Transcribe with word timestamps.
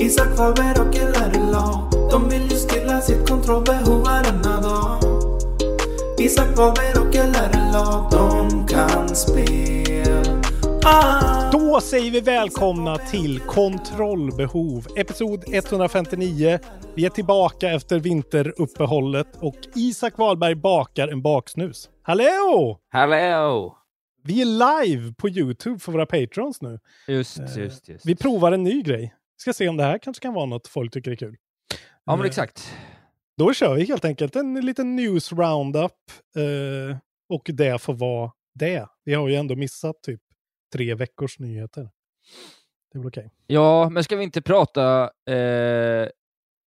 Isak 0.00 0.36
Faber 0.36 0.80
och 0.80 0.94
LRLA 0.94 1.90
De 2.10 2.28
vill 2.28 2.42
ju 2.42 2.56
stilla 2.56 3.00
sitt 3.00 3.28
kontrollbehov 3.28 4.02
varenda 4.04 4.60
dag 4.60 4.98
Isak 6.18 6.56
Faber 6.56 7.00
och 7.00 7.14
LRLA 7.14 8.08
De 8.10 8.66
kan 8.66 9.08
spel 9.08 10.42
ah. 10.84 11.50
Då 11.52 11.80
säger 11.80 12.10
vi 12.10 12.20
välkomna 12.20 12.98
till 12.98 13.40
Kontrollbehov, 13.40 14.86
episod 14.96 15.44
159. 15.52 16.58
Vi 16.94 17.06
är 17.06 17.10
tillbaka 17.10 17.70
efter 17.70 17.98
vinteruppehållet 17.98 19.28
och 19.40 19.56
Isak 19.74 20.18
Wahlberg 20.18 20.54
bakar 20.54 21.08
en 21.08 21.22
baksnus. 21.22 21.90
Hallå! 22.02 22.78
Hallå! 22.92 23.76
Vi 24.24 24.40
är 24.42 24.84
live 24.86 25.14
på 25.14 25.28
Youtube 25.28 25.78
för 25.78 25.92
våra 25.92 26.06
patrons 26.06 26.62
nu. 26.62 26.78
Just, 27.08 27.38
just, 27.56 27.88
just. 27.88 28.06
Vi 28.06 28.16
provar 28.16 28.52
en 28.52 28.62
ny 28.62 28.82
grej. 28.82 29.14
Ska 29.40 29.52
se 29.52 29.68
om 29.68 29.76
det 29.76 29.84
här 29.84 29.98
kanske 29.98 30.22
kan 30.22 30.34
vara 30.34 30.46
något 30.46 30.66
folk 30.68 30.92
tycker 30.92 31.10
är 31.10 31.16
kul. 31.16 31.36
Ja, 32.04 32.16
men 32.16 32.20
Eh, 32.20 32.26
exakt. 32.26 32.74
Då 33.36 33.52
kör 33.52 33.74
vi 33.74 33.84
helt 33.84 34.04
enkelt 34.04 34.36
en 34.36 34.54
liten 34.60 34.96
news 34.96 35.32
roundup. 35.32 35.92
Eh, 36.36 36.96
och 37.28 37.50
det 37.52 37.82
får 37.82 37.94
vara 37.94 38.32
det. 38.54 38.86
Vi 39.04 39.14
har 39.14 39.28
ju 39.28 39.34
ändå 39.34 39.56
missat 39.56 40.02
typ 40.02 40.20
tre 40.72 40.94
veckors 40.94 41.38
nyheter. 41.38 41.82
Det 42.92 42.98
är 42.98 42.98
väl 42.98 43.08
okej. 43.08 43.30
Ja, 43.46 43.88
men 43.90 44.04
ska 44.04 44.16
vi 44.16 44.24
inte 44.24 44.42
prata 44.42 45.02
eh, 45.30 46.08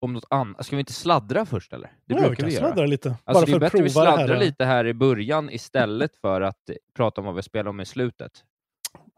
om 0.01 0.13
något 0.13 0.25
annat? 0.29 0.65
Ska 0.65 0.75
vi 0.75 0.79
inte 0.79 0.93
sladdra 0.93 1.45
först 1.45 1.73
eller? 1.73 1.87
Det 1.87 2.13
Ja, 2.13 2.15
vi 2.15 2.21
brukar 2.21 2.35
kan 2.35 2.45
vi 2.45 2.53
göra. 2.53 2.65
sladdra 2.65 2.85
lite. 2.85 3.09
Alltså, 3.09 3.21
bara 3.33 3.39
det 3.39 3.45
för 3.45 3.53
är 3.53 3.55
att 3.55 3.61
bättre 3.61 3.77
att 3.79 3.85
vi 3.85 3.89
sladdrar 3.89 4.37
lite 4.39 4.65
här 4.65 4.87
i 4.87 4.93
början 4.93 5.49
istället 5.49 6.15
för 6.15 6.41
att 6.41 6.69
prata 6.95 7.21
om 7.21 7.25
vad 7.25 7.35
vi 7.35 7.43
spelar 7.43 7.69
om 7.69 7.79
i 7.79 7.85
slutet. 7.85 8.31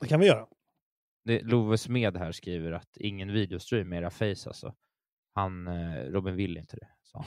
Det 0.02 0.08
kan 0.08 0.20
vi 0.20 0.26
göra. 0.28 0.46
Det, 1.26 1.42
Love 1.42 1.78
Smed 1.78 2.18
här 2.18 2.32
skriver 2.32 2.72
att 2.72 2.98
ingen 2.98 3.34
videostream 3.34 3.90
med 3.90 3.98
era 4.02 4.10
face 4.10 4.48
alltså. 4.50 4.74
Han, 5.36 5.68
eh, 5.68 6.04
Robin 6.12 6.36
vill 6.36 6.58
inte 6.58 6.78
det. 6.78 6.88
Så. 7.04 7.26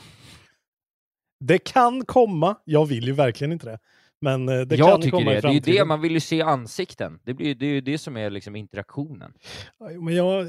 Det 1.41 1.59
kan 1.59 2.05
komma. 2.05 2.57
Jag 2.65 2.87
vill 2.87 3.05
ju 3.05 3.13
verkligen 3.13 3.53
inte 3.53 3.67
det. 3.67 3.79
Men 4.21 4.49
eh, 4.49 4.61
det 4.61 4.77
jag 4.77 4.89
kan 4.89 5.01
tycker 5.03 5.19
komma 5.19 5.31
det. 5.31 5.37
i 5.37 5.41
Det 5.41 5.49
är 5.49 5.53
ju 5.53 5.61
framtiden. 5.61 5.75
det, 5.77 5.85
man 5.85 6.01
vill 6.01 6.13
ju 6.13 6.21
se 6.21 6.43
ansikten. 6.43 7.21
Det, 7.25 7.35
blir, 7.35 7.55
det 7.55 7.67
är 7.67 7.71
ju 7.71 7.81
det 7.81 7.99
som 7.99 8.17
är 8.17 8.31
liksom 8.31 8.57
interaktionen. 8.57 9.33
Men 10.01 10.15
jag, 10.15 10.47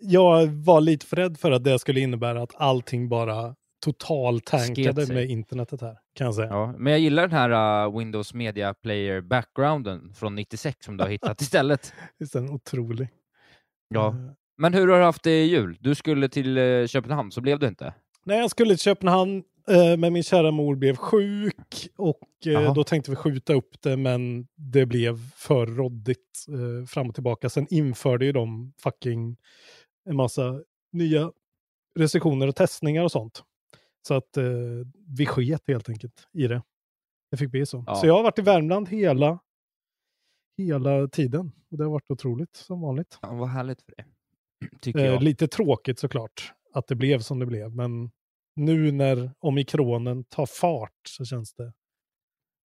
jag 0.00 0.46
var 0.46 0.80
lite 0.80 1.06
för 1.06 1.16
rädd 1.16 1.38
för 1.38 1.50
att 1.50 1.64
det 1.64 1.78
skulle 1.78 2.00
innebära 2.00 2.42
att 2.42 2.54
allting 2.54 3.08
bara 3.08 3.54
totaltankade 3.80 5.14
med 5.14 5.30
internetet 5.30 5.80
här. 5.80 5.98
Kan 6.14 6.24
jag 6.24 6.34
säga. 6.34 6.48
Ja, 6.48 6.74
men 6.78 6.90
jag 6.90 7.00
gillar 7.00 7.28
den 7.28 7.38
här 7.38 7.86
uh, 7.86 7.98
Windows 7.98 8.34
Media 8.34 8.74
Player 8.74 9.20
backgrounden 9.20 10.14
från 10.14 10.34
96 10.34 10.84
som 10.84 10.96
du 10.96 11.04
har 11.04 11.10
hittat 11.10 11.40
istället. 11.40 11.92
Visst 12.18 12.34
är 12.34 12.40
den 12.40 12.50
otrolig. 12.50 13.08
Ja. 13.88 14.14
Men 14.58 14.74
hur 14.74 14.88
har 14.88 14.98
du 14.98 15.04
haft 15.04 15.22
det 15.22 15.44
i 15.44 15.46
jul? 15.46 15.76
Du 15.80 15.94
skulle 15.94 16.28
till 16.28 16.58
eh, 16.58 16.86
Köpenhamn, 16.86 17.30
så 17.30 17.40
blev 17.40 17.58
du 17.58 17.68
inte? 17.68 17.94
Nej, 18.24 18.38
jag 18.38 18.50
skulle 18.50 18.70
till 18.70 18.78
Köpenhamn, 18.78 19.42
eh, 19.68 19.96
men 19.96 20.12
min 20.12 20.22
kära 20.22 20.50
mor 20.50 20.76
blev 20.76 20.96
sjuk 20.96 21.88
och 21.96 22.46
eh, 22.46 22.74
då 22.74 22.84
tänkte 22.84 23.10
vi 23.10 23.16
skjuta 23.16 23.52
upp 23.54 23.82
det, 23.82 23.96
men 23.96 24.46
det 24.56 24.86
blev 24.86 25.18
för 25.36 25.66
råddigt 25.66 26.46
eh, 26.48 26.86
fram 26.86 27.08
och 27.08 27.14
tillbaka. 27.14 27.48
Sen 27.48 27.66
införde 27.70 28.24
ju 28.24 28.32
de 28.32 28.72
fucking 28.82 29.36
en 30.08 30.16
massa 30.16 30.60
nya 30.92 31.32
restriktioner 31.98 32.46
och 32.46 32.56
testningar 32.56 33.02
och 33.02 33.12
sånt. 33.12 33.42
Så 34.06 34.14
att 34.14 34.36
eh, 34.36 34.44
vi 35.08 35.26
sket 35.26 35.62
helt 35.66 35.88
enkelt 35.88 36.28
i 36.32 36.46
det. 36.46 36.62
Det 37.30 37.36
fick 37.36 37.50
bli 37.50 37.66
så. 37.66 37.84
Ja. 37.86 37.94
Så 37.94 38.06
jag 38.06 38.14
har 38.14 38.22
varit 38.22 38.38
i 38.38 38.42
Värmland 38.42 38.88
hela, 38.88 39.38
hela 40.58 41.08
tiden. 41.08 41.52
Och 41.70 41.78
det 41.78 41.84
har 41.84 41.90
varit 41.90 42.10
otroligt 42.10 42.56
som 42.56 42.80
vanligt. 42.80 43.18
Ja, 43.22 43.34
vad 43.34 43.48
härligt 43.48 43.82
för 43.82 43.92
dig. 43.96 44.06
Tycker 44.80 44.98
Eh, 44.98 45.04
jag. 45.06 45.22
lite 45.22 45.48
tråkigt 45.48 45.98
såklart 45.98 46.52
att 46.72 46.86
det 46.86 46.94
blev 46.94 47.18
som 47.20 47.38
det 47.38 47.46
blev, 47.46 47.74
men 47.74 48.10
nu 48.56 48.92
när 48.92 49.30
omikronen 49.38 50.24
tar 50.24 50.46
fart 50.46 51.00
så 51.08 51.24
känns 51.24 51.54
det... 51.54 51.72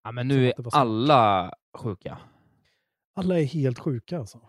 Ja, 0.04 0.12
men 0.12 0.28
nu 0.28 0.48
är 0.48 0.54
alla 0.76 1.54
sjuka. 1.78 2.18
Alla 3.16 3.40
är 3.40 3.44
helt 3.44 3.80
sjuka 3.80 4.20
alltså. 4.20 4.42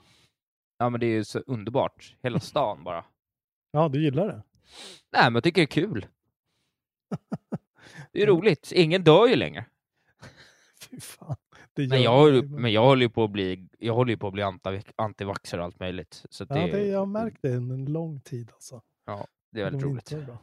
Ja, 0.79 0.91
men 0.91 1.01
det 1.01 1.07
är 1.07 1.11
ju 1.11 1.25
så 1.25 1.39
underbart. 1.39 2.17
Hela 2.23 2.41
stan 2.51 2.85
bara. 2.85 3.05
Ja, 3.71 3.89
du 3.89 4.03
gillar 4.05 4.27
det? 4.27 4.43
Nej, 5.13 5.25
men 5.25 5.35
jag 5.35 5.45
tycker 5.45 5.61
det 5.61 5.65
är 5.65 5.67
kul. 5.87 6.07
Det 8.13 8.23
är 8.23 8.27
roligt. 8.27 8.73
Ingen 8.75 9.05
dör 9.05 9.27
ju 9.27 9.37
längre. 9.37 9.65
Fy 10.91 11.01
fan. 11.01 11.37
Det 11.75 11.89
Men 11.89 12.03
jag, 12.03 12.51
men 12.51 12.73
jag 12.73 12.85
håller 12.85 13.03
ju 13.03 13.09
på 13.11 13.25
att 13.25 13.31
bli, 13.31 13.69
jag 13.79 13.95
håller 13.95 14.11
ju 14.11 14.17
på 14.17 14.27
att 14.27 14.33
bli 14.33 14.43
anti- 14.43 14.93
antivaxxer 14.97 15.59
och 15.59 15.65
allt 15.65 15.81
möjligt. 15.81 16.25
Så 16.31 16.45
att 16.45 16.51
Ja, 16.51 16.57
det, 16.57 16.73
det, 16.73 16.87
jag 16.87 16.99
har 16.99 17.07
märkt 17.07 17.39
det 17.43 17.53
en, 17.53 17.71
en 17.71 17.85
lång 17.85 18.21
tid 18.21 18.51
alltså. 18.55 18.83
Ja, 19.07 19.27
det 19.53 19.61
är 19.61 19.65
väldigt 19.65 19.83
De 19.83 19.91
roligt. 19.91 20.13
är. 20.13 20.19
Jag 20.19 20.37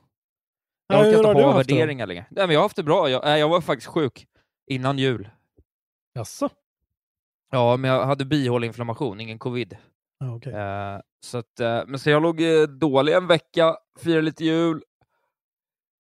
Ja, 0.88 1.00
orkar 1.00 1.18
inte 1.18 1.28
ha 1.44 1.52
det 1.52 1.58
värderingar 1.58 2.08
längre. 2.08 2.26
Nej, 2.30 2.48
men 2.48 2.54
jag 2.54 2.60
har 2.60 2.66
haft 2.66 2.76
det 2.76 2.84
bra. 2.84 3.10
Jag, 3.10 3.40
jag 3.40 3.50
var 3.50 3.62
faktiskt 3.62 3.88
sjuk 3.88 4.28
innan 4.68 4.98
jul. 5.00 5.30
Jaså? 6.14 6.50
Ja, 7.52 7.78
men 7.78 7.92
jag 7.92 8.06
hade 8.06 8.26
bihåleinflammation, 8.26 9.20
ingen 9.20 9.40
covid. 9.40 9.78
Ja, 10.20 10.36
okej. 10.36 10.54
Eh, 10.54 11.00
så 11.24 11.38
att, 11.38 11.60
eh, 11.60 11.82
men 11.88 12.00
så 12.00 12.10
jag 12.10 12.22
låg 12.22 12.42
eh, 12.42 12.62
dålig 12.64 13.14
en 13.14 13.28
vecka, 13.28 13.78
firade 14.00 14.22
lite 14.22 14.46
jul. 14.46 14.84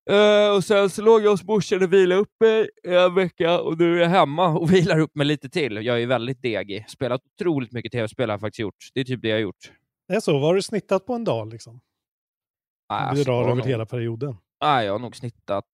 Eh, 0.10 0.56
och 0.56 0.64
sen 0.64 0.90
så 0.90 1.02
låg 1.02 1.22
jag 1.22 1.32
hos 1.32 1.44
morsan 1.44 1.84
och 1.84 1.94
vilade 1.94 2.22
upp 2.22 2.34
mig 2.40 2.70
i 2.84 2.96
en 2.96 3.16
vecka 3.16 3.60
och 3.62 3.78
nu 3.78 3.96
är 3.98 4.02
jag 4.02 4.10
hemma 4.10 4.48
och 4.48 4.72
vilar 4.74 5.00
upp 5.00 5.16
mig 5.16 5.28
lite 5.28 5.50
till. 5.50 5.86
Jag 5.86 6.02
är 6.02 6.08
väldigt 6.08 6.42
degig. 6.42 6.90
Spelat 6.90 7.22
otroligt 7.26 7.72
mycket 7.72 7.92
tv-spel 7.92 8.30
har 8.30 8.34
jag 8.34 8.42
faktiskt 8.42 8.60
gjort. 8.60 8.76
Det 8.94 9.00
är 9.00 9.04
typ 9.04 9.22
det 9.22 9.28
jag 9.28 9.36
har 9.36 9.42
gjort. 9.42 9.72
Det 10.08 10.14
är 10.16 10.20
så, 10.20 10.34
vad 10.34 10.42
har 10.42 10.56
du 10.56 10.62
snittat 10.62 11.06
på 11.06 11.14
en 11.14 11.24
dag 11.24 11.50
liksom? 11.50 11.74
Vi 11.74 12.96
alltså, 12.96 13.24
drar 13.24 13.44
över 13.44 13.56
nog- 13.56 13.66
hela 13.68 13.86
perioden. 13.86 14.38
Nej, 14.62 14.86
jag 14.86 14.94
har 14.94 15.00
nog 15.00 15.16
snittat 15.16 15.66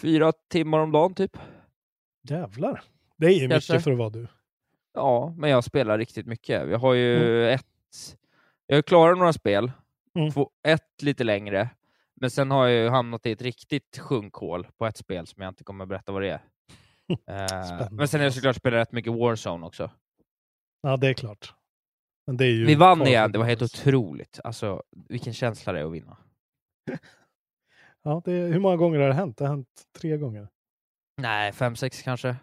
fyra 0.00 0.32
timmar 0.50 0.78
om 0.78 0.92
dagen 0.92 1.14
typ. 1.14 1.36
Jävlar. 2.28 2.82
Det 3.16 3.26
är 3.26 3.30
ju 3.30 3.48
Kanske. 3.48 3.72
mycket 3.72 3.84
för 3.84 3.92
att 3.92 3.98
vara 3.98 4.10
du. 4.10 4.26
Ja, 4.94 5.34
men 5.38 5.50
jag 5.50 5.64
spelar 5.64 5.98
riktigt 5.98 6.26
mycket. 6.26 6.70
Jag 6.70 6.78
har 6.78 6.94
ju 6.94 7.48
ett... 7.50 7.66
Jag 8.66 8.76
har 8.76 8.82
klarat 8.82 9.18
några 9.18 9.32
spel. 9.32 9.72
Mm. 10.14 10.30
Två, 10.32 10.50
ett 10.68 11.02
lite 11.02 11.24
längre. 11.24 11.68
Men 12.22 12.30
sen 12.30 12.50
har 12.50 12.66
jag 12.66 12.82
ju 12.82 12.88
hamnat 12.88 13.26
i 13.26 13.30
ett 13.30 13.42
riktigt 13.42 13.98
sjunkhål 13.98 14.66
på 14.78 14.86
ett 14.86 14.96
spel 14.96 15.26
som 15.26 15.42
jag 15.42 15.50
inte 15.50 15.64
kommer 15.64 15.84
att 15.84 15.88
berätta 15.88 16.12
vad 16.12 16.22
det 16.22 16.28
är. 16.30 16.40
Eh, 17.08 17.88
men 17.90 18.08
sen 18.08 18.20
har 18.20 18.24
jag 18.24 18.34
såklart 18.34 18.56
spelat 18.56 18.80
rätt 18.80 18.92
mycket 18.92 19.12
Warzone 19.12 19.66
också. 19.66 19.90
Ja, 20.80 20.96
det 20.96 21.08
är 21.08 21.14
klart. 21.14 21.54
Men 22.26 22.36
det 22.36 22.44
är 22.44 22.66
Vi 22.66 22.74
vann 22.74 23.06
igen, 23.06 23.32
det 23.32 23.38
var 23.38 23.46
helt 23.46 23.62
otroligt. 23.62 24.40
Alltså, 24.44 24.82
vilken 25.08 25.32
känsla 25.32 25.72
det 25.72 25.80
är 25.80 25.84
att 25.84 25.92
vinna. 25.92 26.16
Ja, 28.02 28.22
det 28.24 28.32
är, 28.32 28.48
hur 28.48 28.60
många 28.60 28.76
gånger 28.76 28.98
har 28.98 29.08
det 29.08 29.14
hänt? 29.14 29.36
Det 29.36 29.44
har 29.44 29.50
hänt 29.50 29.86
tre 29.98 30.16
gånger. 30.16 30.48
Nej, 31.16 31.52
fem, 31.52 31.76
sex 31.76 32.02
kanske. 32.02 32.36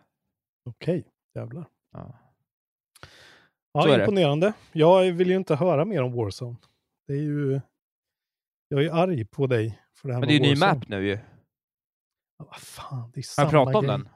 Okej, 0.66 1.08
jävlar. 1.36 1.66
Ja. 1.92 2.18
Ja, 3.72 3.86
det. 3.86 4.00
imponerande. 4.00 4.54
Jag 4.72 5.12
vill 5.12 5.30
ju 5.30 5.36
inte 5.36 5.56
höra 5.56 5.86
mer 5.86 6.04
om 6.04 6.14
Warzone. 6.14 6.56
Det 7.08 7.14
är 7.14 7.22
ju... 7.22 7.62
Jag 8.72 8.84
är 8.86 8.92
arg 8.92 9.26
på 9.26 9.48
dig 9.48 9.80
för 9.96 10.08
det 10.08 10.14
här 10.14 10.20
Men 10.22 10.28
det 10.30 10.34
är 10.36 10.40
ju 10.40 10.54
ny 10.54 10.56
map 10.60 10.88
nu 10.88 11.08
ju. 11.08 11.20
Ja, 12.38 12.46
Vad 12.46 12.56
fan, 12.60 13.12
det 13.14 13.20
är 13.20 13.22
Har 13.22 13.24
samma 13.24 13.46
jag 13.46 13.52
pratat 13.52 13.76
om 13.76 13.88
den? 13.88 14.10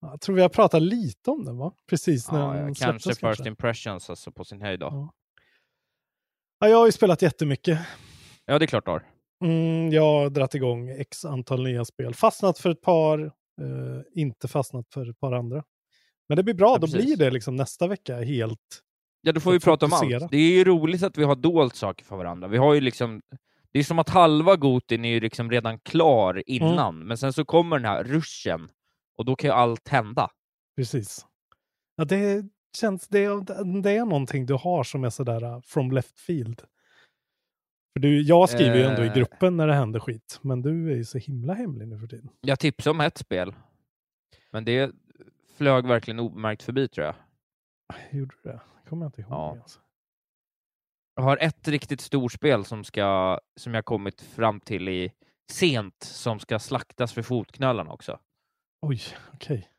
Ja, 0.00 0.10
Jag 0.10 0.20
tror 0.20 0.36
vi 0.36 0.42
har 0.42 0.48
pratat 0.48 0.82
lite 0.82 1.30
om 1.30 1.44
den 1.44 1.56
va? 1.56 1.72
Precis 1.90 2.30
när 2.32 2.56
Ja, 2.56 2.62
den 2.62 2.74
släpptes 2.74 3.04
kanske 3.18 3.36
first 3.36 3.46
impressions 3.46 4.10
alltså 4.10 4.32
på 4.32 4.44
sin 4.44 4.60
höjd 4.62 4.80
då. 4.80 4.86
Ja. 4.86 5.12
Ja, 6.58 6.68
jag 6.68 6.76
har 6.78 6.86
ju 6.86 6.92
spelat 6.92 7.22
jättemycket. 7.22 7.78
Ja, 8.44 8.58
det 8.58 8.64
är 8.64 8.66
klart 8.66 8.84
du 8.84 8.90
har. 8.90 9.02
Mm, 9.44 9.92
jag 9.92 10.02
har 10.02 10.30
dragit 10.30 10.54
igång 10.54 10.88
x 10.90 11.24
antal 11.24 11.62
nya 11.64 11.84
spel. 11.84 12.14
Fastnat 12.14 12.58
för 12.58 12.70
ett 12.70 12.80
par, 12.80 13.24
eh, 13.60 14.02
inte 14.14 14.48
fastnat 14.48 14.86
för 14.94 15.10
ett 15.10 15.20
par 15.20 15.32
andra. 15.32 15.64
Men 16.28 16.36
det 16.36 16.42
blir 16.42 16.54
bra, 16.54 16.68
Ja, 16.68 16.74
då 16.78 16.86
precis. 16.86 17.04
blir 17.04 17.16
det 17.16 17.30
liksom 17.30 17.56
nästa 17.56 17.86
vecka 17.86 18.16
helt... 18.22 18.82
Ja, 19.26 19.32
då 19.32 19.40
får 19.40 19.52
vi 19.52 19.60
prata 19.60 19.86
om 19.86 19.92
allt. 19.92 20.30
Det 20.30 20.36
är 20.36 20.50
ju 20.52 20.64
roligt 20.64 21.02
att 21.02 21.18
vi 21.18 21.24
har 21.24 21.36
dolt 21.36 21.76
saker 21.76 22.04
för 22.04 22.16
varandra. 22.16 22.48
Vi 22.48 22.56
har 22.58 22.74
ju 22.74 22.80
liksom... 22.80 23.22
Det 23.72 23.78
är 23.78 23.84
som 23.84 23.98
att 23.98 24.08
halva 24.08 24.56
Gotin 24.56 25.04
är 25.04 25.08
ju 25.08 25.20
liksom 25.20 25.50
redan 25.50 25.78
klar 25.78 26.42
innan, 26.46 26.94
Mm. 26.96 27.08
men 27.08 27.18
sen 27.18 27.32
så 27.32 27.44
kommer 27.44 27.76
den 27.78 27.84
här 27.84 28.04
ruschen 28.04 28.68
och 29.18 29.24
då 29.24 29.36
kan 29.36 29.48
ju 29.50 29.54
allt 29.54 29.88
hända. 29.88 30.30
Precis. 30.76 31.26
Ja, 31.96 32.04
det 32.04 32.44
känns, 32.80 33.08
det, 33.08 33.24
är- 33.24 33.82
det 33.82 33.90
är 33.90 34.04
någonting 34.04 34.46
du 34.46 34.54
har 34.54 34.84
som 34.84 35.04
är 35.04 35.10
sådär 35.10 35.44
uh, 35.44 35.60
from 35.60 35.90
left 35.92 36.18
field. 36.18 36.62
För 37.92 38.00
du, 38.00 38.22
jag 38.22 38.48
skriver 38.48 38.76
ju 38.76 38.82
ändå 38.82 39.02
i 39.04 39.06
Eh. 39.06 39.14
gruppen 39.14 39.56
när 39.56 39.66
det 39.66 39.74
händer 39.74 40.00
skit, 40.00 40.38
men 40.42 40.62
du 40.62 40.92
är 40.92 40.96
ju 40.96 41.04
så 41.04 41.18
himla 41.18 41.54
hemlig 41.54 41.88
nu 41.88 41.98
för 41.98 42.06
tiden. 42.06 42.28
Jag 42.40 42.58
tipsade 42.58 42.90
om 42.90 43.00
ett 43.00 43.18
spel, 43.18 43.54
men 44.52 44.64
det 44.64 44.90
flög 45.56 45.86
verkligen 45.86 46.20
obemärkt 46.20 46.62
förbi 46.62 46.88
tror 46.88 47.06
jag. 47.06 47.14
Gjorde 48.10 48.34
du 48.42 48.50
det? 48.50 48.60
kommer 48.88 49.04
jag 49.06 49.08
inte 49.08 49.20
ihåg. 49.20 49.32
Ja. 49.32 49.50
Alltså. 49.62 49.80
Jag 51.14 51.22
har 51.22 51.36
ett 51.36 51.68
riktigt 51.68 52.00
storspel 52.00 52.64
som, 52.64 52.84
ska, 52.84 53.40
som 53.60 53.74
jag 53.74 53.84
kommit 53.84 54.20
fram 54.20 54.60
till 54.60 54.88
i 54.88 55.12
sent, 55.52 56.02
som 56.02 56.38
ska 56.38 56.58
slaktas 56.58 57.12
för 57.12 57.22
fotknölarna 57.22 57.92
också. 57.92 58.18
Oj, 58.86 59.00
okej. 59.34 59.70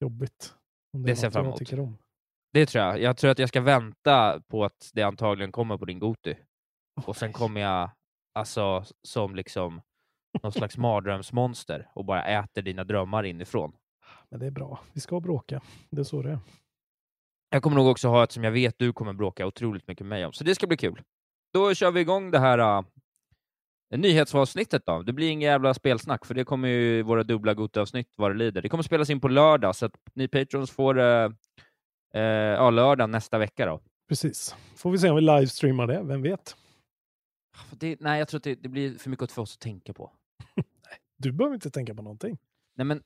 Jobbigt. 0.00 0.54
Om 0.92 1.02
Det 1.02 1.10
är 1.10 1.14
ser 1.14 1.26
jag 1.26 1.32
fram 1.32 1.44
jag 1.44 1.72
emot. 1.72 1.88
om. 1.88 1.98
Det 2.52 2.66
tror 2.66 2.84
jag. 2.84 3.00
Jag 3.00 3.16
tror 3.16 3.30
att 3.30 3.38
jag 3.38 3.48
ska 3.48 3.60
vänta 3.60 4.42
på 4.48 4.64
att 4.64 4.90
det 4.94 5.02
antagligen 5.02 5.52
kommer 5.52 5.78
på 5.78 5.84
din 5.84 5.98
Goti. 5.98 6.36
Och 7.06 7.16
sen 7.16 7.32
kommer 7.32 7.60
jag 7.60 7.90
alltså 8.34 8.84
som 9.02 9.34
liksom 9.34 9.82
någon 10.42 10.52
slags 10.52 10.76
mardrömsmonster 10.76 11.90
och 11.94 12.04
bara 12.04 12.24
äter 12.24 12.62
dina 12.62 12.84
drömmar 12.84 13.24
inifrån. 13.24 13.76
Men 14.28 14.40
det 14.40 14.46
är 14.46 14.50
bra. 14.50 14.80
Vi 14.92 15.00
ska 15.00 15.20
bråka. 15.20 15.60
Det 15.90 16.00
är 16.00 16.04
så 16.04 16.22
det 16.22 16.30
är. 16.30 16.38
Jag 17.50 17.62
kommer 17.62 17.76
nog 17.76 17.86
också 17.86 18.08
ha 18.08 18.24
ett 18.24 18.32
som 18.32 18.44
jag 18.44 18.52
vet 18.52 18.78
du 18.78 18.92
kommer 18.92 19.12
bråka 19.12 19.46
otroligt 19.46 19.88
mycket 19.88 20.06
med 20.06 20.18
mig 20.18 20.26
om, 20.26 20.32
så 20.32 20.44
det 20.44 20.54
ska 20.54 20.66
bli 20.66 20.76
kul. 20.76 21.02
Då 21.52 21.74
kör 21.74 21.90
vi 21.90 22.00
igång 22.00 22.30
det 22.30 22.38
här 22.38 22.78
uh, 22.78 22.84
nyhetsavsnittet 23.96 24.82
då. 24.86 25.02
Det 25.02 25.12
blir 25.12 25.30
inga 25.30 25.46
jävla 25.46 25.74
spelsnack, 25.74 26.26
för 26.26 26.34
det 26.34 26.44
kommer 26.44 26.68
ju 26.68 27.02
våra 27.02 27.22
dubbla 27.22 27.54
Goti-avsnitt 27.54 28.14
vad 28.16 28.30
det 28.30 28.34
lider. 28.34 28.62
Det 28.62 28.68
kommer 28.68 28.82
spelas 28.82 29.10
in 29.10 29.20
på 29.20 29.28
lördag, 29.28 29.76
så 29.76 29.86
att 29.86 29.92
ni 30.14 30.28
patrons 30.28 30.70
får 30.70 30.98
uh, 30.98 31.30
uh, 32.16 32.20
ja, 32.22 32.70
lördag 32.70 33.10
nästa 33.10 33.38
vecka 33.38 33.66
då. 33.66 33.80
Precis. 34.08 34.56
Får 34.76 34.90
vi 34.90 34.98
se 34.98 35.10
om 35.10 35.16
vi 35.16 35.22
livestreamar 35.22 35.86
det. 35.86 36.02
Vem 36.02 36.22
vet? 36.22 36.56
För 37.68 37.76
Det, 37.76 38.00
nej, 38.00 38.18
jag 38.18 38.28
tror 38.28 38.38
att 38.38 38.44
det, 38.44 38.54
det 38.54 38.68
blir 38.68 38.98
för 38.98 39.10
mycket 39.10 39.32
för 39.32 39.42
oss 39.42 39.54
att 39.54 39.60
tänka 39.60 39.92
på. 39.92 40.12
Du 41.16 41.32
behöver 41.32 41.54
inte 41.54 41.70
tänka 41.70 41.94
på 41.94 42.02
någonting. 42.02 42.38
Nej, 42.76 42.84
men 42.84 43.02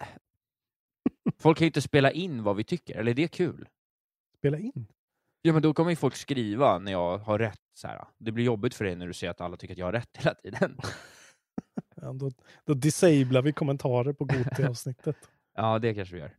folk 1.39 1.59
kan 1.59 1.65
ju 1.65 1.67
inte 1.67 1.83
spela 1.83 2.11
in 2.11 2.43
vad 2.43 2.57
vi 2.57 2.65
tycker, 2.65 2.97
eller 2.97 3.11
är 3.11 3.15
det 3.15 3.29
kul? 3.29 3.69
Spela 4.45 4.59
in. 4.59 4.87
Ja, 5.43 5.53
men 5.53 5.63
då 5.63 5.75
kommer 5.75 5.91
ju 5.91 5.97
folk 5.97 6.17
skriva 6.17 6.79
när 6.79 6.93
jag 6.93 7.19
har 7.19 7.39
rätt. 7.39 7.61
Så 7.75 7.89
här. 7.89 8.05
Det 8.19 8.33
blir 8.33 8.45
jobbigt 8.45 8.75
för 8.75 8.85
dig 8.85 8.97
när 8.97 9.07
du 9.07 9.13
ser 9.13 9.31
att 9.31 9.41
alla 9.41 9.57
tycker 9.57 9.75
att 9.75 9.79
jag 9.79 9.87
har 9.87 9.93
rätt 9.93 10.17
hela 10.17 10.35
tiden. 10.35 10.79
Ja, 11.97 12.13
då, 12.13 12.31
då 12.65 12.75
disablar 12.75 13.43
vi 13.43 13.53
kommentarer 13.53 14.13
på 14.13 14.25
Goti-avsnittet. 14.25 15.17
ja, 15.55 15.79
det 15.79 15.95
kanske 15.95 16.15
vi 16.15 16.21
gör. 16.21 16.35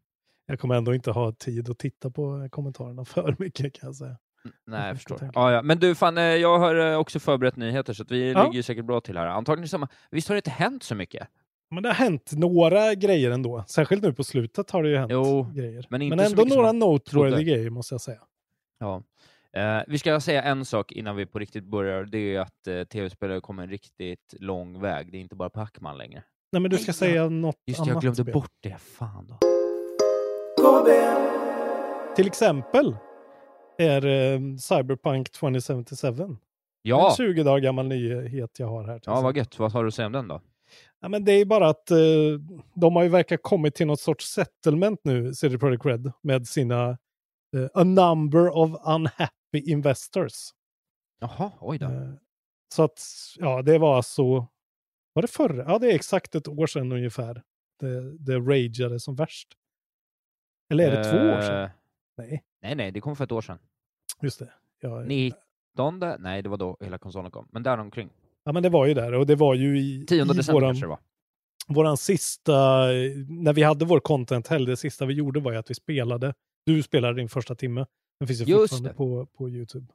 Jag 0.45 0.59
kommer 0.59 0.75
ändå 0.75 0.95
inte 0.95 1.11
ha 1.11 1.31
tid 1.31 1.69
att 1.69 1.79
titta 1.79 2.09
på 2.09 2.47
kommentarerna 2.51 3.05
för 3.05 3.35
mycket 3.39 3.73
kan 3.73 3.87
jag 3.87 3.95
säga. 3.95 4.17
Nej, 4.65 4.79
jag 4.79 4.89
Jag 4.89 4.95
förstår. 4.95 5.29
Ja, 5.33 5.51
ja. 5.51 5.61
Men 5.61 5.79
du, 5.79 5.95
fan, 5.95 6.17
eh, 6.17 6.23
jag 6.23 6.59
har 6.59 6.75
eh, 6.75 6.97
också 6.97 7.19
förberett 7.19 7.55
nyheter, 7.55 7.93
så 7.93 8.03
vi 8.09 8.31
Ja. 8.31 8.47
ligger 8.47 8.61
säkert 8.63 8.85
bra 8.85 9.01
till 9.01 9.17
här. 9.17 9.27
Antagligen 9.27 9.67
samma. 9.69 9.87
Visst 10.11 10.27
har 10.27 10.35
det 10.35 10.39
inte 10.39 10.49
hänt 10.51 10.83
så 10.83 10.95
mycket? 10.95 11.27
Men 11.75 11.83
det 11.83 11.89
har 11.89 11.93
hänt 11.95 12.31
några 12.35 12.93
grejer 12.95 13.31
ändå. 13.31 13.63
Särskilt 13.67 14.03
nu 14.03 14.13
på 14.13 14.23
slutet 14.23 14.71
har 14.71 14.83
det 14.83 14.89
ju 14.89 14.97
hänt 14.97 15.11
Jo, 15.11 15.51
grejer. 15.53 15.85
men 15.89 16.09
Men 16.09 16.19
ändå 16.19 16.43
några 16.43 16.71
noteworthy 16.71 17.43
grejer 17.43 17.69
måste 17.69 17.93
jag 17.93 18.01
säga. 18.01 18.19
Ja. 18.79 19.03
Eh, 19.53 19.83
vi 19.87 19.97
ska 19.99 20.19
säga 20.19 20.43
en 20.43 20.65
sak 20.65 20.91
innan 20.91 21.15
vi 21.15 21.25
på 21.25 21.39
riktigt 21.39 21.63
börjar. 21.65 22.03
Det 22.03 22.35
är 22.35 22.39
att 22.39 22.67
eh, 22.67 22.83
tv-spelare 22.83 23.41
kommer 23.41 23.63
en 23.63 23.69
riktigt 23.69 24.33
lång 24.39 24.81
väg. 24.81 25.11
Det 25.11 25.17
är 25.17 25.21
inte 25.21 25.35
bara 25.35 25.49
Pac-Man 25.49 25.97
längre. 25.97 26.23
Nej 26.51 26.61
men 26.61 26.71
du 26.71 26.77
ska 26.77 26.85
Nej, 26.89 26.93
säga 26.93 27.29
något 27.29 27.55
Just 27.65 27.79
annat 27.79 27.93
jag 27.93 28.01
glömde 28.01 28.21
spel. 28.23 28.33
bort 28.33 28.51
det. 28.63 28.77
Fan 28.77 29.27
då. 29.27 29.37
KB. 30.57 30.89
Till 32.15 32.27
exempel 32.27 32.95
är 33.77 34.05
eh, 34.05 34.39
Cyberpunk 34.57 35.31
2077. 35.31 36.37
Ja, 36.81 37.09
En 37.09 37.15
20 37.15 37.43
dagar 37.43 37.59
gammal 37.59 37.87
nyhet 37.87 38.59
jag 38.59 38.67
har 38.67 38.83
här. 38.83 39.01
ja 39.05 39.21
vad 39.21 39.37
gött. 39.37 39.59
Vad 39.59 39.71
har 39.71 39.83
du 39.83 39.87
att 39.87 39.93
säga 39.93 40.05
om 40.05 40.11
den 40.11 40.27
då? 40.27 40.41
Ja, 40.99 41.09
men 41.09 41.25
det 41.25 41.31
är 41.31 41.45
bara 41.45 41.69
att 41.69 41.91
eh, 41.91 41.97
de 42.75 42.95
har 42.95 43.03
ju 43.03 43.09
verkar 43.09 43.37
kommit 43.37 43.75
till 43.75 43.87
något 43.87 43.99
sorts 43.99 44.25
settlement 44.25 44.99
nu, 45.03 45.33
CD 45.33 45.57
Projekt 45.57 45.85
Red, 45.85 46.11
med 46.21 46.47
sina 46.47 46.89
eh, 47.55 47.67
a 47.73 47.83
number 47.83 48.49
of 48.57 48.71
unhappy 48.85 49.71
investors. 49.71 50.33
Jaha, 51.19 51.51
oj 51.59 51.77
då. 51.77 51.85
Eh, 51.85 52.11
så 52.73 52.83
att, 52.83 53.01
ja, 53.37 53.61
det 53.61 53.77
var 53.77 53.97
alltså, 53.97 54.23
var 55.13 55.21
det 55.21 55.27
förra? 55.27 55.71
Ja, 55.71 55.79
det 55.79 55.91
är 55.91 55.95
exakt 55.95 56.35
ett 56.35 56.47
år 56.47 56.67
sedan 56.67 56.91
ungefär. 56.91 57.43
Det, 57.79 58.17
det 58.17 58.39
rageade 58.39 58.99
som 58.99 59.15
värst. 59.15 59.53
Eller 60.69 60.91
är 60.91 60.97
det 60.97 61.03
två 61.11 61.17
år 61.17 61.41
sedan? 61.41 61.69
Nej, 62.17 62.43
Nej, 62.61 62.75
nej, 62.75 62.91
det 62.91 63.01
kom 63.01 63.15
för 63.15 63.23
ett 63.23 63.31
år 63.31 63.41
sedan. 63.41 63.59
just 64.21 64.39
det. 64.39 64.53
Ja, 64.79 64.99
19? 64.99 65.99
Nej, 66.19 66.41
det 66.41 66.49
var 66.49 66.57
då 66.57 66.77
hela 66.79 66.97
konsolen 66.97 67.31
kom. 67.31 67.47
Men 67.51 67.63
där 67.63 67.77
omkring. 67.77 68.09
Ja, 68.45 68.51
men 68.51 68.63
det 68.63 68.69
var 68.69 68.85
ju 68.85 68.93
där 68.93 69.13
och 69.13 69.25
det 69.27 69.35
var 69.35 69.55
ju 69.55 69.79
i, 69.79 70.05
10 70.07 70.21
i 70.21 70.25
december 70.27 70.53
våran, 70.53 70.69
kanske 70.69 70.85
det 70.85 70.89
var. 70.89 70.99
våran 71.67 71.97
sista, 71.97 72.85
när 73.27 73.53
vi 73.53 73.63
hade 73.63 73.85
vår 73.85 73.99
content-helg, 73.99 74.65
det 74.65 74.77
sista 74.77 75.05
vi 75.05 75.13
gjorde 75.13 75.39
var 75.39 75.51
ju 75.51 75.57
att 75.57 75.69
vi 75.69 75.75
spelade, 75.75 76.33
du 76.65 76.83
spelade 76.83 77.13
din 77.21 77.29
första 77.29 77.55
timme, 77.55 77.85
den 78.19 78.27
finns 78.27 78.41
ju 78.41 78.45
Just 78.45 78.61
fortfarande 78.61 78.89
det. 78.89 78.93
på, 78.95 79.25
på 79.25 79.49
YouTube. 79.49 79.93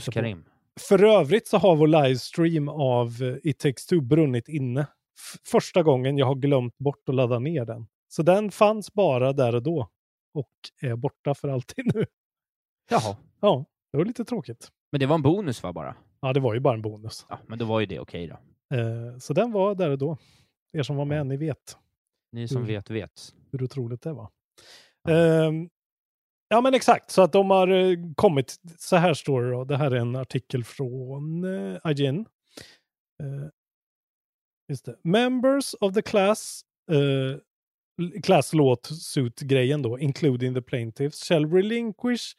Titta 0.00 0.10
på. 0.10 0.12
Karim. 0.12 0.44
För 0.80 1.04
övrigt 1.04 1.46
så 1.48 1.58
har 1.58 1.76
vår 1.76 1.86
livestream 1.86 2.68
av 2.68 3.22
eh, 3.22 3.36
It 3.50 3.58
takes 3.58 3.86
two 3.86 4.00
brunnit 4.00 4.48
inne. 4.48 4.80
F- 4.80 5.40
första 5.44 5.82
gången 5.82 6.18
jag 6.18 6.26
har 6.26 6.34
glömt 6.34 6.78
bort 6.78 7.08
att 7.08 7.14
ladda 7.14 7.38
ner 7.38 7.64
den. 7.64 7.86
Så 8.08 8.22
den 8.22 8.50
fanns 8.50 8.92
bara 8.92 9.32
där 9.32 9.54
och 9.54 9.62
då 9.62 9.88
och 10.34 10.50
är 10.80 10.96
borta 10.96 11.34
för 11.34 11.48
alltid 11.48 11.94
nu. 11.94 12.06
Jaha. 12.90 13.16
Ja, 13.40 13.64
det 13.92 13.98
var 13.98 14.04
lite 14.04 14.24
tråkigt. 14.24 14.68
Men 14.92 15.00
det 15.00 15.06
var 15.06 15.14
en 15.14 15.22
bonus 15.22 15.62
va 15.62 15.72
bara? 15.72 15.94
Ja, 16.20 16.32
det 16.32 16.40
var 16.40 16.54
ju 16.54 16.60
bara 16.60 16.74
en 16.74 16.82
bonus. 16.82 17.26
Ja, 17.28 17.38
men 17.46 17.58
då 17.58 17.64
var 17.64 17.80
ju 17.80 17.86
det 17.86 18.00
okej 18.00 18.26
då. 18.26 18.34
Eh, 18.76 19.18
så 19.18 19.32
den 19.32 19.52
var 19.52 19.74
där 19.74 19.90
och 19.90 19.98
då. 19.98 20.18
Er 20.72 20.82
som 20.82 20.96
var 20.96 21.04
med, 21.04 21.26
ni 21.26 21.36
vet 21.36 21.76
Ni 22.32 22.48
som 22.48 22.56
Mm. 22.56 22.68
vet 22.68 22.90
vet. 22.90 23.34
hur 23.52 23.62
otroligt 23.62 24.02
det 24.02 24.12
var. 24.12 24.28
Ja. 25.02 25.10
Ehm, 25.14 25.70
ja, 26.48 26.60
men 26.60 26.74
exakt. 26.74 27.10
Så 27.10 27.22
att 27.22 27.32
de 27.32 27.50
har 27.50 27.68
eh, 27.68 27.96
kommit. 28.16 28.56
Så 28.78 28.96
här 28.96 29.14
står 29.14 29.42
det 29.42 29.50
då. 29.50 29.64
Det 29.64 29.76
här 29.76 29.90
är 29.90 29.96
en 29.96 30.16
artikel 30.16 30.64
från 30.64 31.44
uh, 31.44 31.78
IGN. 31.84 32.26
Eh, 33.22 33.48
just 34.68 34.84
det. 34.84 34.96
Members 35.04 35.74
of 35.80 35.94
the 35.94 36.02
class 36.02 36.62
class 38.22 38.54
lawsuit-grejen 38.54 39.82
då, 39.82 39.98
including 39.98 40.54
the 40.54 40.62
plaintiffs, 40.62 41.28
shall 41.28 41.52
relinquish 41.52 42.36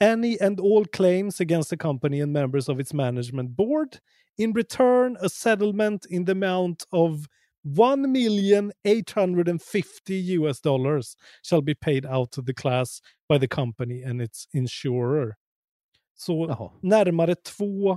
any 0.00 0.36
and 0.40 0.60
all 0.60 0.84
claims 0.84 1.40
against 1.40 1.70
the 1.70 1.76
company 1.76 2.20
and 2.22 2.32
members 2.32 2.68
of 2.68 2.80
its 2.80 2.92
management 2.94 3.50
board. 3.56 3.88
In 4.38 4.52
return, 4.52 5.16
a 5.20 5.28
settlement 5.28 6.06
in 6.10 6.24
the 6.24 6.32
amount 6.32 6.82
of 6.90 7.26
1 7.62 8.12
million 8.12 8.72
850 8.84 10.14
US 10.38 10.60
dollars 10.60 11.16
shall 11.42 11.62
be 11.62 11.74
paid 11.74 12.06
out 12.06 12.32
to 12.32 12.42
the 12.42 12.54
class 12.54 13.00
by 13.28 13.38
the 13.38 13.48
company 13.48 14.02
and 14.02 14.22
its 14.22 14.48
insurer. 14.52 15.34
Så 16.16 16.46
Jaha. 16.48 16.70
närmare 16.82 17.34
2 17.34 17.92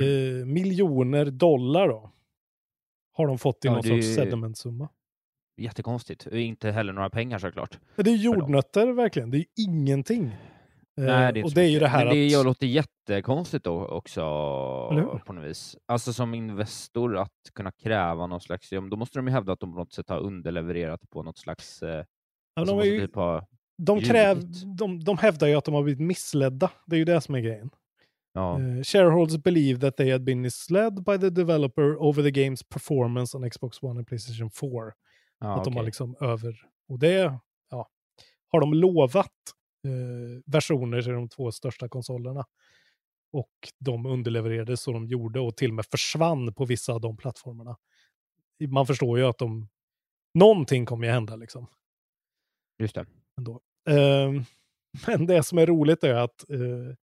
eh, 0.00 0.46
miljoner 0.46 1.24
dollar 1.30 1.88
då. 1.88 2.10
Har 3.12 3.26
de 3.26 3.38
fått 3.38 3.64
i 3.64 3.68
Ja, 3.68 3.72
någon 3.74 3.82
sorts 3.82 4.06
är- 4.06 4.14
settlementsumma. 4.14 4.88
Jättekonstigt. 5.56 6.26
Inte 6.26 6.70
heller 6.70 6.92
några 6.92 7.10
pengar 7.10 7.38
såklart. 7.38 7.78
Det 7.96 8.10
är 8.10 8.16
jordnötter 8.16 8.92
verkligen. 8.92 9.30
Det 9.30 9.38
är 9.38 9.44
ingenting. 9.56 10.36
Nej, 10.96 11.08
Eh, 11.08 11.16
det 11.16 11.24
är 11.24 11.36
inte 11.36 11.42
och 11.42 11.54
det 11.54 11.62
är 11.62 11.68
ju 11.68 11.78
det 11.78 11.88
här 11.88 12.04
Men 12.04 12.14
det 12.14 12.36
att... 12.36 12.44
låter 12.44 12.66
jättekonstigt 12.66 13.64
då 13.64 13.86
också 13.86 14.20
på 15.26 15.32
något 15.32 15.44
vis. 15.44 15.76
Alltså 15.86 16.12
som 16.12 16.34
Investor 16.34 17.16
att 17.16 17.30
kunna 17.54 17.72
kräva 17.72 18.26
någon 18.26 18.40
slags, 18.40 18.70
då 18.70 18.96
måste 18.96 19.18
de 19.18 19.26
ju 19.26 19.32
hävda 19.32 19.52
att 19.52 19.60
de 19.60 19.72
på 19.72 19.78
något 19.78 19.92
sätt 19.92 20.08
har 20.08 20.20
underlevererat 20.20 21.10
på 21.10 21.22
något 21.22 21.38
slags, 21.38 21.82
eh, 21.82 22.04
Ja, 22.54 22.60
alltså 22.60 22.76
de, 22.76 22.86
ju, 22.86 23.00
typ 23.00 23.14
ha 23.14 23.46
de, 23.76 24.00
kräv, 24.00 24.42
de, 24.76 25.04
de 25.04 25.18
hävdar 25.18 25.46
ju 25.46 25.54
att 25.54 25.64
de 25.64 25.74
har 25.74 25.82
blivit 25.82 26.00
missledda. 26.00 26.70
Det 26.86 26.96
är 26.96 26.98
ju 26.98 27.04
det 27.04 27.20
som 27.20 27.34
är 27.34 27.40
grejen. 27.40 27.70
Ja. 28.32 28.60
Eh, 28.60 28.82
shareholders 28.82 29.42
believe 29.42 29.80
that 29.80 29.96
they 29.96 30.12
had 30.12 30.24
been 30.24 30.40
misled 30.40 31.04
by 31.04 31.18
the 31.18 31.30
developer 31.30 32.02
over 32.02 32.22
the 32.22 32.30
game's 32.30 32.62
performance 32.68 33.36
on 33.36 33.50
Xbox 33.50 33.82
One 33.82 33.98
and 33.98 34.06
Playstation 34.06 34.50
4. 34.50 34.70
ja, 35.40 35.58
att 35.58 35.64
de 35.64 35.76
har 35.76 35.82
liksom 35.82 36.16
över... 36.20 36.54
Och 36.88 36.98
det 36.98 37.38
ja, 37.70 37.88
har 38.52 38.60
de 38.60 38.74
lovat 38.74 39.30
versioner 40.46 41.02
till 41.02 41.12
de 41.12 41.28
två 41.28 41.52
största 41.52 41.88
konsolerna. 41.88 42.44
Och 43.32 43.50
de 43.78 44.06
underlevererade 44.06 44.76
så 44.76 44.92
de 44.92 45.06
gjorde 45.06 45.40
och 45.40 45.56
till 45.56 45.70
och 45.70 45.74
med 45.74 45.86
försvann 45.86 46.54
på 46.54 46.64
vissa 46.64 46.92
av 46.92 47.00
de 47.00 47.16
plattformarna. 47.16 47.76
Man 48.68 48.86
förstår 48.86 49.18
ju 49.18 49.24
att 49.24 49.38
de... 49.38 49.68
Någonting 50.34 50.86
kommer 50.86 51.06
ju 51.06 51.12
hända 51.12 51.36
liksom. 51.36 51.66
Just 52.78 52.94
det. 52.94 53.06
Ändå. 53.38 53.60
Eh, 53.88 54.42
men 55.06 55.26
det 55.26 55.42
som 55.42 55.58
är 55.58 55.66
roligt 55.66 56.04
är 56.04 56.14
att 56.14 56.50
eh, 56.50 56.94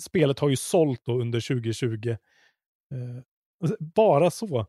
spelet 0.00 0.38
har 0.38 0.48
ju 0.48 0.56
sålt 0.56 1.04
då 1.04 1.20
under 1.20 1.40
2020. 1.40 2.08
Eh, 2.10 3.22
bara 3.94 4.30
så. 4.30 4.66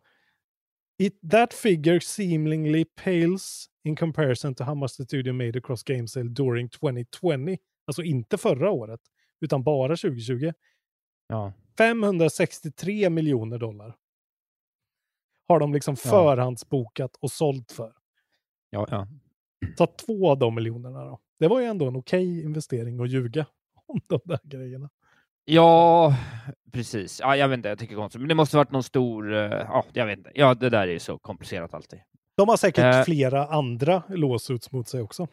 It, 0.98 1.20
that 1.32 1.54
figure 1.54 2.00
seemingly 2.00 2.86
pales 2.86 3.70
in 3.84 3.96
comparison 3.96 4.56
to 4.56 4.64
how 4.64 4.76
much 4.76 4.98
the 4.98 5.04
studio 5.04 5.34
made 5.34 5.58
across 5.60 5.84
game 5.84 6.08
sale 6.08 6.30
during 6.30 6.70
2020. 6.70 7.58
Alltså 7.88 8.04
inte 8.04 8.38
förra 8.38 8.72
året, 8.72 9.00
utan 9.42 9.64
bara 9.64 9.96
2020. 9.96 10.54
Ja. 11.28 11.54
563 11.78 13.10
miljoner 13.10 13.58
dollar. 13.58 13.96
Har 15.48 15.60
de 15.60 15.74
liksom 15.74 15.96
Ja. 16.04 16.10
förhandsbokat 16.10 17.16
och 17.20 17.32
sålt 17.32 17.72
för. 17.72 17.94
Ja, 18.70 18.88
ja. 18.92 19.08
Ta 19.78 19.88
två 19.88 20.30
av 20.30 20.40
de 20.40 20.56
miljonerna 20.56 21.06
då. 21.06 21.20
Det 21.40 21.48
var 21.48 21.60
ju 21.60 21.66
ändå 21.66 21.88
en 21.88 21.96
okej 21.96 22.44
investering 22.44 23.00
att 23.00 23.10
ljuga 23.10 23.46
om 23.86 24.00
de 24.08 24.20
där 24.26 24.40
grejerna. 24.44 24.90
Ja, 25.46 26.16
precis. 26.72 27.20
Ja, 27.20 27.36
jag 27.36 27.48
vet 27.48 27.58
inte, 27.58 27.70
jag 27.70 27.80
tycker 27.80 27.96
konstigt. 27.96 28.22
Men 28.22 28.28
det 28.30 28.36
måste 28.36 28.58
varit 28.58 28.72
någon 28.72 28.84
stor... 28.84 29.34
eh, 29.34 29.40
Ja, 29.42 29.86
jag 29.94 30.06
vet 30.06 30.18
inte. 30.18 30.32
Ja, 30.36 30.54
det 30.54 30.70
där 30.70 30.88
är 30.88 30.92
ju 30.92 31.00
så 31.00 31.18
komplicerat 31.18 31.74
alltid. 31.74 32.00
De 32.38 32.50
har 32.50 32.58
säkert 32.58 32.84
Eh. 32.96 33.04
flera 33.04 33.46
andra 33.48 34.04
lawsuits 34.10 34.72
mot 34.72 34.88
sig 34.88 35.02
också. 35.02 35.28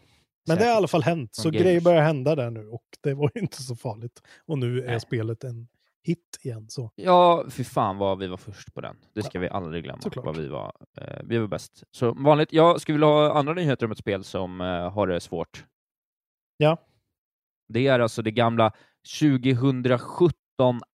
Men 0.47 0.57
det 0.59 0.65
har 0.65 0.71
i 0.71 0.71
Säkert. 0.71 0.77
alla 0.77 0.89
fall 0.89 1.03
hänt, 1.03 1.35
så 1.35 1.51
grejer 1.51 1.81
börjar 1.81 2.03
hända 2.03 2.35
där 2.35 2.51
nu 2.51 2.69
och 2.69 2.83
det 3.03 3.15
var 3.15 3.31
ju 3.35 3.41
inte 3.41 3.63
så 3.63 3.77
farligt. 3.77 4.21
Och 4.47 4.59
nu 4.59 4.83
är 4.83 4.87
Nej. 4.87 5.01
spelet 5.01 5.45
en 5.45 5.69
hit 6.05 6.39
igen. 6.43 6.67
Så. 6.69 6.91
Ja, 6.95 7.45
fy 7.51 7.65
fan 7.65 7.99
vad 7.99 8.19
vi 8.19 8.27
var 8.27 8.37
först 8.37 8.75
på 8.75 8.81
den. 8.81 8.97
Det 9.15 9.23
ska 9.23 9.39
vi 9.39 9.49
aldrig 9.49 9.85
glömma. 9.85 10.01
såklart. 10.01 10.25
Vad 10.25 10.37
vi 10.37 10.49
var. 10.49 10.73
Eh, 11.01 11.21
vi 11.25 11.39
var 11.39 11.47
bäst. 11.47 11.83
Så 11.91 12.13
vanligt. 12.13 12.53
Jag 12.53 12.81
skulle 12.81 12.95
vilja 12.97 13.07
ha 13.07 13.33
andra 13.39 13.53
nyheter 13.55 13.87
om 13.87 13.93
ett 13.93 13.99
spel 13.99 14.25
som 14.25 14.61
eh, 14.61 14.91
har 14.93 15.07
det 15.07 15.21
svårt. 15.21 15.65
Ja. 16.57 16.77
Det 17.69 17.87
är 17.87 18.01
alltså 18.01 18.23
det 18.23 18.31
gamla 18.31 18.73
2017 19.21 20.33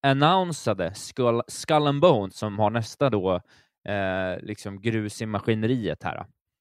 annonsade 0.03 0.95
Skull, 0.95 1.43
Skull 1.49 1.87
and 1.87 2.01
Bones 2.01 2.37
som 2.37 2.59
har 2.59 2.71
nästa 2.71 3.11
då 3.11 3.35
eh, 3.89 4.41
liksom 4.43 4.81
grus 4.81 5.23
i 5.23 5.27
maskineriet 5.27 6.03
här. 6.03 6.17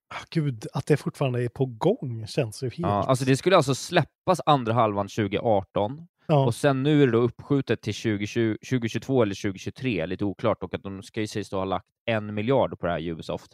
Ah, 0.10 0.24
Gud, 0.30 0.68
att 0.74 0.86
det 0.86 0.98
fortfarande 0.98 1.44
är 1.44 1.50
på 1.50 1.66
gång 1.66 2.28
känns 2.28 2.64
ju 2.64 2.68
helt... 2.70 2.80
Ja, 2.80 3.04
alltså 3.04 3.26
det 3.26 3.38
skulle 3.38 3.56
alltså 3.56 3.76
släppas 3.76 4.42
andra 4.46 4.74
halvan 4.74 5.08
2018 5.08 6.08
Ja. 6.30 6.46
och 6.46 6.56
sen 6.56 6.84
nu 6.84 7.02
är 7.04 7.06
det 7.06 7.12
då 7.12 7.18
uppskjutet 7.18 7.82
till 7.82 7.94
2020, 7.94 8.56
2022 8.70 9.22
eller 9.22 9.36
2023, 9.36 10.06
lite 10.06 10.26
oklart, 10.26 10.64
och 10.64 10.74
att 10.74 10.84
de 10.84 11.04
ska 11.04 11.22
ju 11.22 11.28
sägs 11.28 11.50
då 11.50 11.58
ha 11.58 11.66
lagt 11.66 11.86
en 12.06 12.34
miljard 12.34 12.80
på 12.80 12.86
det 12.86 12.92
här 12.92 13.10
Ubisoft. 13.10 13.52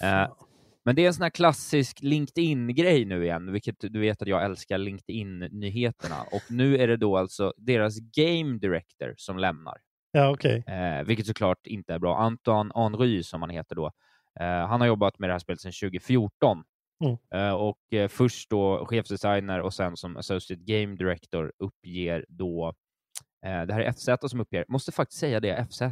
Fan. 0.00 0.20
Eh, 0.22 0.28
men 0.84 0.94
det 0.96 1.02
är 1.02 1.06
en 1.06 1.14
sån 1.14 1.22
här 1.22 1.30
klassisk 1.30 2.02
LinkedIn-grej 2.02 3.04
nu 3.04 3.24
igen, 3.24 3.52
vilket 3.52 3.76
du 3.80 4.00
vet 4.00 4.22
att 4.22 4.28
jag 4.28 4.44
älskar 4.44 4.78
LinkedIn-nyheterna. 4.78 6.22
Och 6.32 6.42
nu 6.50 6.76
är 6.78 6.88
det 6.88 6.96
då 6.96 7.16
alltså 7.16 7.52
deras 7.56 7.98
Game 7.98 8.58
Director 8.58 9.14
som 9.16 9.38
lämnar, 9.38 9.76
Ja, 10.12 10.30
okej. 10.30 10.64
eh, 10.66 11.02
vilket 11.04 11.26
såklart 11.26 11.66
inte 11.66 11.94
är 11.94 11.98
bra. 11.98 12.16
Anton 12.18 12.70
Henry, 12.74 13.22
som 13.22 13.42
han 13.42 13.50
heter 13.50 13.74
då, 13.76 13.86
eh, 14.40 14.66
han 14.66 14.80
har 14.80 14.88
jobbat 14.88 15.18
med 15.18 15.28
det 15.28 15.32
här 15.34 15.38
spelet 15.38 15.60
sedan 15.60 15.72
2014. 15.72 16.64
Mm. 17.04 17.16
Eh, 17.34 17.52
och 17.54 17.78
eh, 17.92 18.08
först 18.08 18.50
då 18.50 18.86
chefsdesigner 18.86 19.60
och 19.60 19.74
sen 19.74 19.96
som 19.96 20.16
Associate 20.16 20.62
Game 20.64 20.96
Director 20.96 21.52
uppger 21.58 22.24
då, 22.28 22.74
eh, 23.46 23.62
det 23.62 23.74
här 23.74 23.80
är 23.80 23.92
FZ 23.92 24.08
som 24.30 24.40
uppger, 24.40 24.64
måste 24.68 24.92
faktiskt 24.92 25.20
säga 25.20 25.40
det, 25.40 25.66
FZ 25.70 25.82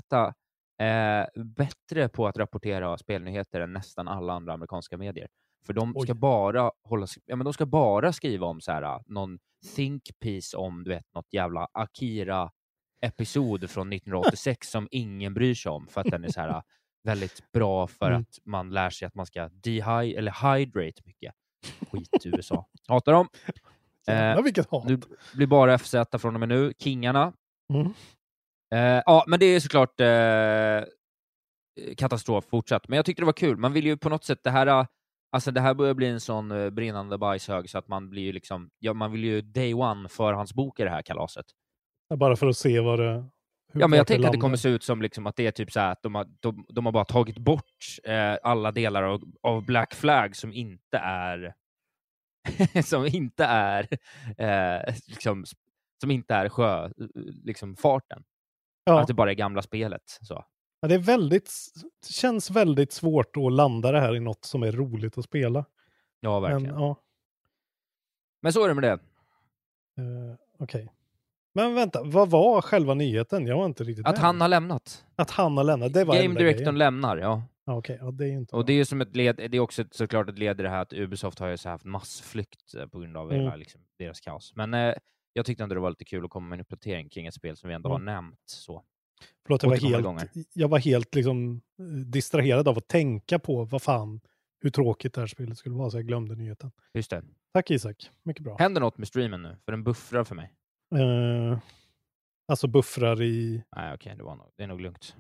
är 0.83 1.29
bättre 1.45 2.09
på 2.09 2.27
att 2.27 2.37
rapportera 2.39 2.99
spelnyheter 2.99 3.61
än 3.61 3.73
nästan 3.73 4.09
alla 4.09 4.33
andra 4.33 4.53
amerikanska 4.53 4.99
medier. 4.99 5.29
För 5.67 5.73
de 5.73 5.93
ska 5.93 6.13
Oj. 6.13 6.19
bara 6.19 6.71
hålla, 6.85 7.07
ja, 7.25 7.37
men 7.37 7.45
de 7.45 7.53
ska 7.53 7.67
bara 7.67 8.13
skriva 8.13 8.47
om 8.47 8.61
så 8.61 8.73
här, 8.73 9.03
någon 9.07 9.39
think 9.77 10.03
piece 10.21 10.57
om 10.57 10.85
du 10.85 10.91
vet, 10.91 11.15
något 11.15 11.33
jävla 11.33 11.69
Akira-episod 11.73 13.71
från 13.71 13.93
1986 13.93 14.71
som 14.71 14.89
ingen 14.91 15.35
bryr 15.35 15.55
sig 15.55 15.71
om 15.73 15.87
för 15.89 16.01
att 16.01 16.11
den 16.11 16.25
är 16.25 16.29
så 16.29 16.41
här 16.41 16.63
väldigt 17.05 17.53
bra 17.53 17.87
för 17.87 18.07
Mm. 18.11 18.21
att 18.21 18.39
man 18.45 18.71
lär 18.71 18.91
sig 18.91 19.07
att 19.07 19.15
man 19.15 19.27
ska 19.27 19.49
dehy 19.49 20.15
eller 20.15 20.57
hydrate 20.57 21.03
mycket. 21.05 21.35
Skit 21.93 22.27
USA. 22.27 22.67
Hatar 22.89 23.13
dem. 23.13 23.29
Jävlar 24.07 24.37
Eh, 24.39 24.43
vilket 24.43 24.71
hat. 24.71 24.85
Nu 24.89 25.01
blir 25.35 25.47
bara 25.47 25.79
FZ 25.79 25.95
från 26.19 26.35
och 26.35 26.41
med 26.41 26.49
nu. 26.49 26.73
Kingarna. 26.79 27.33
Mm. 27.73 27.93
Eh, 28.75 29.03
ja, 29.07 29.25
men 29.27 29.41
det 29.41 29.47
är 29.47 29.61
såklart 29.61 30.01
eh, 30.01 30.85
katastrof 31.97 32.45
fortsatt. 32.45 32.89
Men 32.89 32.97
jag 32.97 33.07
tyckte 33.07 33.23
det 33.23 33.27
var 33.27 33.33
kul. 33.33 33.57
Man 33.57 33.73
vill 33.73 33.87
ju 33.87 33.97
på 33.97 34.09
något 34.09 34.25
sätt, 34.25 34.41
det 34.45 34.51
här, 34.51 34.67
eh, 34.67 34.87
alltså 35.33 35.51
det 35.51 35.61
här 35.61 35.75
börjar 35.75 35.95
bli 35.95 36.07
en 36.07 36.21
sån 36.21 36.75
brinnande 36.75 37.19
bajshög 37.19 37.71
så 37.71 37.79
att 37.79 37.89
man 37.89 38.11
blir 38.11 38.23
ju 38.23 38.33
liksom, 38.33 38.71
ja, 38.79 38.93
man 38.93 39.13
vill 39.13 39.25
ju 39.25 39.41
day 39.41 39.75
one 39.75 40.09
förhandsboka 40.09 40.85
det 40.85 40.91
här 40.91 41.03
kalaset. 41.03 41.47
Bara 42.15 42.37
för 42.37 42.47
att 42.47 42.57
se 42.57 42.81
vad 42.81 42.99
det... 42.99 43.25
Ja, 43.73 43.89
men 43.89 43.97
jag 43.97 44.07
tänker 44.07 44.27
att 44.27 44.33
det 44.33 44.39
kommer 44.39 44.57
se 44.57 44.69
ut 44.69 44.85
som 44.85 45.03
liksom 45.03 45.27
att 45.27 45.37
det 45.37 45.47
är 45.47 45.51
typ 45.51 45.73
så 45.73 45.81
här 45.81 45.93
att 45.93 46.03
de 46.03 46.15
har, 46.15 46.27
de, 46.41 46.67
de 46.69 46.87
har 46.87 46.93
bara 46.93 47.05
tagit 47.05 47.39
bort 47.39 47.65
eh, 48.05 48.37
alla 48.43 48.73
delar 48.73 49.03
av, 49.03 49.23
av 49.43 49.65
Black 49.67 49.95
Flag 49.95 50.37
som 50.37 50.53
inte 50.53 50.99
är 50.99 51.55
som 52.85 53.07
inte 53.07 53.45
är 53.45 53.89
eh, 54.39 54.95
liksom, 55.07 55.45
som 56.01 56.11
inte 56.11 56.35
är 56.35 56.49
sjö, 56.49 56.91
liksom 57.45 57.77
farten. 57.77 58.23
Ja. 58.91 59.01
Att 59.01 59.07
det 59.09 59.15
bara 59.15 59.31
är 59.31 59.35
gamla 59.35 59.63
spelet. 59.63 60.03
Så. 60.23 60.45
Ja, 60.81 60.89
det 60.89 60.95
är 60.95 60.99
väldigt, 60.99 61.53
känns 62.11 62.51
väldigt 62.51 62.93
svårt 62.93 63.37
att 63.37 63.53
landa 63.53 63.93
det 63.93 64.01
här 64.01 64.17
i 64.17 64.21
något 64.21 64.45
som 64.45 64.63
är 64.63 64.73
roligt 64.73 65.19
att 65.19 65.25
spela. 65.25 65.65
Ja, 66.21 66.41
Men, 66.41 66.51
verkligen. 66.53 66.75
Men, 66.75 66.95
ja, 68.43 68.53
så 68.53 68.65
är 68.65 68.69
det 68.69 68.75
med 68.75 68.83
det. 68.85 68.91
eh, 68.91 70.37
okej. 70.59 70.93
Men 71.55 71.75
vänta, 71.75 72.03
vad 72.05 72.31
var 72.31 72.63
själva 72.63 72.95
nyheten? 72.95 73.47
Jag 73.47 73.57
var 73.57 73.67
inte 73.67 73.85
riktigt 73.85 74.07
Att 74.07 74.13
med. 74.15 74.21
han 74.21 74.41
har 74.41 74.49
lämnat. 74.49 75.05
Att 75.17 75.31
han 75.31 75.57
har 75.57 75.65
lämnat, 75.65 75.93
det 75.93 76.05
var 76.05 76.23
Game 76.23 76.39
Directorn 76.39 76.79
lämnar, 76.79 77.17
ja. 77.17 77.43
Okej, 77.67 77.99
ja, 78.01 78.11
det 78.11 78.25
är 78.25 78.29
ju 78.29 78.39
inte 78.39 78.57
Och 78.57 78.65
det 78.67 78.73
är 78.73 78.75
ju 78.75 78.85
som 78.85 79.01
ett 79.01 79.17
led, 79.17 79.37
det 79.37 79.57
är 79.57 79.61
också 79.61 79.83
ett- 79.83 79.95
såklart 79.95 80.29
ett 80.29 80.39
led 80.39 80.61
i 80.61 80.63
det 80.63 80.69
här 80.69 80.83
att 80.83 80.93
Ubisoft 80.93 81.39
har 81.39 81.49
ju 81.49 81.57
så 81.57 81.69
haft 81.69 81.85
massflykt 81.85 82.75
eh, 82.75 82.87
på 82.87 82.99
grund 82.99 83.17
av 83.17 83.31
Mm. 83.33 83.43
hela 83.45 83.57
liksom, 83.57 83.81
deras 83.99 84.21
kaos. 84.21 84.53
Men 84.57 84.75
eh, 84.75 84.95
jag 85.33 85.47
tyckte 85.47 85.63
ändå 85.63 85.75
det 85.75 85.81
var 85.81 85.91
lite 85.91 86.05
kul 86.05 86.25
att 86.25 86.31
komma 86.31 86.49
med 86.49 86.57
en 86.57 86.61
uppdatering 86.61 87.09
kring 87.09 87.27
ett 87.27 87.35
spel 87.35 87.57
som 87.57 87.69
vi 87.69 87.75
ändå 87.75 87.89
Mm. 87.95 88.07
har 88.07 88.15
nämnt. 88.15 88.41
Så. 88.45 88.85
Förlåt, 89.47 89.63
jag 89.63 89.71
var 89.71 89.77
helt, 89.77 90.05
gånger. 90.05 90.29
jag 90.55 90.69
var 90.69 90.79
helt 90.79 91.15
liksom 91.15 91.61
eh, 91.79 91.85
distraherad 91.85 92.69
av 92.69 92.79
att 92.79 92.89
tänka 92.89 93.39
på 93.39 93.65
vad 93.65 93.83
fan, 93.83 94.21
hur 94.61 94.71
tråkigt 94.71 95.15
det 95.15 95.21
här 95.21 95.27
spelet 95.27 95.59
skulle 95.59 95.75
vara, 95.75 95.91
så 95.91 95.99
jag 95.99 96.07
glömde 96.07 96.35
nyheten. 96.35 96.73
Just 96.95 97.11
det. 97.11 97.25
Tack 97.55 97.71
Isak, 97.71 98.11
mycket 98.23 98.45
bra. 98.45 98.57
Händer 98.59 98.81
något 98.81 98.99
med 98.99 99.09
streamen 99.09 99.43
nu? 99.43 99.57
För 99.65 99.73
den 99.73 99.85
buffrar 99.85 100.25
för 100.25 100.35
mig. 100.35 100.53
Eh, 100.95 101.59
alltså 102.49 102.67
buffrar 102.69 103.23
i, 103.23 103.65
Nej, 103.77 103.95
okej, 103.95 104.15
det, 104.17 104.23
var 104.23 104.37
nog, 104.37 104.47
det 104.57 104.63
är 104.63 104.67
nog 104.67 104.81
lugnt. 104.81 105.17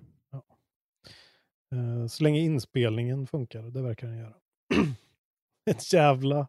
eh, 1.75 2.07
så 2.07 2.23
länge 2.25 2.40
inspelningen 2.40 3.26
funkar, 3.26 3.62
det 3.62 3.83
verkar 3.83 4.07
den 4.07 4.19
göra. 4.19 4.35
Ett 5.71 5.93
jävla 5.93 6.49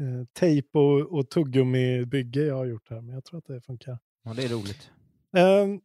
eh, 0.00 0.24
tejp 0.32 0.78
och, 0.78 1.18
och 1.18 1.30
tuggummi-bygge 1.30 2.40
jag 2.40 2.56
har 2.56 2.66
gjort 2.66 2.90
här, 2.90 3.00
men 3.00 3.14
jag 3.14 3.24
tror 3.24 3.38
att 3.38 3.46
det 3.46 3.60
funkar. 3.60 3.98
Ja, 4.24 4.34
det 4.34 4.44
är 4.44 4.48
roligt. 4.48 4.90
Ehm, 5.36 5.80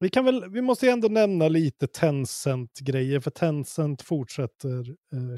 vi, 0.00 0.08
kan 0.08 0.24
väl, 0.24 0.50
vi 0.50 0.62
måste 0.62 0.86
ju 0.86 0.92
ändå 0.92 1.08
nämna 1.08 1.48
lite 1.48 1.86
Tencent-grejer, 1.86 3.20
för 3.20 3.30
Tencent 3.30 4.02
fortsätter 4.02 4.88
eh, 4.88 5.36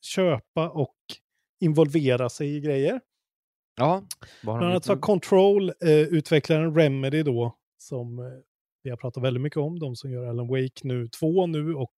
köpa 0.00 0.70
och 0.70 0.96
involvera 1.60 2.28
sig 2.28 2.56
i 2.56 2.60
grejer. 2.60 3.00
Ja, 3.76 4.02
Bland 4.42 4.64
annat 4.64 4.84
så 4.84 4.92
har? 4.92 5.00
Control, 5.00 5.68
eh, 5.68 5.90
utvecklaren 5.90 6.74
Remedy 6.74 7.22
då, 7.22 7.56
som 7.78 8.18
eh, 8.18 8.24
vi 8.82 8.90
har 8.90 8.96
pratat 8.96 9.22
väldigt 9.22 9.40
mycket 9.42 9.56
om, 9.56 9.78
de 9.78 9.96
som 9.96 10.10
gör 10.10 10.26
Alan 10.26 10.48
Wake 10.48 10.80
nu, 10.82 11.08
två 11.08 11.46
nu 11.46 11.74
och 11.74 11.94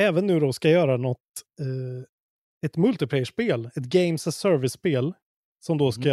även 0.00 0.26
nu 0.26 0.40
då 0.40 0.52
ska 0.52 0.70
göra 0.70 0.96
något, 0.96 1.18
eh, 1.60 2.04
ett 2.66 2.76
multiplayer-spel, 2.76 3.70
ett 3.76 3.84
Games 3.84 4.26
as 4.26 4.36
Service-spel 4.36 5.14
som 5.60 5.78
då 5.78 5.92
ska 5.92 6.10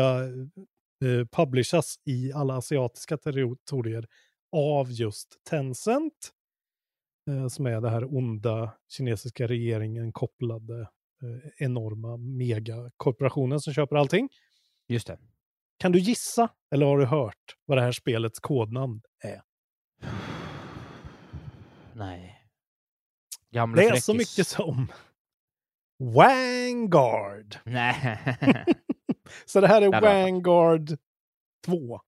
eh, 1.05 1.25
publishas 1.31 1.99
i 2.05 2.31
alla 2.33 2.57
asiatiska 2.57 3.17
territorier 3.17 4.07
av 4.51 4.91
just 4.91 5.43
Tencent. 5.49 6.33
Eh, 7.29 7.47
som 7.47 7.65
är 7.65 7.81
det 7.81 7.89
här 7.89 8.15
onda 8.17 8.71
kinesiska 8.97 9.47
regeringen 9.47 10.11
kopplade 10.11 10.81
eh, 10.81 11.51
enorma 11.57 12.17
megakorporationen 12.17 13.59
som 13.59 13.73
köper 13.73 13.95
allting. 13.95 14.29
Just 14.87 15.07
det. 15.07 15.19
Kan 15.79 15.91
du 15.91 15.99
gissa, 15.99 16.49
eller 16.71 16.85
har 16.85 16.97
du 16.97 17.05
hört, 17.05 17.55
vad 17.65 17.77
det 17.77 17.81
här 17.81 17.91
spelets 17.91 18.39
kodnamn 18.39 19.01
är? 19.23 19.41
Nej. 21.93 22.33
Gamla 23.51 23.81
Det 23.81 23.87
är 23.87 23.95
så 23.95 24.13
fräckis. 24.13 24.37
mycket 24.37 24.47
som 24.47 24.87
Vanguard. 25.99 27.55
Nej. 27.65 28.19
Så 29.45 29.61
det 29.61 29.67
här 29.67 29.81
är 29.81 30.01
Vanguard 30.01 30.89
2. 31.65 32.01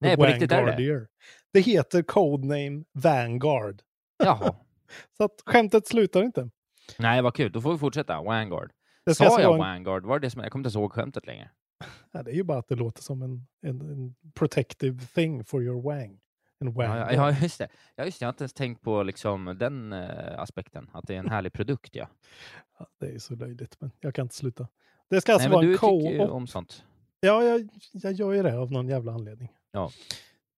Nej, 0.00 0.16
på 0.16 0.24
riktigt 0.26 0.52
är 0.52 0.66
det? 0.66 1.06
Det 1.52 1.60
heter 1.60 2.02
Codename 2.02 2.84
Vanguard. 2.92 3.82
Jaha. 4.18 4.54
Så 5.16 5.24
att 5.24 5.42
skämtet 5.46 5.86
slutar 5.88 6.22
inte. 6.22 6.50
Nej, 6.98 7.22
vad 7.22 7.34
kul. 7.34 7.52
Då 7.52 7.60
får 7.60 7.72
vi 7.72 7.78
fortsätta. 7.78 8.22
Vanguard. 8.22 8.72
Det 9.06 9.14
Sa 9.14 9.24
alltså 9.24 9.40
jag 9.40 9.52
en- 9.52 9.58
Vanguard? 9.58 10.06
Var 10.06 10.18
det 10.18 10.26
det 10.26 10.30
som... 10.30 10.42
Jag 10.42 10.52
kommer 10.52 10.66
inte 10.68 10.78
ihåg 10.78 10.92
skämtet 10.92 11.26
längre. 11.26 11.50
Ja, 12.12 12.22
det 12.22 12.30
är 12.30 12.34
ju 12.34 12.42
bara 12.42 12.58
att 12.58 12.68
det 12.68 12.74
låter 12.74 13.02
som 13.02 13.22
en, 13.22 13.46
en, 13.62 13.80
en 13.80 14.14
protective 14.34 15.06
thing 15.14 15.44
for 15.44 15.62
your 15.62 15.82
wang. 15.82 16.20
En 16.60 16.74
Ja, 16.76 17.12
ja, 17.12 17.36
just 17.42 17.58
det. 17.58 17.68
Ja, 17.96 18.04
just 18.04 18.20
det. 18.20 18.24
Jag 18.24 18.28
har 18.28 18.32
inte 18.32 18.42
ens 18.44 18.52
tänkt 18.52 18.82
på 18.82 19.02
liksom, 19.02 19.56
den 19.58 19.92
eh, 19.92 20.38
aspekten. 20.40 20.90
Att 20.92 21.06
det 21.06 21.14
är 21.14 21.18
en 21.18 21.30
härlig 21.30 21.52
produkt, 21.52 21.96
ja. 21.96 22.08
Ja, 22.78 22.86
det 23.00 23.06
är 23.06 23.18
så 23.18 23.34
löjligt, 23.34 23.76
men 23.80 23.90
jag 24.00 24.14
kan 24.14 24.22
inte 24.22 24.34
sluta. 24.34 24.68
Det 25.10 25.20
ska 25.20 25.32
alltså 25.32 25.48
Nej, 25.48 25.56
vara 25.56 25.66
en 25.66 25.78
co-op. 25.78 26.30
om 26.30 26.46
sånt. 26.46 26.84
Ja, 27.20 27.44
jag, 27.44 27.68
jag 27.92 28.12
gör 28.12 28.32
ju 28.32 28.42
det 28.42 28.58
av 28.58 28.72
någon 28.72 28.88
jävla 28.88 29.12
anledning. 29.12 29.52
Ja. 29.72 29.90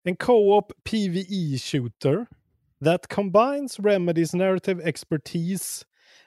En 0.03 0.17
co-op 0.17 0.73
PvE 0.85 1.59
shooter 1.59 2.27
that 2.85 3.07
combines 3.15 3.81
Remedys 3.81 4.35
narrative 4.35 4.89
expertise 4.89 5.85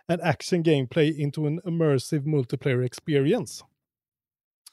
and 0.08 0.22
action 0.22 0.64
gameplay 0.64 1.22
into 1.22 1.48
an 1.48 1.62
immersive 1.66 2.26
multiplayer 2.26 2.84
experience. 2.86 3.66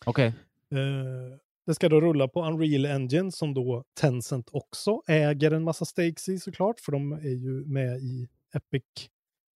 Okej. 0.04 0.26
Eh, 0.72 1.38
det 1.66 1.74
ska 1.74 1.88
då 1.88 2.00
rulla 2.00 2.28
på 2.28 2.44
Unreal 2.44 2.86
Engine 2.86 3.32
som 3.32 3.54
då 3.54 3.84
Tencent 4.00 4.48
också 4.52 5.02
äger 5.06 5.50
en 5.50 5.64
massa 5.64 5.84
stakes 5.84 6.28
i 6.28 6.38
såklart, 6.38 6.80
för 6.80 6.92
de 6.92 7.12
är 7.12 7.36
ju 7.44 7.64
med 7.66 7.98
i 7.98 8.28
Epic, 8.54 8.84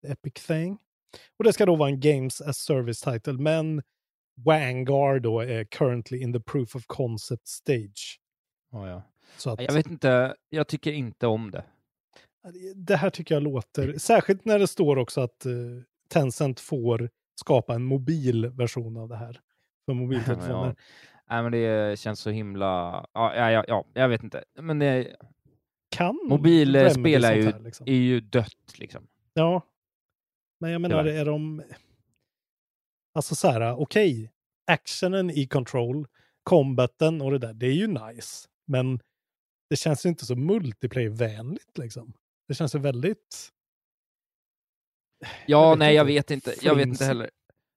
Epic 0.08 0.34
Thing. 0.34 0.78
Och 1.38 1.44
det 1.44 1.54
ska 1.54 1.66
då 1.66 1.76
vara 1.76 1.90
en 1.90 2.00
Games 2.00 2.42
as 2.42 2.58
Service 2.58 3.02
title, 3.02 3.34
men 3.34 3.82
Vanguard 4.46 5.22
då 5.22 5.40
är 5.40 5.64
currently 5.64 6.18
in 6.22 6.34
the 6.34 6.40
proof 6.40 6.76
of 6.76 6.84
concept 6.88 7.48
stage. 7.48 8.20
Ja, 8.72 8.90
ja. 8.90 9.04
Så 9.38 9.50
att, 9.50 9.62
Jag 9.62 9.74
vet 9.74 9.88
inte. 9.88 10.36
Jag 10.50 10.68
tycker 10.68 10.92
inte 10.92 11.28
om 11.28 11.52
det. 11.52 11.64
Det 12.76 12.96
här 12.96 13.10
tycker 13.10 13.36
jag 13.36 13.44
låter, 13.44 13.98
särskilt 13.98 14.46
när 14.46 14.60
det 14.60 14.68
står 14.68 14.98
också 14.98 15.22
att 15.22 15.46
eh, 15.46 15.54
Tencent 16.10 16.60
får 16.60 17.10
skapa 17.40 17.76
en 17.76 17.84
mobil 17.84 18.48
version 18.48 18.98
av 18.98 19.10
det 19.10 19.16
här. 19.16 19.40
För 19.86 19.94
mobiltelefoner. 19.94 20.68
Ja. 20.68 20.76
Nej, 21.30 21.44
men 21.44 21.52
det 21.52 22.00
känns 22.00 22.20
så 22.20 22.30
himla... 22.30 23.06
Ja, 23.14 23.36
ja, 23.36 23.52
ja, 23.52 23.64
ja 23.68 23.86
jag 23.94 24.10
vet 24.10 24.24
inte. 24.24 24.44
Men 24.62 24.80
det... 24.80 25.16
Kan 25.92 26.20
Mobilspel 26.30 26.96
Remedy 26.96 27.26
är 27.26 27.36
ju, 27.36 27.44
här, 27.52 27.60
liksom? 27.60 27.88
är 27.88 27.94
ju 27.94 28.20
dött, 28.20 28.78
liksom. 28.78 29.08
Ja. 29.34 29.62
Men 30.60 30.72
jag 30.72 30.82
menar, 30.82 31.04
Tyvärr. 31.04 31.20
är 31.20 31.26
de... 31.26 31.64
Alltså 33.14 33.36
så 33.36 33.48
här, 33.48 33.82
okej. 33.82 34.32
Actionen 34.72 35.30
i 35.30 35.48
Control, 35.48 36.08
combaten 36.44 37.22
och 37.22 37.32
det 37.32 37.38
där, 37.38 37.54
det 37.54 37.66
är 37.66 37.74
ju 37.74 37.88
nice. 37.88 38.48
Men 38.68 39.00
det 39.70 39.76
känns 39.76 40.06
ju 40.06 40.10
inte 40.10 40.26
så 40.26 40.36
multiplayer-vänligt 40.36 41.78
liksom. 41.78 42.14
Det 42.48 42.54
känns 42.54 42.76
ju 42.76 42.80
väldigt... 42.80 43.50
Ja, 45.46 45.70
vet 45.70 45.80
nej, 45.80 45.96
jag 45.96 46.04
inte. 46.04 46.14
vet 46.14 46.32
inte. 46.32 46.56
Jag 46.62 46.76
vet 46.76 46.88
inte 46.88 47.06
heller. 47.06 47.30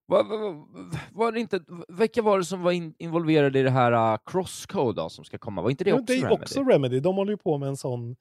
Var, 0.06 0.25
var, 0.25 0.66
var 1.12 1.37
inte, 1.37 1.61
vilka 1.88 2.23
var 2.23 2.38
det 2.38 2.44
som 2.44 2.62
var 2.62 2.73
in, 2.73 2.94
involverade 2.99 3.59
i 3.59 3.62
det 3.62 3.71
här 3.71 4.12
uh, 4.12 4.18
Crosscode 4.26 5.02
då, 5.02 5.09
som 5.09 5.25
ska 5.25 5.38
komma? 5.38 5.62
Var 5.62 5.71
inte 5.71 5.85
det 5.85 5.90
Ja, 5.90 5.97
också 5.97 6.06
det 6.06 6.18
är 6.18 6.23
Remedy? 6.23 6.42
också 6.42 6.62
Remedy. 6.64 7.00
De 7.00 7.16
håller 7.16 7.32
ju 7.32 7.37
på 7.37 7.59
med 7.59 7.68
en 7.68 7.76
sån... 7.76 8.16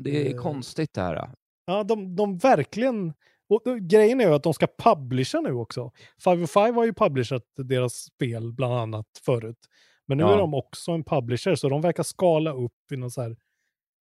Det 0.00 0.26
är 0.30 0.34
eh, 0.34 0.42
konstigt 0.42 0.94
det 0.94 1.00
här. 1.00 1.14
uh. 1.16 1.28
Ja, 1.66 1.84
de, 1.84 2.16
de 2.16 2.38
verkligen... 2.38 3.12
Och 3.48 3.60
då- 3.64 3.74
grejen 3.80 4.20
är 4.20 4.24
ju 4.28 4.34
att 4.34 4.42
de 4.42 4.54
ska 4.54 4.66
publisha 4.78 5.40
nu 5.40 5.52
också. 5.52 5.90
505 6.24 6.74
har 6.76 6.84
ju 6.84 6.92
publishat 6.94 7.42
deras 7.56 7.94
spel 7.94 8.52
bland 8.52 8.74
annat 8.74 9.06
förut. 9.24 9.58
Men 10.06 10.18
nu 10.18 10.24
Ja. 10.24 10.34
är 10.34 10.38
de 10.38 10.54
också 10.54 10.92
en 10.92 11.04
publisher, 11.04 11.54
så 11.54 11.68
de 11.68 11.80
verkar 11.80 12.02
skala 12.02 12.52
upp 12.52 12.92
i 12.92 12.96
någon 12.96 13.10
så 13.10 13.22
här 13.22 13.36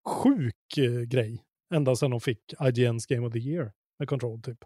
sjuk 0.08 0.78
eh, 0.78 1.02
grej. 1.02 1.43
Ända 1.74 1.96
sedan 1.96 2.12
de 2.12 2.19
fick 2.19 2.54
IGN's 2.60 3.06
Game 3.10 3.28
of 3.28 3.34
the 3.34 3.39
Year 3.39 3.72
med 4.00 4.10
Control 4.10 4.41
typ. 4.41 4.58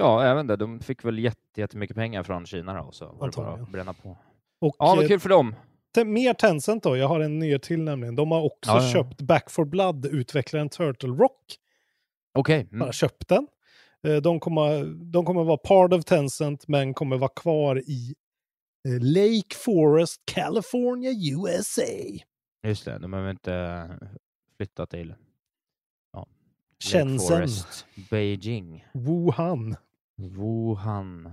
Ja, 0.00 0.24
även 0.24 0.46
det. 0.46 0.56
De 0.56 0.80
fick 0.80 1.04
väl 1.04 1.18
jätte, 1.18 1.60
jättemycket 1.60 1.96
pengar 1.96 2.22
från 2.22 2.46
Kina 2.46 2.82
då, 2.84 2.92
så 2.92 3.12
var 3.12 3.26
det 3.30 3.36
bara 3.36 3.52
att 3.52 3.68
bränna 3.72 3.92
på. 3.94 4.16
Och 4.60 4.76
Ja, 4.78 4.94
men 4.94 5.04
eh, 5.04 5.08
kul 5.08 5.20
för 5.20 5.28
dem. 5.28 5.54
mer 6.06 6.34
Tencent 6.34 6.82
då, 6.82 6.96
jag 6.96 7.08
har 7.08 7.20
en 7.20 7.38
ny 7.38 7.58
till 7.58 7.82
nämligen. 7.82 8.16
De 8.16 8.30
har 8.30 8.40
också 8.42 8.70
Ja, 8.70 8.82
ja. 8.82 8.92
köpt 8.92 9.20
Back 9.20 9.50
for 9.50 9.64
Blood, 9.64 10.06
utvecklaren 10.06 10.68
Turtle 10.68 11.08
Rock. 11.08 11.56
Okej. 12.34 12.60
Mm. 12.60 12.78
bara 12.78 12.92
köpt 12.92 13.28
den. 13.28 13.46
Eh, 14.06 14.16
De 14.16 14.40
kommer, 14.40 14.84
de 15.12 15.24
kommer 15.24 15.44
vara 15.44 15.56
part 15.56 15.92
of 15.92 16.04
Tencent 16.04 16.68
men 16.68 16.94
kommer 16.94 17.16
vara 17.18 17.30
kvar 17.36 17.78
i 17.78 18.14
eh, 18.88 19.00
Lake 19.00 19.54
Forest, 19.64 20.22
California, 20.24 21.10
USA. 21.10 21.82
Just 22.62 22.84
det, 22.84 22.98
de 22.98 23.10
behöver 23.10 23.30
inte 23.30 23.88
flytta 24.56 24.86
till 24.86 25.14
ja, 26.12 26.26
Shenzhen, 26.84 27.18
Forest, 27.18 27.86
Beijing, 28.10 28.84
Wuhan. 28.94 29.76
Wuhan. 30.18 31.26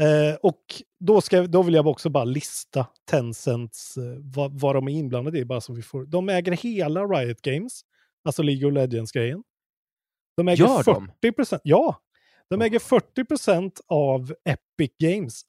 Eh, 0.00 0.34
och 0.42 0.64
då, 1.00 1.20
ska, 1.20 1.42
då 1.46 1.62
vill 1.62 1.74
jag 1.74 1.86
också 1.86 2.10
bara 2.10 2.24
lista 2.24 2.86
Tencents, 3.10 3.96
eh, 3.96 4.02
vad, 4.18 4.60
vad 4.60 4.74
de 4.74 4.88
är 4.88 4.92
inblandade 4.92 5.38
i. 5.38 5.44
Bara 5.44 5.60
så 5.60 5.72
vi 5.72 5.82
får, 5.82 6.06
de 6.06 6.28
äger 6.28 6.52
hela 6.52 7.04
Riot 7.04 7.42
Games, 7.42 7.80
alltså 8.24 8.42
League 8.42 8.66
of 8.68 8.74
Legends-grejen. 8.74 9.42
De 10.36 10.48
äger 10.48 10.64
Gör 10.64 10.84
de? 10.84 11.06
40 11.20 11.32
procent. 11.32 11.62
Ja, 11.64 12.00
de 12.50 12.62
äger 12.62 12.78
40 12.78 13.24
procent 13.24 13.80
av 13.86 14.34
Epic 14.44 14.90
Games. 14.98 15.42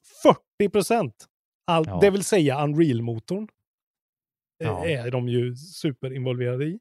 40 0.58 0.68
procent! 0.72 1.26
Ja. 1.66 1.98
Det 2.00 2.10
vill 2.10 2.24
säga 2.24 2.64
Unreal-motorn. 2.64 3.48
eh, 4.62 4.66
Ja. 4.68 4.86
Är 4.86 5.10
de 5.10 5.28
ju 5.28 5.56
superinvolverade 5.56 6.64
i. 6.64 6.78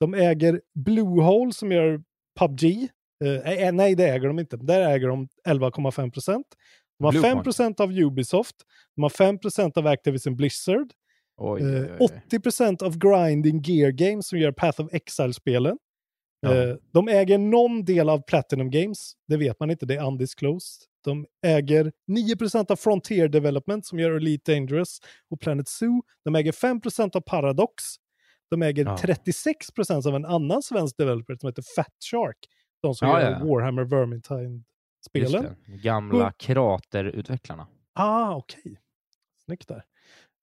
De 0.00 0.14
äger 0.14 0.62
Bluehole 0.74 1.52
som 1.52 1.72
gör 1.72 2.02
PubG. 2.38 2.88
Eh, 3.24 3.52
eh, 3.66 3.72
nej, 3.72 3.94
det 3.94 4.04
äger 4.08 4.28
de 4.28 4.38
inte. 4.38 4.56
Där 4.56 4.80
äger 4.80 5.08
de 5.08 5.28
11,5 5.48 6.10
procent. 6.10 6.46
De 6.98 7.04
har 7.04 7.12
Bluepoint. 7.12 7.34
5 7.36 7.44
procent 7.44 7.80
av 7.80 7.92
Ubisoft. 7.92 8.56
De 8.96 9.02
har 9.02 9.10
5 9.10 9.38
procent 9.38 9.76
av 9.76 9.86
Activision 9.86 10.36
Blizzard. 10.36 10.92
Oj, 11.36 11.62
Eh, 11.62 11.82
oj, 11.82 11.90
oj. 12.00 12.20
80 12.26 12.40
procent 12.40 12.82
av 12.82 12.98
Grinding 12.98 13.62
Gear 13.64 13.90
Games 13.90 14.28
som 14.28 14.38
gör 14.38 14.52
Path 14.52 14.80
of 14.80 14.92
Exile-spelen. 14.92 15.78
Ja. 16.40 16.54
Eh, 16.54 16.76
de 16.92 17.08
äger 17.08 17.38
någon 17.38 17.84
del 17.84 18.08
av 18.08 18.22
Platinum 18.26 18.70
Games. 18.70 19.12
Det 19.28 19.36
vet 19.36 19.60
man 19.60 19.70
inte, 19.70 19.86
det 19.86 19.94
är 19.94 20.06
undisclosed. 20.06 20.82
De 21.04 21.26
äger 21.46 21.92
9 22.06 22.36
procent 22.36 22.70
av 22.70 22.76
Frontier 22.76 23.28
Development 23.28 23.86
som 23.86 23.98
gör 23.98 24.10
Elite 24.10 24.52
Dangerous 24.54 24.98
och 25.30 25.40
Planet 25.40 25.68
Zoo. 25.68 26.02
De 26.24 26.34
äger 26.34 26.52
5 26.52 26.80
procent 26.80 27.16
av 27.16 27.20
Paradox. 27.20 27.84
De 28.50 28.62
äger 28.62 28.84
Ja. 28.84 28.98
36 28.98 29.70
procent 29.70 30.06
av 30.06 30.16
en 30.16 30.24
annan 30.24 30.62
svensk 30.62 30.96
developer 30.96 31.36
som 31.40 31.46
heter 31.46 31.64
Fat 31.76 31.94
Shark. 32.10 32.36
De 32.82 32.94
som 32.94 33.08
Ja, 33.08 33.20
gör 33.22 33.30
ja. 33.30 33.44
Warhammer 33.44 33.84
Vermintide-spelen. 33.84 35.56
Gamla 35.66 36.32
kraterutvecklarna. 36.32 37.66
Ah, 37.92 38.34
okej. 38.36 38.80
Snyggt 39.44 39.68
där. 39.68 39.76
Eh, 39.76 39.82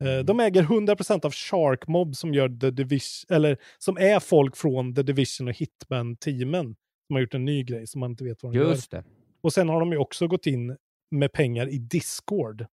Mm. 0.08 0.26
De 0.26 0.40
äger 0.40 0.64
100% 0.64 1.26
av 1.26 1.32
Shark 1.32 1.88
Mob 1.88 2.16
som 2.16 2.34
gör 2.34 2.50
The 2.60 2.72
Division, 2.72 3.36
eller 3.36 3.58
som 3.78 3.98
är 3.98 4.20
folk 4.20 4.56
från 4.56 4.96
The 4.96 5.04
Division 5.04 5.48
och 5.48 5.54
Hitman-teamen. 5.54 6.76
Som 7.08 7.16
har 7.16 7.22
gjort 7.22 7.34
en 7.34 7.46
ny 7.46 7.64
grej 7.64 7.88
som 7.88 8.00
man 8.00 8.12
inte 8.12 8.24
vet 8.24 8.44
vad 8.44 8.54
de 8.54 8.58
gör. 8.58 8.70
Just 8.70 8.92
det. 8.92 9.04
Och 9.42 9.54
sen 9.54 9.70
har 9.70 9.80
de 9.80 9.92
ju 9.92 9.98
också 9.98 10.28
gått 10.28 10.46
in 10.48 10.78
med 11.12 11.32
pengar 11.32 11.68
i 11.70 11.78
Discord. 11.78 12.66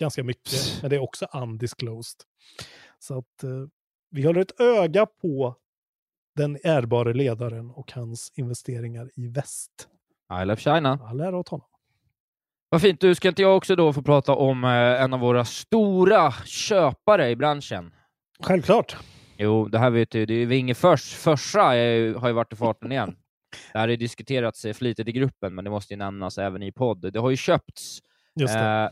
Ganska 0.00 0.24
mycket, 0.24 0.78
men 0.80 0.90
det 0.90 0.96
är 0.96 1.00
också 1.02 1.26
undisclosed. 1.34 2.20
Så 2.98 3.18
att 3.18 3.42
eh, 3.44 3.50
vi 4.10 4.22
håller 4.22 4.40
ett 4.40 4.60
öga 4.60 5.06
på 5.06 5.56
den 6.36 6.58
ärbare 6.64 7.14
ledaren 7.14 7.70
och 7.70 7.92
hans 7.92 8.32
investeringar 8.36 9.10
i 9.14 9.28
väst. 9.28 9.88
I 10.42 10.44
love 10.44 10.56
China. 10.60 10.98
All 11.02 11.20
ära 11.20 11.38
åt 11.38 11.48
honom. 11.48 11.66
Vad 12.68 12.82
fint. 12.82 13.00
Du, 13.00 13.14
ska 13.14 13.28
inte 13.28 13.42
jag 13.42 13.56
också 13.56 13.76
då 13.76 13.92
få 13.92 14.02
prata 14.02 14.34
om 14.34 14.64
eh, 14.64 14.70
en 15.02 15.12
av 15.14 15.20
våra 15.20 15.44
stora 15.44 16.32
köpare 16.44 17.30
i 17.30 17.36
branschen? 17.36 17.94
Självklart. 18.40 18.96
Jo, 19.36 19.68
det 19.68 19.78
här 19.78 19.90
vet 19.90 20.10
du, 20.10 20.26
det 20.26 20.34
är 20.34 20.46
Wingefors. 20.46 21.26
Ju- 21.26 22.14
har 22.14 22.28
ju 22.28 22.32
varit 22.34 22.52
i 22.52 22.56
farten 22.56 22.92
igen. 22.92 23.16
Det 23.72 23.78
här 23.78 23.88
har 23.88 23.96
diskuterats 23.96 24.64
eh, 24.64 24.72
flitigt 24.72 25.08
i 25.08 25.12
gruppen, 25.12 25.54
men 25.54 25.64
det 25.64 25.70
måste 25.70 25.92
ju 25.94 25.98
nämnas 25.98 26.38
även 26.38 26.62
i 26.62 26.72
podd. 26.72 27.12
Det 27.12 27.18
har 27.20 27.30
ju 27.30 27.36
köpts. 27.36 27.98
Just. 28.40 28.54
Eh, 28.56 28.88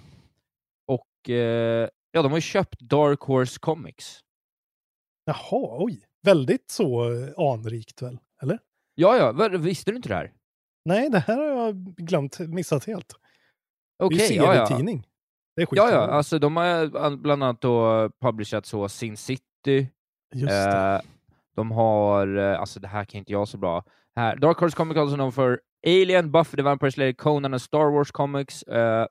och 0.86 1.30
eh, 1.30 1.88
ja, 2.10 2.22
de 2.22 2.32
har 2.32 2.38
ju 2.38 2.42
köpt 2.42 2.80
Dark 2.80 3.20
Horse 3.20 3.58
Comics. 3.60 4.20
Jaha, 5.24 5.76
oj. 5.84 6.06
Väldigt 6.22 6.70
så 6.70 7.12
eh, 7.12 7.28
anrikt 7.52 8.02
väl? 8.02 8.18
Eller? 8.42 8.58
Ja, 8.94 9.16
ja, 9.38 9.48
visste 9.48 9.90
du 9.90 9.96
inte 9.96 10.08
det 10.08 10.14
här? 10.14 10.32
Nej, 10.84 11.10
det 11.10 11.18
här 11.18 11.36
har 11.38 11.44
jag 11.66 11.76
glömt, 11.96 12.38
missat 12.38 12.84
helt. 12.84 13.14
Okej, 14.02 14.18
det 14.18 14.24
är 14.24 14.30
ju 14.30 14.36
ja, 14.36 14.54
ja. 14.54 14.66
serietidning. 14.66 15.06
Det 15.56 15.62
är 15.62 15.68
Ja, 15.70 15.82
skitbra. 15.84 15.90
ja, 16.00 16.06
alltså 16.06 16.38
de 16.38 16.56
har 16.56 17.16
bland 17.16 17.42
annat 17.42 17.60
då 17.60 18.10
publicerat 18.20 18.66
så 18.66 18.88
Sin 18.88 19.16
City. 19.16 19.88
Just 20.34 20.48
det. 20.48 20.94
Eh, 20.94 21.00
de 21.56 21.70
har, 21.70 22.36
eh, 22.36 22.60
alltså 22.60 22.80
det 22.80 22.88
här 22.88 23.04
kan 23.04 23.18
inte 23.18 23.32
jag 23.32 23.48
så 23.48 23.58
bra. 23.58 23.84
Här, 24.16 24.36
Dark 24.36 24.58
Horse 24.58 24.76
Comics 24.76 24.98
also 24.98 25.14
known 25.14 25.32
for 25.32 25.60
Alien, 25.86 26.32
Buffy 26.32 26.56
the 26.56 26.62
Vampire 26.62 26.90
Slayer, 26.92 27.12
Conan 27.12 27.54
och 27.54 27.62
Star 27.62 27.90
Wars 27.92 28.10
Comics. 28.10 28.62
Eh, 28.62 29.06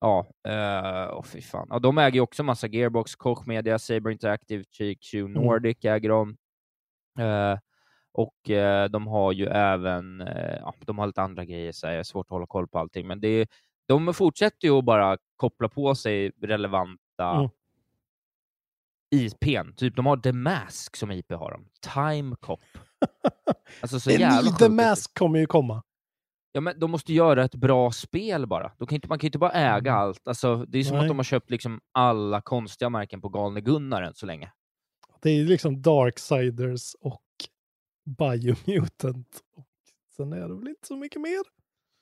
ja, 0.00 0.26
eh, 0.48 1.16
åh 1.16 1.22
fy 1.24 1.40
fan. 1.42 1.66
Ja, 1.70 1.78
de 1.78 1.98
äger 1.98 2.14
ju 2.14 2.20
också 2.20 2.42
massa 2.42 2.66
Gearbox, 2.66 3.16
Koch 3.16 3.46
Media, 3.46 3.78
Saber 3.78 4.10
Interactive, 4.10 4.64
GQ 4.78 5.14
Mm. 5.14 5.32
Nordic 5.32 5.84
äger 5.84 6.08
de. 6.08 6.36
Eh, 7.18 7.58
och 8.12 8.50
eh, 8.50 8.88
de 8.90 9.06
har 9.06 9.32
ju 9.32 9.46
även, 9.46 10.20
ja, 10.60 10.74
de 10.86 10.98
har 10.98 11.06
lite 11.06 11.22
andra 11.22 11.44
grejer, 11.44 11.72
så 11.72 11.86
här, 11.86 11.94
är 11.94 12.02
svårt 12.02 12.26
att 12.26 12.30
hålla 12.30 12.46
koll 12.46 12.68
på 12.68 12.78
allting, 12.78 13.06
men 13.06 13.20
det 13.20 13.28
är, 13.28 13.46
de 13.88 14.14
fortsätter 14.14 14.68
ju 14.68 14.78
att 14.78 14.84
bara 14.84 15.18
koppla 15.36 15.68
på 15.68 15.94
sig 15.94 16.30
relevanta 16.42 17.00
Mm. 17.20 17.48
IPn. 19.14 19.72
Typ 19.76 19.96
de 19.96 20.06
har 20.06 20.16
The 20.16 20.32
Mask 20.32 20.96
som 20.96 21.10
IP 21.10 21.32
har 21.32 21.50
de. 21.50 21.66
Time 21.94 22.36
Cop. 22.40 22.60
Alltså 23.80 24.00
så 24.00 24.10
En 24.10 24.20
jävla 24.20 24.50
ny. 24.50 24.56
The 24.56 24.68
Mask 24.68 25.18
kommer 25.18 25.38
ju 25.38 25.46
komma. 25.46 25.82
Ja, 26.52 26.60
men 26.60 26.80
de 26.80 26.90
måste 26.90 27.12
göra 27.12 27.44
ett 27.44 27.54
bra 27.54 27.90
spel 27.92 28.46
bara. 28.46 28.72
De 28.78 28.86
kan 28.86 28.94
inte, 28.94 29.08
man 29.08 29.18
kan 29.18 29.26
ju 29.26 29.28
inte 29.28 29.38
bara 29.38 29.52
äga 29.52 29.92
allt. 29.92 30.28
Alltså, 30.28 30.56
det 30.68 30.78
är 30.78 30.84
som 30.84 30.96
Nej. 30.96 31.02
att 31.04 31.08
de 31.08 31.16
har 31.18 31.24
köpt 31.24 31.50
liksom 31.50 31.80
alla 31.92 32.40
konstiga 32.40 32.88
märken 32.90 33.20
på 33.20 33.28
galne 33.28 33.60
Gunnar 33.60 34.02
än 34.02 34.14
så 34.14 34.26
länge. 34.26 34.52
Det 35.22 35.30
är 35.30 35.44
liksom 35.44 35.82
Darksiders 35.82 36.94
och 37.00 37.22
Biomutant. 38.18 39.40
Och 39.56 39.66
sen 40.16 40.32
är 40.32 40.48
det 40.48 40.54
väl 40.54 40.68
inte 40.68 40.86
så 40.86 40.96
mycket 40.96 41.20
mer. 41.20 41.40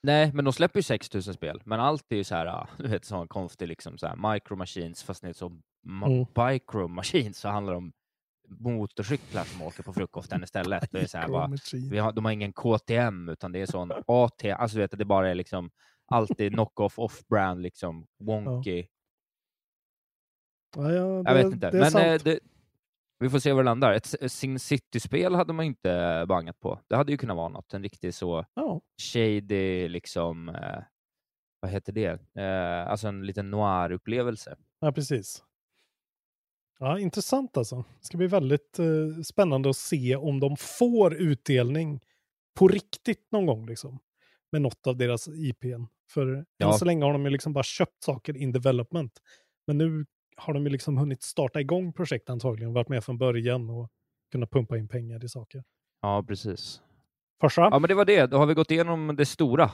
Nej, 0.02 0.30
men 0.34 0.44
de 0.44 0.52
släpper 0.52 0.78
ju 0.78 0.82
6000 0.82 1.34
spel, 1.34 1.62
men 1.64 1.80
allt 1.80 2.12
är 2.12 2.16
ju 2.16 2.24
så 2.24 2.34
här, 2.34 2.46
ah, 2.46 2.68
du 2.78 2.88
vet, 2.88 3.04
sån 3.04 3.28
konstig 3.28 3.68
liksom 3.68 3.98
så 3.98 4.06
här 4.06 4.32
micro 4.32 4.56
machines, 4.56 5.02
fast 5.02 5.22
det 5.22 5.28
är 5.28 5.32
så 5.32 5.52
Mm. 5.86 6.26
micro 6.52 6.88
machines 6.88 7.38
så 7.38 7.48
handlar 7.48 7.72
det 7.72 7.76
om 7.76 7.92
motorcyklar 8.48 9.44
som 9.44 9.62
åker 9.62 9.82
på 9.82 9.92
frukosten 9.92 10.42
istället. 10.44 10.88
Det 10.90 11.00
är 11.00 11.06
så 11.06 11.18
här, 11.18 11.28
bara, 11.32 11.50
vi 11.90 11.98
har, 11.98 12.12
de 12.12 12.24
har 12.24 12.32
ingen 12.32 12.52
KTM, 12.52 13.28
utan 13.28 13.52
det 13.52 13.60
är 13.60 13.66
sån 13.66 13.92
AT, 14.06 14.44
alltså 14.44 14.76
du 14.76 14.80
vet, 14.80 14.98
det 14.98 15.04
bara 15.04 15.30
är 15.30 15.34
liksom 15.34 15.70
alltid 16.06 16.52
knock-off, 16.52 16.98
off-brand, 16.98 17.62
liksom 17.62 18.06
wonky. 18.18 18.86
Ja, 20.76 20.92
ja, 20.92 20.92
Jag 20.92 21.24
det, 21.24 21.34
vet 21.34 21.52
inte, 21.52 21.72
men 21.72 21.96
eh, 21.96 22.20
det, 22.24 22.40
vi 23.18 23.30
får 23.30 23.38
se 23.38 23.52
var 23.52 23.62
det 23.62 23.64
landar. 23.64 23.92
Ett 23.92 24.32
Sin 24.32 24.58
City-spel 24.58 25.34
hade 25.34 25.52
man 25.52 25.64
inte 25.64 26.24
bangat 26.28 26.60
på. 26.60 26.80
Det 26.88 26.96
hade 26.96 27.12
ju 27.12 27.18
kunnat 27.18 27.36
vara 27.36 27.48
något, 27.48 27.74
en 27.74 27.82
riktig 27.82 28.14
så 28.14 28.46
ja. 28.54 28.80
shady, 29.02 29.88
liksom, 29.88 30.48
eh, 30.48 30.82
vad 31.60 31.70
heter 31.70 31.92
det? 31.92 32.20
Eh, 32.42 32.90
alltså 32.90 33.08
en 33.08 33.26
liten 33.26 33.50
noir-upplevelse. 33.50 34.56
ja, 34.80 34.92
precis. 34.92 35.44
Ja, 36.78 36.98
intressant 36.98 37.56
alltså. 37.56 37.76
Det 37.76 38.06
ska 38.06 38.16
bli 38.18 38.26
väldigt 38.26 38.78
eh, 38.78 39.22
spännande 39.24 39.70
att 39.70 39.76
se 39.76 40.16
om 40.16 40.40
de 40.40 40.56
får 40.56 41.14
utdelning 41.14 42.00
på 42.58 42.68
riktigt 42.68 43.32
någon 43.32 43.46
gång 43.46 43.66
liksom. 43.66 43.98
Med 44.52 44.62
något 44.62 44.86
av 44.86 44.96
deras 44.96 45.28
IPn. 45.28 45.84
För 46.10 46.44
Ja. 46.56 46.66
än 46.72 46.78
så 46.78 46.84
länge 46.84 47.04
har 47.04 47.12
de 47.12 47.24
ju 47.24 47.30
liksom 47.30 47.52
bara 47.52 47.64
köpt 47.64 48.02
saker 48.04 48.36
in 48.36 48.52
development. 48.52 49.12
Men 49.66 49.78
nu 49.78 50.06
har 50.36 50.54
de 50.54 50.64
ju 50.64 50.70
liksom 50.70 50.98
hunnit 50.98 51.22
starta 51.22 51.60
igång 51.60 51.92
projekt 51.92 52.30
antagligen. 52.30 52.72
Varit 52.72 52.88
med 52.88 53.04
från 53.04 53.18
början 53.18 53.70
och 53.70 53.88
kunna 54.32 54.46
pumpa 54.46 54.76
in 54.78 54.88
pengar 54.88 55.24
i 55.24 55.28
saker. 55.28 55.64
Ja, 56.02 56.24
precis. 56.28 56.80
Farsa? 57.40 57.60
Ja, 57.72 57.78
men 57.78 57.88
det 57.88 57.94
var 57.94 58.04
det. 58.04 58.26
Då 58.26 58.36
har 58.36 58.46
vi 58.46 58.54
gått 58.54 58.70
igenom 58.70 59.16
det 59.16 59.26
stora. 59.26 59.64
Eh, 59.64 59.70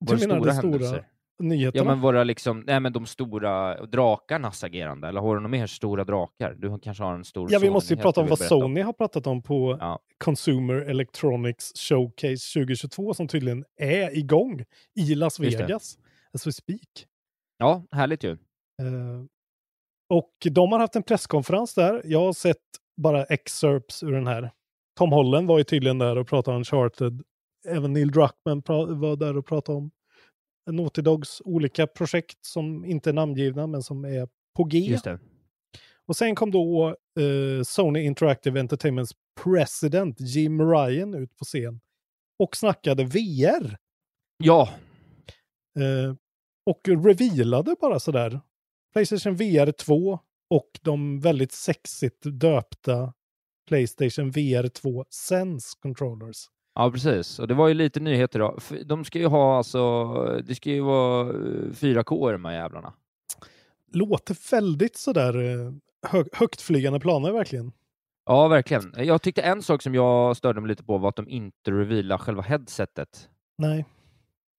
du 0.00 0.12
menar 0.16 0.18
stora 0.18 0.38
de 0.38 0.52
stora 0.52 0.52
händelser. 0.52 1.08
Nyheterna? 1.38 1.84
Ja, 1.84 1.90
men 1.90 2.00
våra 2.00 2.24
liksom, 2.24 2.64
nej 2.66 2.80
men 2.80 2.92
de 2.92 3.06
stora 3.06 3.86
drakarnas 3.86 4.64
agerande, 4.64 5.08
eller 5.08 5.20
har 5.20 5.34
du 5.34 5.40
några 5.40 5.48
mer 5.48 5.66
stora 5.66 6.04
drakar? 6.04 6.54
Du 6.58 6.78
kanske 6.78 7.04
har 7.04 7.14
en 7.14 7.24
stor 7.24 7.52
Ja, 7.52 7.58
vi 7.58 7.70
måste 7.70 7.94
ju 7.94 8.00
prata 8.00 8.20
om 8.20 8.26
vad 8.26 8.38
berätta 8.38 8.54
om. 8.54 8.60
Sony 8.60 8.80
har 8.80 8.92
pratat 8.92 9.26
om 9.26 9.42
på 9.42 9.76
Ja. 9.80 9.98
Consumer 10.24 10.74
Electronics 10.74 11.72
Showcase 11.76 12.52
2022 12.60 13.14
som 13.14 13.28
tydligen 13.28 13.64
är 13.76 14.18
igång 14.18 14.64
i 14.96 15.14
Las. 15.14 15.40
Vegas. 15.40 15.98
As 16.34 16.46
we 16.46 16.52
speak. 16.52 17.06
Ja, 17.58 17.84
härligt 17.90 18.24
ju. 18.24 18.30
Eh, 18.30 19.24
och 20.10 20.32
de 20.50 20.72
har 20.72 20.78
haft 20.78 20.96
en 20.96 21.02
presskonferens 21.02 21.74
där. 21.74 22.02
Jag 22.04 22.20
har 22.20 22.32
sett 22.32 22.56
bara 22.96 23.24
excerpts 23.24 24.02
ur 24.02 24.12
den 24.12 24.26
här. 24.26 24.50
Tom 24.98 25.12
Holland 25.12 25.48
var 25.48 25.58
ju 25.58 25.64
tydligen 25.64 25.98
där 25.98 26.18
och 26.18 26.28
pratade 26.28 26.54
om 26.54 26.60
Uncharted. 26.60 27.22
Även 27.68 27.92
Neil 27.92 28.10
Druckmann 28.10 28.62
var 29.00 29.16
där 29.16 29.36
och 29.36 29.46
pratade 29.46 29.78
om 29.78 29.90
Naughty 30.72 31.02
Dogs 31.02 31.42
olika 31.44 31.86
projekt 31.86 32.44
som 32.44 32.84
inte 32.84 33.10
är 33.10 33.14
namngivna 33.14 33.66
men 33.66 33.82
som 33.82 34.04
är 34.04 34.28
på 34.56 34.64
G. 34.64 34.78
Och 36.06 36.16
sen 36.16 36.34
kom 36.34 36.50
då 36.50 36.96
eh, 37.20 37.62
Sony 37.62 38.00
Interactive 38.00 38.60
Entertainments 38.60 39.12
president 39.44 40.20
Jim 40.20 40.70
Ryan 40.70 41.14
ut 41.14 41.36
på 41.36 41.44
scen 41.44 41.80
och 42.38 42.56
snackade 42.56 43.04
VR. 43.04 43.76
Ja, 44.44 44.68
Eh, 45.78 46.14
och 46.66 46.88
revealade 46.88 47.76
bara 47.80 48.00
sådär 48.00 48.40
Playstation 48.92 49.36
VR 49.36 49.72
2 49.72 50.18
och 50.50 50.70
de 50.82 51.20
väldigt 51.20 51.52
sexigt 51.52 52.22
döpta 52.22 53.14
Playstation 53.68 54.30
VR 54.30 54.68
2 54.68 55.04
Sense 55.10 55.68
Controllers. 55.80 56.46
Ja, 56.78 56.90
precis. 56.90 57.38
Och 57.38 57.48
det 57.48 57.54
var 57.54 57.68
ju 57.68 57.74
lite 57.74 58.00
nyheter 58.00 58.38
då. 58.38 58.58
De 58.86 59.04
ska 59.04 59.18
ju 59.18 59.26
ha 59.26 59.56
alltså, 59.56 60.04
det 60.46 60.54
ska 60.54 60.70
ju 60.70 60.80
vara 60.80 61.28
eh, 61.28 61.34
4K 61.72 62.28
i 62.28 62.32
de 62.32 62.44
här 62.44 62.52
jävlarna. 62.52 62.92
Låter 63.92 64.50
väldigt 64.50 64.96
sådär 64.96 65.38
eh, 65.38 65.72
hö 66.10 66.24
högtflygande 66.32 67.00
planer 67.00 67.32
verkligen. 67.32 67.72
Ja, 68.26 68.48
verkligen. 68.48 68.92
Jag 68.96 69.22
tyckte 69.22 69.42
en 69.42 69.62
sak 69.62 69.82
som 69.82 69.94
jag 69.94 70.36
störde 70.36 70.60
mig 70.60 70.68
lite 70.68 70.84
på 70.84 70.98
var 70.98 71.08
att 71.08 71.16
de 71.16 71.28
inte 71.28 71.70
revealade 71.70 72.22
själva 72.22 72.42
headsetet. 72.42 73.28
Nej. 73.58 73.84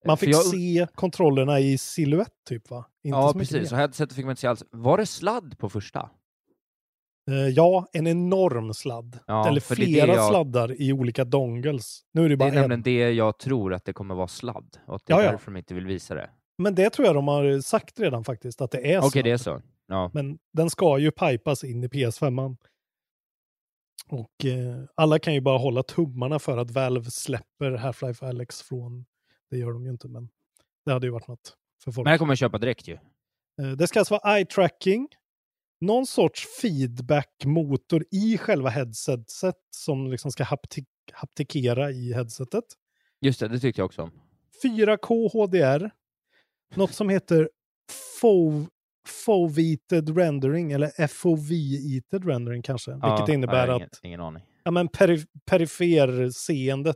Man 0.05 0.17
För 0.17 0.25
fick 0.25 0.35
jag- 0.35 0.45
se 0.45 0.87
kontrollerna 0.95 1.59
i 1.59 1.77
silhuett 1.77 2.33
typ 2.49 2.69
va? 2.69 2.85
Inte 3.03 3.17
ja, 3.17 3.33
precis. 3.33 3.71
Och 3.71 3.77
headsetet 3.77 4.15
fick 4.15 4.25
man 4.25 4.31
inte 4.31 4.41
se 4.41 4.47
alls. 4.47 4.63
Var 4.71 4.97
det 4.97 5.05
sladd 5.05 5.57
på 5.57 5.69
första? 5.69 6.09
Eh, 7.29 7.47
ja, 7.47 7.87
en 7.93 8.07
enorm 8.07 8.73
sladd. 8.73 9.19
Ja, 9.27 9.47
Eller 9.47 9.59
det 9.59 9.71
är 9.71 9.75
det 9.77 9.85
flera 9.85 10.13
jag- 10.15 10.29
sladdar 10.29 10.81
i 10.81 10.93
olika 10.93 11.25
dongles. 11.25 12.01
Nu 12.11 12.21
är 12.25 12.29
det 12.29 12.33
Det 12.33 12.37
bara 12.37 12.49
är 12.49 12.53
nämligen 12.53 12.71
en. 12.71 12.81
det 12.83 13.11
jag 13.11 13.37
tror 13.37 13.73
att 13.73 13.85
det 13.85 13.93
kommer 13.93 14.15
vara 14.15 14.27
sladd. 14.27 14.77
Och 14.87 15.01
det 15.05 15.13
är 15.13 15.17
Ja, 15.17 15.23
ja. 15.23 15.31
därför 15.31 15.51
de 15.51 15.57
inte 15.57 15.73
vill 15.73 15.85
visa 15.85 16.15
det. 16.15 16.29
Men 16.57 16.75
det 16.75 16.89
tror 16.89 17.05
jag 17.05 17.15
de 17.15 17.27
har 17.27 17.61
sagt 17.61 17.99
redan 17.99 18.23
faktiskt, 18.23 18.61
att 18.61 18.71
det 18.71 18.93
är 18.93 18.99
Okej, 18.99 19.09
sladd. 19.11 19.23
det 19.25 19.31
är 19.31 19.37
så. 19.37 19.61
Ja. 19.87 20.11
Men 20.13 20.39
den 20.53 20.69
ska 20.69 20.97
ju 20.99 21.11
pipas 21.11 21.63
in 21.63 21.83
i 21.83 21.87
PS5. 21.87 22.57
Och 24.09 24.45
eh, 24.45 24.83
alla 24.95 25.19
kan 25.19 25.33
ju 25.33 25.41
bara 25.41 25.57
hålla 25.57 25.83
tummarna 25.83 26.39
för 26.39 26.57
att 26.57 26.71
Valve 26.71 27.11
släpper 27.11 27.71
Half-Life 27.71 28.25
Alex 28.29 28.61
från... 28.61 29.05
Det 29.51 29.57
gör 29.57 29.71
de 29.73 29.85
ju 29.85 29.91
inte, 29.91 30.07
men 30.07 30.29
det 30.85 30.91
hade 30.91 31.07
ju 31.07 31.11
varit 31.11 31.27
något 31.27 31.53
för 31.83 31.91
folk. 31.91 32.03
Men 32.05 32.11
jag 32.11 32.19
kommer 32.19 32.35
köpa 32.35 32.57
direkt 32.57 32.87
ju. 32.87 32.93
Eh, 33.61 33.71
Det 33.77 33.87
ska 33.87 33.99
alltså 33.99 34.13
vara 34.23 34.37
eye-tracking, 34.37 35.07
någon 35.81 36.05
sorts 36.05 36.47
feedback-motor 36.61 38.03
i 38.11 38.37
själva 38.37 38.69
headsetet 38.69 39.55
som 39.75 40.11
liksom 40.11 40.31
ska 40.31 40.43
hapti- 40.43 40.85
haptikera 41.13 41.91
i 41.91 42.13
headsetet. 42.13 42.63
Just 43.21 43.39
det, 43.39 43.47
det 43.47 43.59
tyckte 43.59 43.81
jag 43.81 43.85
också 43.85 44.01
om. 44.01 44.11
4K 44.63 45.29
HDR, 45.33 45.89
något 46.75 46.93
som 46.93 47.09
heter 47.09 47.49
FOV, 48.21 48.67
FOV-eated 49.25 50.15
rendering, 50.17 50.71
eller 50.71 50.87
FOV-eated 51.07 52.25
rendering 52.27 52.61
kanske, 52.61 52.91
vilket 52.91 53.27
Ja, 53.27 53.33
innebär 53.33 53.67
jag 53.67 53.73
har 53.73 53.81
att 53.81 53.81
ingen, 53.81 53.89
ingen 54.03 54.21
aning. 54.21 54.43
ja, 54.63 54.71
men 54.71 54.87
perif 54.87 55.25
periferseendet 55.45 56.95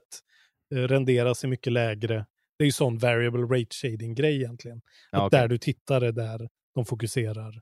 eh, 0.75 0.77
renderas 0.77 1.43
i 1.43 1.47
mycket 1.47 1.73
lägre. 1.73 2.25
Det 2.57 2.63
är 2.63 2.65
ju 2.65 2.71
sån 2.71 2.97
variable 2.97 3.41
rate 3.59 3.75
shading-grej 3.81 4.35
egentligen. 4.35 4.81
Ja, 5.11 5.17
att 5.17 5.27
okej. 5.27 5.39
där 5.39 5.47
du 5.47 5.57
tittar 5.57 6.01
är 6.01 6.11
där 6.11 6.49
de 6.75 6.85
fokuserar 6.85 7.61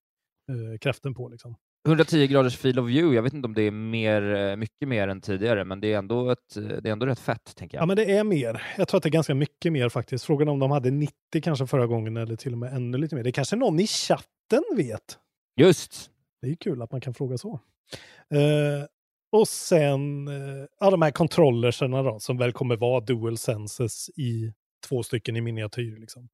eh, 0.51 0.77
kraften 0.77 1.13
på. 1.13 1.29
Liksom. 1.29 1.55
110 1.87 2.27
graders 2.27 2.57
field 2.57 2.79
of 2.79 2.89
view, 2.89 3.15
jag 3.15 3.23
vet 3.23 3.33
inte 3.33 3.45
om 3.45 3.53
det 3.53 3.61
är 3.61 3.71
mer, 3.71 4.35
eh, 4.35 4.55
mycket 4.55 4.87
mer 4.87 5.07
än 5.07 5.21
tidigare, 5.21 5.65
men 5.65 5.81
det 5.81 5.93
är 5.93 5.97
ändå, 5.97 6.29
ett, 6.29 6.55
det 6.55 6.89
är 6.89 6.91
ändå 6.91 7.05
rätt 7.05 7.19
fett, 7.19 7.55
tänker 7.55 7.77
jag. 7.77 7.81
Ja, 7.81 7.85
men 7.85 7.95
det 7.95 8.11
är 8.11 8.23
mer. 8.23 8.63
Jag 8.77 8.87
tror 8.87 8.97
att 8.97 9.03
det 9.03 9.09
är 9.09 9.11
ganska 9.11 9.35
mycket 9.35 9.73
mer 9.73 9.89
faktiskt. 9.89 10.25
Frågan 10.25 10.49
om 10.49 10.59
de 10.59 10.71
hade 10.71 10.91
90 10.91 11.13
kanske 11.43 11.67
förra 11.67 11.87
gången 11.87 12.17
eller 12.17 12.35
till 12.35 12.51
och 12.51 12.57
med 12.57 12.73
ännu 12.73 12.97
lite 12.97 13.15
mer. 13.15 13.23
Det 13.23 13.31
kanske 13.31 13.55
någon 13.55 13.79
i 13.79 13.87
chatten 13.87 14.63
vet. 14.75 15.17
Just! 15.55 16.11
Det 16.41 16.47
är 16.47 16.49
ju 16.49 16.55
kul 16.57 16.81
att 16.81 16.91
man 16.91 17.01
kan 17.01 17.13
fråga 17.13 17.37
så. 17.37 17.59
Eh, 18.33 18.85
och 19.31 19.47
sen, 19.47 20.27
eh, 20.27 20.65
ja, 20.79 20.89
de 20.89 21.01
här 21.01 21.11
kontrollerserna 21.11 22.03
då, 22.03 22.19
som 22.19 22.37
väl 22.37 22.51
kommer 22.51 22.75
vara 22.75 22.99
dual 22.99 23.37
senses 23.37 24.09
i 24.09 24.53
två 24.87 25.03
stycken 25.03 25.35
i 25.35 25.41
miniatyr, 25.41 25.97
liksom. 25.97 26.29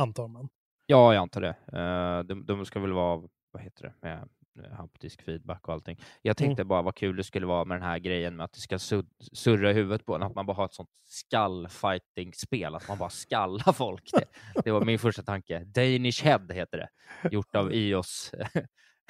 Antar 0.00 0.28
man. 0.28 0.48
Ja, 0.86 1.14
jag 1.14 1.20
antar 1.20 1.40
det. 1.40 1.56
Eh, 1.72 2.24
de, 2.24 2.46
de 2.46 2.66
ska 2.66 2.80
väl 2.80 2.92
vara, 2.92 3.22
vad 3.56 3.64
heter 3.64 3.82
det, 3.82 3.92
med 4.00 4.28
eh, 4.64 4.72
haptisk 4.76 5.22
feedback 5.22 5.68
och 5.68 5.74
allting. 5.74 6.00
Jag 6.22 6.36
tänkte 6.36 6.64
bara 6.64 6.82
vad 6.82 6.94
kul 6.94 7.16
det 7.16 7.24
skulle 7.24 7.46
vara 7.46 7.64
med 7.64 7.76
den 7.76 7.88
här 7.88 7.98
grejen 7.98 8.36
med 8.36 8.44
att 8.44 8.52
det 8.52 8.60
ska 8.60 8.76
sur- 8.78 9.06
surra 9.32 9.70
i 9.70 9.74
huvudet 9.74 10.06
på 10.06 10.14
en, 10.14 10.22
att 10.22 10.34
man 10.34 10.46
bara 10.46 10.56
har 10.56 10.64
ett 10.64 10.72
sånt 10.74 10.90
skall-fighting-spel, 11.06 12.74
att 12.74 12.88
man 12.88 12.98
bara 12.98 13.10
skallar 13.10 13.72
folk. 13.72 14.10
Det, 14.12 14.24
det 14.64 14.70
var 14.70 14.84
min 14.84 14.98
första 14.98 15.22
tanke. 15.22 15.58
Danish 15.64 16.24
Head 16.24 16.46
heter 16.52 16.78
det, 16.78 16.88
gjort 17.30 17.56
av 17.56 17.72
IOS, 17.74 18.32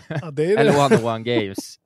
Ja, 0.08 0.30
det 0.30 0.44
är 0.52 0.58
eller 0.58 0.84
One 1.04 1.14
One 1.14 1.24
Games. 1.24 1.76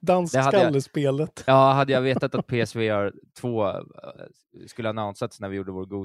dansk 0.00 0.32
det 0.34 0.40
hade 0.40 0.56
jag- 0.56 0.62
skallespelet. 0.64 1.44
Ja, 1.46 1.72
hade 1.72 1.92
jag 1.92 2.00
vetat 2.02 2.34
att 2.34 2.46
PSVR 2.46 3.12
2 3.40 3.66
eh, 3.68 3.74
skulle 4.66 4.88
annonsats 4.88 5.40
när 5.40 5.48
vi 5.48 5.56
gjorde 5.56 5.72
vår 5.72 5.86
god 5.86 6.04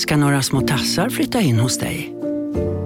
ska 0.00 0.16
några 0.16 0.42
små 0.42 0.60
tassar 0.60 1.08
flytta 1.08 1.40
in 1.40 1.58
hos 1.58 1.78
dig. 1.78 2.14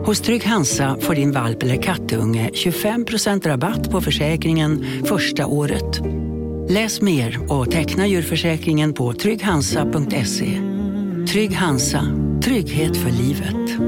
Hos 0.07 0.21
Trygg 0.21 0.45
Hansa 0.45 0.97
får 1.01 1.15
din 1.15 1.33
valp 1.33 1.63
eller 1.63 1.83
kattunge 1.83 2.51
25% 2.55 3.49
rabatt 3.49 3.91
på 3.91 4.01
försäkringen 4.01 4.85
första 5.05 5.47
året. 5.47 6.01
Läs 6.71 7.01
mer 7.01 7.53
och 7.53 7.71
teckna 7.71 8.07
djurförsäkringen 8.07 8.93
på 8.95 9.13
trygghansa.se. 9.13 10.61
Trygg 11.33 11.53
Hansa, 11.55 12.03
trygghet 12.43 12.97
för 12.97 13.11
livet. 13.11 13.81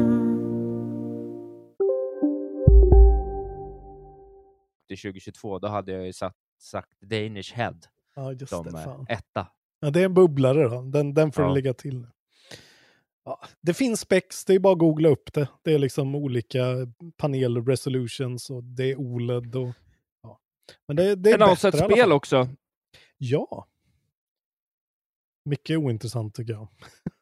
till 4.89 4.99
2022, 4.99 5.59
då 5.59 5.69
hade 5.69 5.93
jag 5.93 6.07
ju 6.07 6.13
satt, 6.13 6.35
sagt 6.59 7.01
Danish 7.01 7.55
Head 7.55 7.75
Ja, 8.17 8.33
just 8.33 8.49
som 8.49 8.65
det. 8.65 8.71
eh, 8.79 8.85
Fan. 8.85 9.07
etta. 9.09 9.49
Ja, 9.81 9.91
det 9.91 10.01
är 10.01 10.05
en 10.05 10.15
bubblare 10.15 10.69
då. 10.69 10.83
Den, 10.83 11.15
den 11.15 11.33
får 11.33 11.45
Ja. 11.45 11.49
du 11.49 11.55
lägga 11.55 11.75
till. 11.75 12.07
Ja, 13.27 13.41
det 13.61 13.75
finns 13.75 14.01
specs, 14.01 14.45
det 14.45 14.55
är 14.55 14.59
bara 14.59 14.73
att 14.73 14.79
googla 14.79 15.09
upp 15.09 15.33
det. 15.33 15.49
Det 15.63 15.75
är 15.75 15.79
liksom 15.79 16.15
olika 16.15 16.65
panel 17.17 17.67
resolutions 17.67 18.51
och 18.51 18.65
det 18.65 18.91
är 18.91 18.97
OLED 18.97 19.57
och... 19.57 19.69
Ja. 20.23 20.39
Men 20.87 20.97
det, 20.97 21.15
det 21.15 21.31
är 21.31 21.35
En 21.35 21.43
avsett 21.43 21.73
bättre 21.73 21.85
alla 21.85 21.95
spel 21.95 22.13
också. 22.13 22.49
Ja. 23.19 23.67
Mycket 25.45 25.79
ointressant 25.79 26.35
tycker 26.35 26.53
jag. 26.53 26.69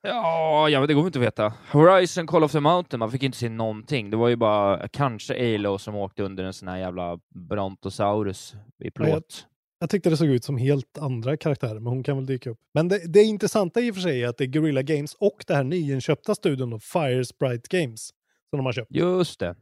Ja, 0.07 0.69
ja, 0.69 0.79
men 0.79 0.89
det 0.89 0.95
går 0.95 1.07
inte 1.07 1.19
att 1.19 1.25
veta. 1.25 1.53
Horizon 1.73 2.27
Call 2.27 2.45
of 2.45 2.53
the 2.53 2.61
Mountain, 2.61 2.99
man 2.99 3.11
fick 3.11 3.23
inte 3.23 3.39
se 3.39 3.49
någonting. 3.49 4.11
Det 4.11 4.17
var 4.17 4.29
ju 4.29 4.37
bara 4.37 4.89
kanske 4.89 5.55
Alo 5.55 5.79
som 5.79 5.95
åkte 5.95 6.23
under 6.23 6.45
en 6.45 6.53
sån 6.53 6.69
här 6.69 6.77
jävla 6.79 7.19
Brontosaurus 7.35 8.55
i 8.79 8.91
plåt. 8.91 9.09
Jag 9.09 9.54
tyckte 9.91 10.11
det 10.11 10.17
såg 10.17 10.29
ut 10.29 10.45
som 10.45 10.57
helt 10.57 10.99
andra 10.99 11.37
karaktärer, 11.37 11.75
men 11.75 11.87
hon 11.87 12.03
kan 12.03 12.17
väl 12.17 12.27
dyka 12.27 12.51
upp. 12.51 12.59
Men 12.75 12.89
det, 12.89 13.13
det 13.13 13.23
intressanta 13.23 13.81
i 13.81 13.91
och 13.91 13.95
för 13.95 14.03
sig 14.03 14.23
är 14.23 14.29
att 14.29 14.37
det 14.39 14.45
är 14.45 14.49
Guerrilla 14.49 14.83
Games 14.83 15.15
och 15.15 15.45
det 15.47 15.55
här 15.55 15.65
nyinköpta 15.65 16.35
studion 16.35 16.71
då, 16.71 16.79
Fire 16.79 17.25
Sprite 17.25 17.79
Games, 17.79 18.09
som 18.51 18.57
de 18.57 18.67
har 18.67 18.73
köpt 18.73 18.91
Just 18.95 19.41
det. 19.41 19.57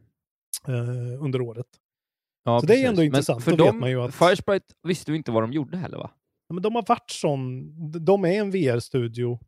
eh, 0.67 1.23
under 1.23 1.41
året. 1.41 1.65
Ja, 2.43 2.59
Så 2.59 2.65
det 2.65 2.73
är 2.73 2.75
precis. 2.75 2.89
ändå 2.89 2.99
Men 2.99 3.05
intressant, 3.05 3.43
För 3.43 3.57
dem, 3.57 3.81
vet 3.81 3.97
att- 3.97 4.15
Firesprite 4.15 4.65
visste 4.83 5.11
vi 5.11 5.17
inte 5.17 5.31
vad 5.31 5.43
de 5.43 5.53
gjorde 5.53 5.77
heller 5.77 5.97
va? 5.97 6.11
Ja, 6.47 6.53
men 6.53 6.63
de 6.63 6.75
har 6.75 6.85
varit 6.87 7.11
sån, 7.11 7.71
de 8.05 8.25
är 8.25 8.39
en 8.39 8.51
VR-studio 8.51 9.39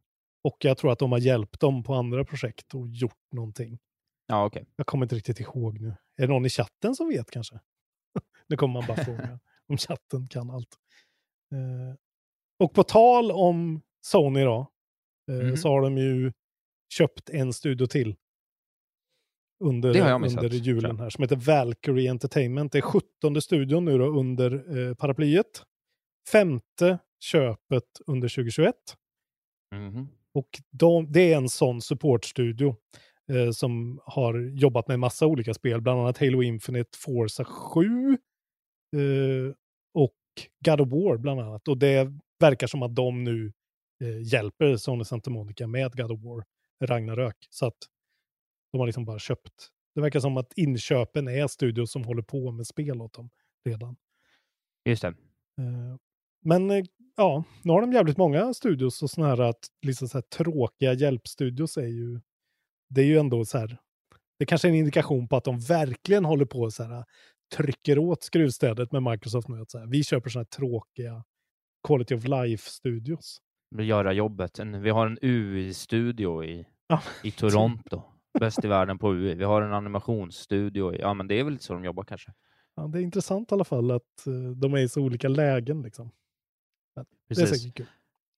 och 0.44 0.58
jag 0.60 0.78
tror 0.78 0.92
att 0.92 1.00
de 1.00 1.12
har 1.12 1.20
hjälpt 1.20 1.60
dem 1.60 1.84
på 1.84 1.94
andra 1.94 2.26
projekt 2.26 2.74
och 2.76 2.88
gjort 2.88 3.32
någonting. 3.32 3.80
Ja, 4.28 4.46
okej. 4.46 4.66
Jag 4.76 4.86
kommer 4.88 5.06
inte 5.06 5.16
riktigt 5.16 5.40
ihåg 5.40 5.80
nu. 5.82 5.88
Är 6.18 6.22
det 6.22 6.28
någon 6.28 6.46
i 6.46 6.50
chatten 6.50 6.96
som 6.96 7.10
vet 7.10 7.32
kanske? 7.32 7.60
nu 8.48 8.58
kommer 8.58 8.74
man 8.74 8.84
bara 8.88 9.06
fråga 9.06 9.40
om 9.70 9.78
chatten 9.78 10.28
kan 10.28 10.50
allt. 10.50 10.76
Eh, 11.54 11.96
och 12.60 12.74
på 12.74 12.84
tal 12.84 13.32
om 13.32 13.82
Sony 14.06 14.44
då, 14.44 14.68
eh, 15.32 15.36
Mhm. 15.48 15.58
så 15.58 15.70
har 15.70 15.82
de 15.82 15.98
ju 15.98 16.32
köpt 16.94 17.30
en 17.30 17.54
studio 17.54 17.86
till. 17.86 18.16
Under, 19.64 19.94
missat, 20.20 20.44
under 20.44 20.58
julen 20.58 21.00
här, 21.00 21.10
som 21.10 21.22
heter 21.22 21.36
Valkyrie 21.36 22.10
Entertainment. 22.12 22.72
Det 22.72 22.78
är 22.78 22.82
17 22.82 23.42
studion 23.42 23.86
nu 23.86 23.98
då 23.98 24.06
under 24.06 24.78
eh, 24.90 24.94
paraplyet. 24.96 25.64
Femte 26.32 27.00
köpet 27.20 27.84
under 28.08 28.28
2021. 28.30 28.76
Mhm. 29.76 30.08
Och 30.34 30.50
de, 30.72 31.12
det 31.12 31.34
är 31.34 31.38
en 31.38 31.50
sån 31.50 31.82
supportstudio 31.82 32.76
eh, 33.32 33.52
som 33.52 34.00
har 34.06 34.40
jobbat 34.40 34.88
med 34.88 35.00
massa 35.00 35.26
olika 35.26 35.54
spel, 35.54 35.82
bland 35.82 36.00
annat 36.02 36.18
Halo 36.18 36.42
Infinite, 36.44 36.90
Forza 36.98 37.46
7 37.46 37.82
eh, 38.12 38.16
och 39.94 40.16
God 40.66 40.82
of 40.82 40.90
War 40.90 41.18
bland 41.18 41.40
annat. 41.40 41.68
Och 41.68 41.78
det 41.78 42.12
verkar 42.40 42.68
som 42.68 42.84
att 42.84 42.96
de 42.96 43.24
nu 43.24 43.54
eh, 44.04 44.22
hjälper 44.22 44.78
Sony 44.78 45.04
Santa 45.04 45.30
Monica 45.30 45.68
med 45.68 45.98
God 45.98 46.12
of 46.12 46.24
War, 46.24 46.44
Ragnarök. 46.84 47.48
Så 47.50 47.66
att 47.66 47.78
de 48.72 48.78
har 48.78 48.86
liksom 48.86 49.06
bara 49.06 49.20
köpt. 49.20 49.70
Det 49.96 50.02
verkar 50.02 50.20
som 50.20 50.38
att 50.38 50.54
inköpen 50.56 51.28
är 51.28 51.48
studios 51.48 51.92
som 51.92 52.04
håller 52.04 52.22
på 52.22 52.52
med 52.52 52.68
spel 52.68 53.02
åt 53.02 53.14
dem 53.14 53.30
redan. 53.66 53.96
Just 54.90 55.02
det. 55.02 55.08
Eh, 55.08 55.96
Men 56.46 56.72
eh, 56.72 56.86
ja, 57.18 57.44
nu 57.64 57.72
har 57.72 57.82
de 57.82 57.94
jävligt 57.94 58.18
många 58.18 58.54
studios 58.54 59.04
och 59.04 59.10
såna 59.10 59.28
här, 59.28 59.42
att, 59.42 59.68
liksom 59.86 60.08
så 60.08 60.18
här 60.18 60.22
tråkiga 60.22 60.94
hjälpstudios 60.94 61.78
är 61.78 61.88
ju, 61.88 62.22
det 62.90 63.02
är 63.02 63.06
ju 63.06 63.18
ändå 63.18 63.46
så 63.46 63.58
här, 63.58 63.78
det 64.40 64.46
kanske 64.46 64.68
är 64.68 64.70
en 64.70 64.76
indikation 64.76 65.28
på 65.28 65.36
att 65.36 65.44
de 65.44 65.60
verkligen 65.60 66.26
håller 66.26 66.46
på 66.46 66.72
så 66.72 66.84
här, 66.84 67.06
trycker 67.58 68.00
åt 68.00 68.24
skruvstädet 68.24 68.92
med 68.92 69.04
Microsoft 69.04 69.48
nu. 69.48 69.62
Att 69.62 69.72
så 69.72 69.80
här, 69.80 69.86
vi 69.86 70.04
köper 70.04 70.30
såna 70.30 70.40
här 70.42 70.46
tråkiga 70.46 71.24
quality 71.88 72.16
of 72.16 72.24
life-studios. 72.24 73.38
Göra 73.80 74.14
jobbet. 74.14 74.60
Vi 74.60 74.90
har 74.90 75.08
en 75.08 75.18
UI-studio 75.22 76.44
i, 76.44 76.66
Ja, 76.88 77.02
i 77.24 77.32
Toronto. 77.32 78.02
Bäst 78.40 78.64
i 78.66 78.68
världen 78.68 78.98
på 78.98 79.12
UI. 79.14 79.36
Vi 79.36 79.44
har 79.44 79.62
en 79.62 79.74
animationsstudio. 79.74 80.94
i- 80.96 81.00
Ja, 81.00 81.14
men 81.14 81.28
det 81.28 81.40
är 81.40 81.44
väl 81.44 81.54
lite 81.54 81.66
så 81.66 81.74
de 81.74 81.84
jobbar 81.86 82.04
kanske. 82.04 82.34
Ja, 82.76 82.88
det 82.88 83.00
är 83.00 83.02
intressant 83.02 83.52
i 83.52 83.56
alla 83.56 83.64
fall 83.64 83.92
att 83.92 84.28
eh, 84.28 84.34
de 84.56 84.74
är 84.74 84.78
i 84.78 84.90
så 84.90 85.02
olika 85.02 85.28
lägen. 85.28 85.82
Liksom. 85.82 86.12
Men 86.96 87.06
Det 87.30 87.42
är 87.42 87.46
säkert 87.46 87.76
kul. 87.78 87.86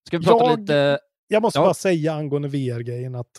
Ska 0.07 0.17
vi 0.17 0.25
prata 0.25 0.45
Jag- 0.45 0.59
lite... 0.59 0.99
Jag 1.27 1.41
måste 1.41 1.59
Ja. 1.59 1.63
bara 1.65 1.73
säga 1.73 2.13
angående 2.13 2.47
VR-grejen 2.47 3.15
att 3.15 3.31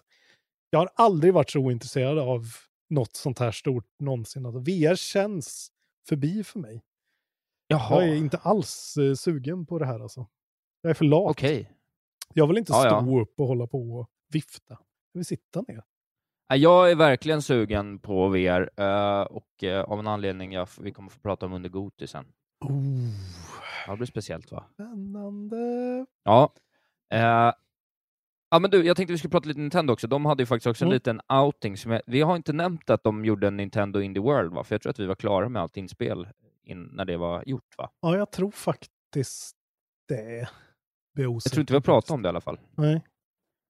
jag 0.71 0.79
har 0.79 0.89
aldrig 0.95 1.35
varit 1.35 1.51
så 1.51 1.59
ointresserad 1.61 2.19
av 2.19 2.45
något 2.89 3.17
sånt 3.17 3.39
här 3.39 3.51
stort 3.51 3.87
någonsin. 3.99 4.47
Alltså, 4.47 4.59
VR 4.61 4.95
känns 4.95 5.73
förbi 6.09 6.45
för 6.45 6.59
mig. 6.59 6.83
Jaha, 7.67 8.03
Jag 8.03 8.09
är 8.11 8.15
inte 8.17 8.39
alls 8.39 8.97
eh, 8.97 9.15
sugen 9.15 9.67
på 9.67 9.79
det 9.79 9.87
här 9.87 10.01
alltså. 10.01 10.27
Jag 10.83 10.91
är 10.91 10.95
för 10.95 11.05
lat. 11.05 11.31
okej. 11.31 11.73
Jag 12.35 12.47
vill 12.47 12.59
inte 12.59 12.73
stå 12.73 12.85
ja. 12.85 13.21
upp 13.23 13.41
och 13.41 13.47
hålla 13.47 13.67
på 13.67 13.93
och 13.99 14.11
vifta. 14.33 14.79
Jag 15.13 15.19
vill 15.19 15.25
sitta 15.27 15.65
ner. 15.69 15.83
Ja, 16.49 16.57
Jag 16.57 16.91
är 16.91 16.95
verkligen 16.95 17.43
sugen 17.43 17.99
på 17.99 18.29
VR 18.29 18.71
eh, 18.77 19.23
och 19.23 19.65
eh, 19.65 19.85
av 19.85 19.99
en 19.99 20.07
anledning 20.07 20.53
jag, 20.53 20.69
vi 20.81 20.93
kommer 20.93 21.11
få 21.11 21.21
prata 21.21 21.47
om 21.47 21.53
under 21.53 21.69
Goti 21.69 22.07
sen. 22.07 22.25
Oh, 22.61 23.09
Ja, 23.87 23.93
det 23.93 23.97
blir 23.97 24.07
speciellt 24.07 24.53
va? 24.53 24.65
spännande. 24.75 25.57
Ja. 26.25 26.53
Ja, 28.51 28.59
men 28.59 28.71
du, 28.71 28.87
jag 28.87 28.97
tänkte 28.97 29.13
vi 29.13 29.19
skulle 29.19 29.31
prata 29.31 29.49
lite 29.49 29.61
Nintendo 29.61 29.93
också. 29.93 30.07
De 30.07 30.27
hade 30.27 30.43
ju 30.43 30.47
faktiskt 30.47 30.67
också 30.67 30.85
en 30.85 30.89
Mm. 30.89 30.95
liten 30.95 31.21
outing. 31.33 31.77
Som 31.77 31.93
jag, 31.93 32.03
vi 32.07 32.21
har 32.21 32.37
inte 32.37 32.53
nämnt 32.53 32.91
att 32.91 33.03
de 33.03 33.25
gjorde 33.25 33.47
en 33.49 33.57
Nintendo 33.57 34.01
Indie 34.01 34.23
World, 34.23 34.53
va? 34.53 34.65
För 34.65 34.75
jag 34.75 34.83
tror 34.83 34.91
att 34.91 34.99
vi 34.99 35.07
var 35.07 35.15
klara 35.15 35.49
med 35.49 35.63
allt 35.63 35.77
inspel 35.77 36.29
in, 36.65 36.83
när 36.85 37.05
det 37.05 37.17
var 37.17 37.43
gjort, 37.47 37.75
va? 37.79 37.91
Ja, 38.01 38.17
jag 38.17 38.31
tror 38.33 38.51
faktiskt 38.51 39.57
det. 40.09 40.49
Jag 41.45 41.53
tror 41.53 41.61
inte 41.61 41.73
vi 41.73 41.77
har 41.77 41.81
pratat 41.81 42.11
om 42.11 42.23
det 42.23 42.27
i 42.27 42.31
alla 42.31 42.41
fall. 42.41 42.59
Nej. 42.77 43.03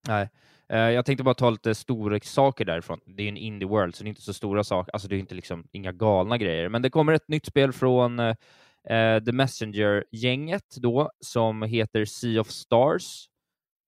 Nej. 0.08 0.28
Eh, 0.68 0.78
jag 0.78 1.04
tänkte 1.06 1.24
bara 1.24 1.34
ta 1.34 1.50
lite 1.50 1.74
stora 1.74 2.20
saker 2.20 2.64
därifrån. 2.64 3.00
Det 3.06 3.22
är 3.22 3.24
ju 3.24 3.28
en 3.28 3.36
Indie 3.36 3.68
World, 3.68 3.94
så 3.94 4.04
det 4.04 4.06
är 4.06 4.10
inte 4.10 4.22
så 4.22 4.34
stora 4.34 4.64
saker. 4.64 4.92
Alltså 4.92 5.08
det 5.08 5.16
är 5.16 5.18
inte 5.18 5.34
liksom 5.34 5.68
inga 5.72 5.92
galna 5.92 6.38
grejer. 6.38 6.68
Men 6.68 6.82
det 6.82 6.90
kommer 6.90 7.12
ett 7.12 7.28
nytt 7.28 7.46
spel 7.46 7.72
från 7.72 8.18
eh, 8.18 8.34
The 9.24 9.32
Messenger-gänget 9.32 10.76
då, 10.76 11.10
som 11.20 11.62
heter 11.62 12.04
Sea 12.04 12.40
of 12.40 12.48
Stars. 12.50 13.28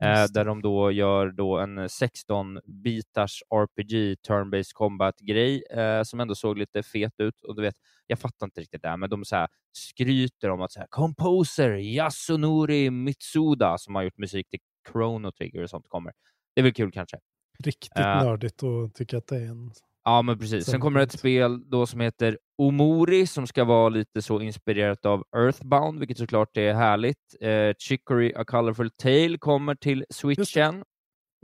Eh, 0.02 0.24
där 0.24 0.44
de 0.44 0.62
då 0.62 0.90
gör 0.90 1.30
då 1.30 1.58
en 1.58 1.78
16-bitars 1.78 3.42
RPG 3.54 4.16
turn-based 4.28 4.72
combat-grej 4.72 5.62
eh, 5.70 6.02
som 6.02 6.20
ändå 6.20 6.34
såg 6.34 6.58
lite 6.58 6.82
fet 6.82 7.14
ut. 7.18 7.40
Och 7.40 7.56
du 7.56 7.62
vet, 7.62 7.74
jag 8.06 8.18
fattar 8.18 8.46
inte 8.46 8.60
riktigt 8.60 8.82
det, 8.82 8.88
här, 8.88 8.96
men 8.96 9.10
de 9.10 9.24
så 9.24 9.36
här, 9.36 9.48
skryter 9.72 10.50
om 10.50 10.60
att 10.60 10.72
så 10.72 10.80
här, 10.80 10.86
composer 10.90 11.76
Yasunori 11.76 12.90
Mitsuda 12.90 13.78
som 13.78 13.94
har 13.94 14.02
gjort 14.02 14.18
musik 14.18 14.48
till 14.48 14.60
Chrono 14.92 15.32
Trigger 15.32 15.62
och 15.62 15.70
sånt 15.70 15.88
kommer. 15.88 16.12
Det 16.54 16.60
är 16.60 16.62
väl 16.62 16.74
kul 16.74 16.92
kanske. 16.92 17.18
riktigt 17.64 17.90
Ja. 17.94 18.24
nördigt 18.24 18.62
och 18.62 18.94
tycker 18.94 19.16
att 19.16 19.26
det 19.26 19.36
är 19.36 19.46
en... 19.46 19.72
Ja, 20.04 20.22
men 20.22 20.38
precis. 20.38 20.66
Sen 20.66 20.80
kommer 20.80 21.00
ett 21.00 21.12
spel 21.12 21.70
då 21.70 21.86
som 21.86 22.00
heter 22.00 22.38
Omori 22.58 23.26
som 23.26 23.46
ska 23.46 23.64
vara 23.64 23.88
lite 23.88 24.22
så 24.22 24.40
inspirerat 24.40 25.06
av 25.06 25.24
Earthbound, 25.36 25.98
vilket 25.98 26.18
såklart 26.18 26.56
är 26.56 26.74
härligt. 26.74 27.36
Eh, 27.40 27.74
Chicory 27.78 28.32
A 28.36 28.44
Colorful 28.44 28.90
Tale 28.90 29.38
kommer 29.38 29.74
till 29.74 30.04
Switchen. 30.10 30.84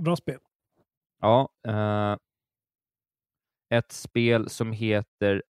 Bra 0.03 0.17
spel. 0.17 0.39
Ja. 1.21 1.49
Eh, 1.69 2.17
ett 3.71 3.93
spel 3.93 4.49
som 4.49 4.73
heter 4.73 5.43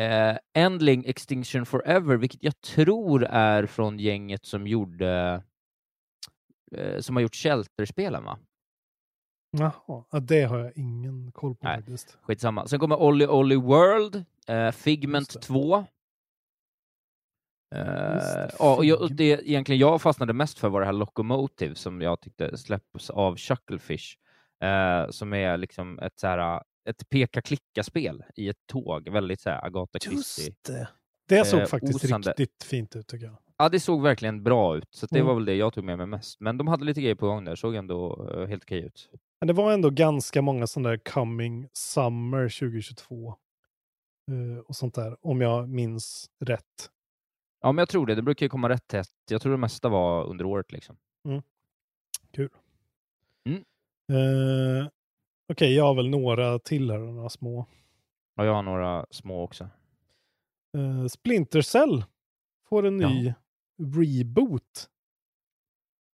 eh, 0.00 0.36
Endling 0.54 1.04
Extinction 1.06 1.66
Forever, 1.66 2.16
vilket 2.16 2.42
jag 2.44 2.60
tror 2.60 3.24
är 3.24 3.66
från 3.66 3.98
gänget 3.98 4.44
som 4.46 4.66
gjorde 4.66 5.42
eh, 6.76 7.00
som 7.00 7.16
har 7.16 7.22
gjort 7.22 7.34
Shelter-spelen, 7.34 8.24
va? 8.24 8.38
Jaha, 9.50 10.04
ja, 10.10 10.20
det 10.20 10.42
har 10.42 10.58
jag 10.58 10.72
ingen 10.76 11.32
koll 11.32 11.54
på 11.54 11.66
Nej. 11.66 11.76
faktiskt. 11.76 12.18
Skitsamma. 12.22 12.66
Sen 12.66 12.78
kommer 12.78 12.96
Olly 12.96 13.26
Olly 13.26 13.56
World, 13.56 14.24
eh, 14.48 14.70
Figment 14.70 15.42
2. 15.42 15.76
Eh, 17.74 17.84
det, 17.84 18.50
ja, 18.58 18.76
och 18.76 18.84
jag, 18.84 19.16
det 19.16 19.24
egentligen 19.48 19.78
jag 19.80 20.02
fastnade 20.02 20.32
mest 20.32 20.58
för 20.58 20.68
var 20.68 20.80
det 20.80 20.86
här 20.86 20.92
Locomotive 20.92 21.74
som 21.74 22.00
jag 22.00 22.20
tyckte 22.20 22.56
släpps 22.58 23.10
av 23.10 23.36
Chucklefish. 23.36 24.16
Eh, 24.64 25.10
som 25.10 25.32
är 25.34 25.56
liksom 25.56 25.98
ett, 25.98 26.18
så 26.18 26.26
här, 26.26 26.62
ett 26.88 27.08
peka-klicka-spel 27.08 28.22
i 28.36 28.48
ett 28.48 28.66
tåg. 28.66 29.08
Väldigt 29.08 29.40
så 29.40 29.50
här 29.50 29.64
Agatha 29.66 29.98
Christie. 29.98 30.44
Just 30.46 30.64
det. 30.66 30.88
Det 31.28 31.44
såg 31.44 31.60
Eh, 31.60 31.66
faktiskt 31.66 32.04
osande. 32.04 32.28
riktigt 32.30 32.64
fint 32.64 32.96
ut 32.96 33.06
tycker 33.06 33.26
jag. 33.26 33.36
Ja, 33.58 33.68
det 33.68 33.80
såg 33.80 34.02
verkligen 34.02 34.42
bra 34.42 34.76
ut. 34.76 34.88
Så 34.90 35.06
det 35.10 35.16
Mm. 35.18 35.26
var 35.26 35.34
väl 35.34 35.44
det 35.44 35.54
jag 35.54 35.72
tog 35.72 35.84
med 35.84 35.98
mig 35.98 36.06
mest. 36.06 36.40
Men 36.40 36.58
de 36.58 36.68
hade 36.68 36.84
lite 36.84 37.00
grejer 37.00 37.14
på 37.14 37.26
gång 37.26 37.44
där. 37.44 37.56
Såg 37.56 37.74
ändå 37.74 38.28
eh, 38.34 38.46
helt 38.46 38.62
okej 38.64 38.80
ut. 38.80 39.10
Men 39.40 39.46
det 39.46 39.52
var 39.52 39.72
ändå 39.72 39.90
ganska 39.90 40.42
många 40.42 40.66
sådana 40.66 40.88
där 40.88 40.96
coming 40.96 41.68
summer 41.72 42.48
2022. 42.48 43.28
eh, 44.30 44.58
och 44.66 44.76
sånt 44.76 44.94
där, 44.94 45.26
om 45.26 45.40
jag 45.40 45.68
minns 45.68 46.30
rätt. 46.40 46.90
Ja, 47.60 47.72
men 47.72 47.78
jag 47.82 47.88
tror 47.88 48.06
det. 48.06 48.14
Det 48.14 48.22
brukar 48.22 48.46
ju 48.46 48.50
komma 48.50 48.68
rätt 48.68 48.88
tätt. 48.88 49.10
Jag 49.30 49.42
tror 49.42 49.52
det 49.52 49.58
mesta 49.58 49.88
var 49.88 50.24
under 50.24 50.44
året 50.44 50.72
liksom. 50.72 50.96
Kul. 52.32 52.48
Mm. 53.44 53.64
Eh, 54.12 54.88
Okej, 55.52 55.74
jag 55.74 55.84
har 55.84 55.94
väl 55.94 56.08
några 56.10 56.58
till 56.58 56.90
här, 56.90 56.98
några 56.98 57.28
små. 57.28 57.66
Ja, 58.34 58.44
jag 58.44 58.54
har 58.54 58.62
några 58.62 59.06
små 59.10 59.42
också. 59.42 59.68
Eh, 60.76 61.06
Splinter 61.06 61.60
Cell 61.62 62.04
får 62.68 62.86
en 62.86 62.96
ny 62.96 63.34
reboot. 63.96 64.90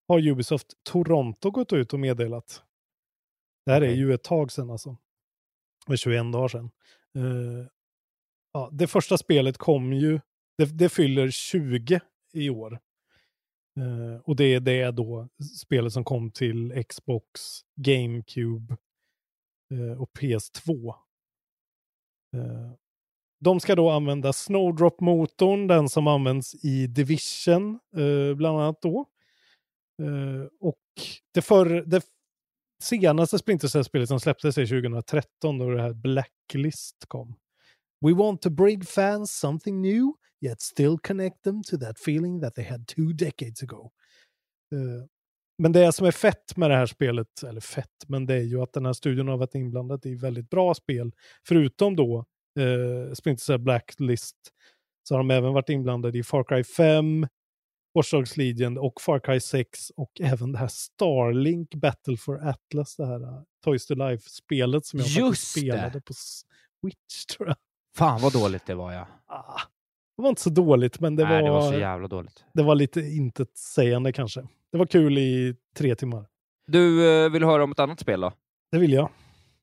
Har 0.08 0.28
Ubisoft 0.28 0.74
Toronto 0.84 1.52
gått 1.52 1.74
ut 1.74 1.94
och 1.94 2.00
meddelat. 2.00 2.64
Det 3.66 3.72
här 3.72 3.82
är 3.82 3.94
ju 3.94 4.14
ett 4.14 4.24
tag 4.24 4.52
sedan 4.52 4.70
alltså. 4.70 4.90
Det 5.86 5.92
var 5.92 5.96
21 5.96 6.32
dagar 6.32 6.48
sedan. 6.48 6.72
Eh, 7.16 7.68
ja, 8.54 8.70
det 8.72 8.88
första 8.88 9.18
spelet 9.18 9.58
kom 9.58 9.94
ju, 9.94 10.20
det, 10.58 10.66
det 10.66 10.90
fyller 10.90 11.32
20 11.32 12.00
i 12.34 12.50
år. 12.50 12.80
Eh, 13.80 14.22
och 14.24 14.36
det 14.36 14.44
är 14.44 14.60
det 14.60 14.92
då 14.92 15.28
spelet 15.62 15.94
som 15.94 16.04
kom 16.04 16.32
till 16.32 16.84
Xbox, 16.90 17.42
GameCube 17.76 18.78
eh, 19.74 20.02
och 20.02 20.12
PS2. 20.20 20.88
Eh, 22.36 22.72
de 23.40 23.60
ska 23.60 23.76
då 23.76 23.90
använda 23.90 24.34
Snowdrop-motorn, 24.34 25.68
den 25.68 25.90
som 25.90 26.08
används 26.08 26.56
i 26.66 26.88
Division 26.88 27.80
bland 28.36 28.60
annat 28.60 28.82
då. 28.82 29.06
Och 30.60 30.82
det, 31.34 31.42
för, 31.42 31.66
det 31.86 32.02
senaste 32.84 33.40
Splinter 33.40 33.68
Cell-spelet 33.68 34.08
som 34.08 34.20
släpptes 34.20 34.58
är 34.58 34.66
2013 34.66 35.58
då 35.58 35.70
det 35.70 35.82
här 35.82 35.94
Blacklist 35.94 37.06
kom. 37.08 37.36
We 38.06 38.14
want 38.14 38.42
to 38.42 38.50
bring 38.50 38.82
fans 38.82 39.40
something 39.40 39.82
new, 39.82 40.14
yet 40.42 40.62
still 40.62 40.98
connect 40.98 41.44
them 41.44 41.64
to 41.64 41.78
that 41.78 42.00
feeling 42.00 42.42
that 42.42 42.56
they 42.56 42.66
had 42.66 42.88
two 42.88 43.14
decades 43.14 43.64
ago. 43.64 43.92
Uh, 44.74 45.06
men 45.58 45.72
det 45.72 45.92
som 45.92 46.08
är 46.08 46.12
fett 46.12 46.58
med 46.58 46.72
det 46.72 46.76
här 46.76 46.86
spelet, 46.86 47.44
eller 47.44 47.62
fett, 47.62 48.04
men 48.08 48.26
det 48.26 48.34
är 48.34 48.42
ju 48.42 48.62
att 48.62 48.74
den 48.74 48.86
här 48.86 48.94
studion 48.94 49.28
har 49.28 49.38
varit 49.38 49.56
inblandad 49.56 50.06
i 50.06 50.16
väldigt 50.16 50.50
bra 50.50 50.74
spel. 50.74 51.12
Förutom 51.48 51.96
då 51.96 52.26
eh, 52.60 53.14
Splinter 53.14 53.44
Cell 53.44 53.60
Blacklist 53.60 54.38
så 55.08 55.14
har 55.14 55.20
de 55.20 55.32
även 55.32 55.54
varit 55.54 55.70
inblandade 55.70 56.18
i 56.18 56.24
Far 56.24 56.44
Cry 56.44 56.64
5, 56.64 57.28
Watch 57.96 58.12
Dogs 58.12 58.38
Legion 58.38 58.78
och 58.78 59.02
Far 59.02 59.20
Cry 59.20 59.40
6 59.40 59.90
och 59.90 60.12
även 60.22 60.52
det 60.52 60.58
här 60.58 60.68
Starlink 60.68 61.76
Battle 61.76 62.18
for 62.18 62.48
Atlas, 62.48 62.96
det 62.96 63.06
här 63.06 63.24
uh, 63.24 63.42
Toys 63.64 63.86
to 63.86 63.94
Life-spelet 63.96 64.86
som 64.86 65.00
jag 65.00 65.08
Just 65.08 65.56
det. 65.56 65.60
spelade 65.62 66.02
på 66.02 66.14
Switch 66.14 67.26
tror 67.38 67.48
jag. 67.48 67.58
Fan 67.98 68.22
vad 68.22 68.34
dåligt 68.34 68.66
det 68.66 68.76
var 68.76 68.94
ja. 68.94 69.08
Ah, 69.26 69.62
det 70.18 70.22
var 70.22 70.30
inte 70.30 70.42
så 70.42 70.50
dåligt, 70.50 71.00
men 71.00 71.16
det, 71.16 71.24
Nej, 71.24 71.34
var, 71.34 71.44
det 71.44 71.50
var 71.52 71.72
så 71.72 71.78
jävla 71.80 72.08
dåligt. 72.08 72.46
det 72.54 72.64
var 72.64 72.76
lite 72.76 73.00
intetsägande 73.02 74.14
kanske. 74.14 74.48
Det 74.72 74.78
var 74.78 74.86
kul 74.86 75.18
i 75.18 75.56
tre 75.78 75.96
timmar. 75.96 76.26
Du 76.68 77.10
eh, 77.26 77.30
vill 77.32 77.44
höra 77.44 77.64
om 77.64 77.72
ett 77.72 77.80
annat 77.80 78.00
spel 78.00 78.22
då? 78.22 78.34
Det 78.72 78.78
vill 78.78 78.94
jag. 78.94 79.10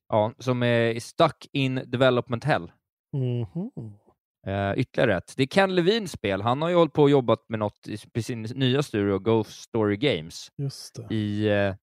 Ja, 0.08 0.32
som 0.38 0.62
är 0.62 1.00
Stuck 1.00 1.48
in 1.52 1.74
Development 1.86 2.44
Hell. 2.44 2.72
Mhm. 3.12 3.70
Uh, 4.46 4.78
ytterligare 4.78 5.16
ett. 5.16 5.34
Det 5.36 5.42
är 5.42 5.46
Ken 5.46 5.74
Levins 5.74 6.12
spel. 6.12 6.42
Han 6.42 6.62
har 6.62 6.68
ju 6.68 6.74
hållit 6.74 6.92
på 6.92 7.02
och 7.02 7.10
jobbat 7.10 7.48
med 7.48 7.58
något 7.58 7.88
i 8.14 8.22
sin 8.22 8.42
nya 8.42 8.82
studio, 8.82 9.18
Ghost 9.18 9.62
Story 9.62 9.96
Games, 9.96 10.48
i 11.10 11.48
eh, 11.48 11.74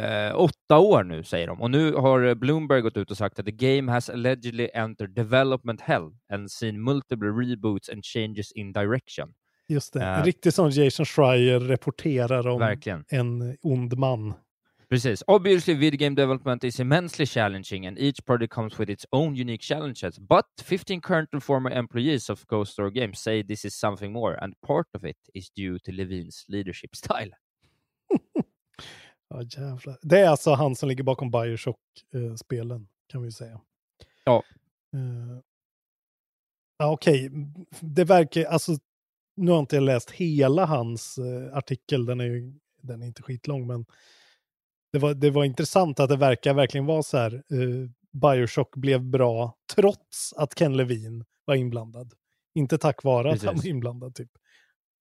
eh, 0.00 0.40
åtta 0.40 0.78
år 0.78 1.04
nu, 1.04 1.24
säger 1.24 1.46
de. 1.46 1.60
Och 1.60 1.70
nu 1.70 1.92
har 1.92 2.34
Bloomberg 2.34 2.80
gått 2.80 2.96
ut 2.96 3.10
och 3.10 3.16
sagt 3.16 3.38
att 3.38 3.46
the 3.46 3.52
game 3.52 3.92
has 3.92 4.10
allegedly 4.10 4.68
entered 4.74 5.10
development 5.14 5.80
hell 5.80 6.10
and 6.32 6.50
seen 6.50 6.82
multiple 6.82 7.28
reboots 7.28 7.88
and 7.88 8.04
changes 8.04 8.52
in 8.52 8.72
direction. 8.72 9.34
Just 9.68 9.92
det. 9.92 10.04
En 10.04 10.24
riktig 10.24 10.54
sån 10.54 10.70
Jason 10.70 11.06
Schreier 11.06 11.60
rapporterar 11.60 12.46
om 12.48 12.58
Verkligen. 12.58 13.04
en 13.08 13.56
ond 13.62 13.98
man. 13.98 14.34
Precis. 14.94 15.24
Obviously, 15.26 15.74
video 15.74 15.98
game 15.98 16.14
development 16.14 16.62
is 16.62 16.78
immensely 16.78 17.26
challenging, 17.26 17.86
and 17.86 17.98
each 17.98 18.24
project 18.24 18.52
comes 18.52 18.78
with 18.78 18.88
its 18.88 19.04
own 19.12 19.34
unique 19.34 19.60
challenges. 19.60 20.20
But 20.20 20.46
15 20.62 21.00
current 21.00 21.30
and 21.32 21.42
former 21.42 21.70
employees 21.70 22.30
of 22.30 22.46
Ghost 22.46 22.74
Story 22.74 22.92
Games 22.92 23.18
say 23.18 23.42
this 23.42 23.64
is 23.64 23.74
something 23.74 24.12
more, 24.12 24.34
and 24.40 24.54
part 24.64 24.86
of 24.94 25.04
it 25.04 25.16
is 25.34 25.50
due 25.50 25.80
to 25.80 25.90
Levins 25.92 26.44
leadership 26.48 26.94
style. 26.96 27.30
Ja, 29.28 29.42
jävlar. 29.42 29.98
Det 30.02 30.20
är 30.20 30.28
alltså 30.28 30.52
han 30.52 30.76
som 30.76 30.88
ligger 30.88 31.04
bakom 31.04 31.30
Bioshock-spelen, 31.30 32.88
kan 33.06 33.22
vi 33.22 33.32
säga. 33.32 33.60
Ja. 34.24 34.42
Ja, 36.78 36.92
Okej, 36.92 37.30
det 37.80 38.04
verkar, 38.04 38.44
alltså, 38.44 38.72
nu 39.36 39.50
har 39.50 39.58
inte 39.58 39.76
jag 39.76 39.82
läst 39.82 40.10
hela 40.10 40.66
hans 40.66 41.18
eh, 41.18 41.56
artikel, 41.56 42.06
den 42.06 42.20
är 42.20 42.24
ju 42.24 42.54
den 42.82 43.02
är 43.02 43.06
inte 43.06 43.22
skitlång, 43.22 43.66
men 43.66 43.84
det 44.94 45.00
var, 45.00 45.14
det 45.14 45.30
var 45.30 45.44
intressant 45.44 46.00
att 46.00 46.08
det 46.08 46.16
verkar 46.16 46.54
verkligen 46.54 46.86
vara 46.86 47.02
så 47.02 47.16
här, 47.16 47.34
eh, 47.34 47.88
Bioshock 48.12 48.76
blev 48.76 49.02
bra 49.02 49.56
trots 49.74 50.32
att 50.36 50.54
Ken 50.58 50.76
Levine 50.76 51.24
var 51.44 51.54
inblandad. 51.54 52.12
Inte 52.54 52.78
tack 52.78 53.04
vare 53.04 53.32
att 53.32 53.42
han 53.42 53.54
Precis. 53.54 53.64
var 53.64 53.70
inblandad, 53.70 54.14
typ. 54.14 54.30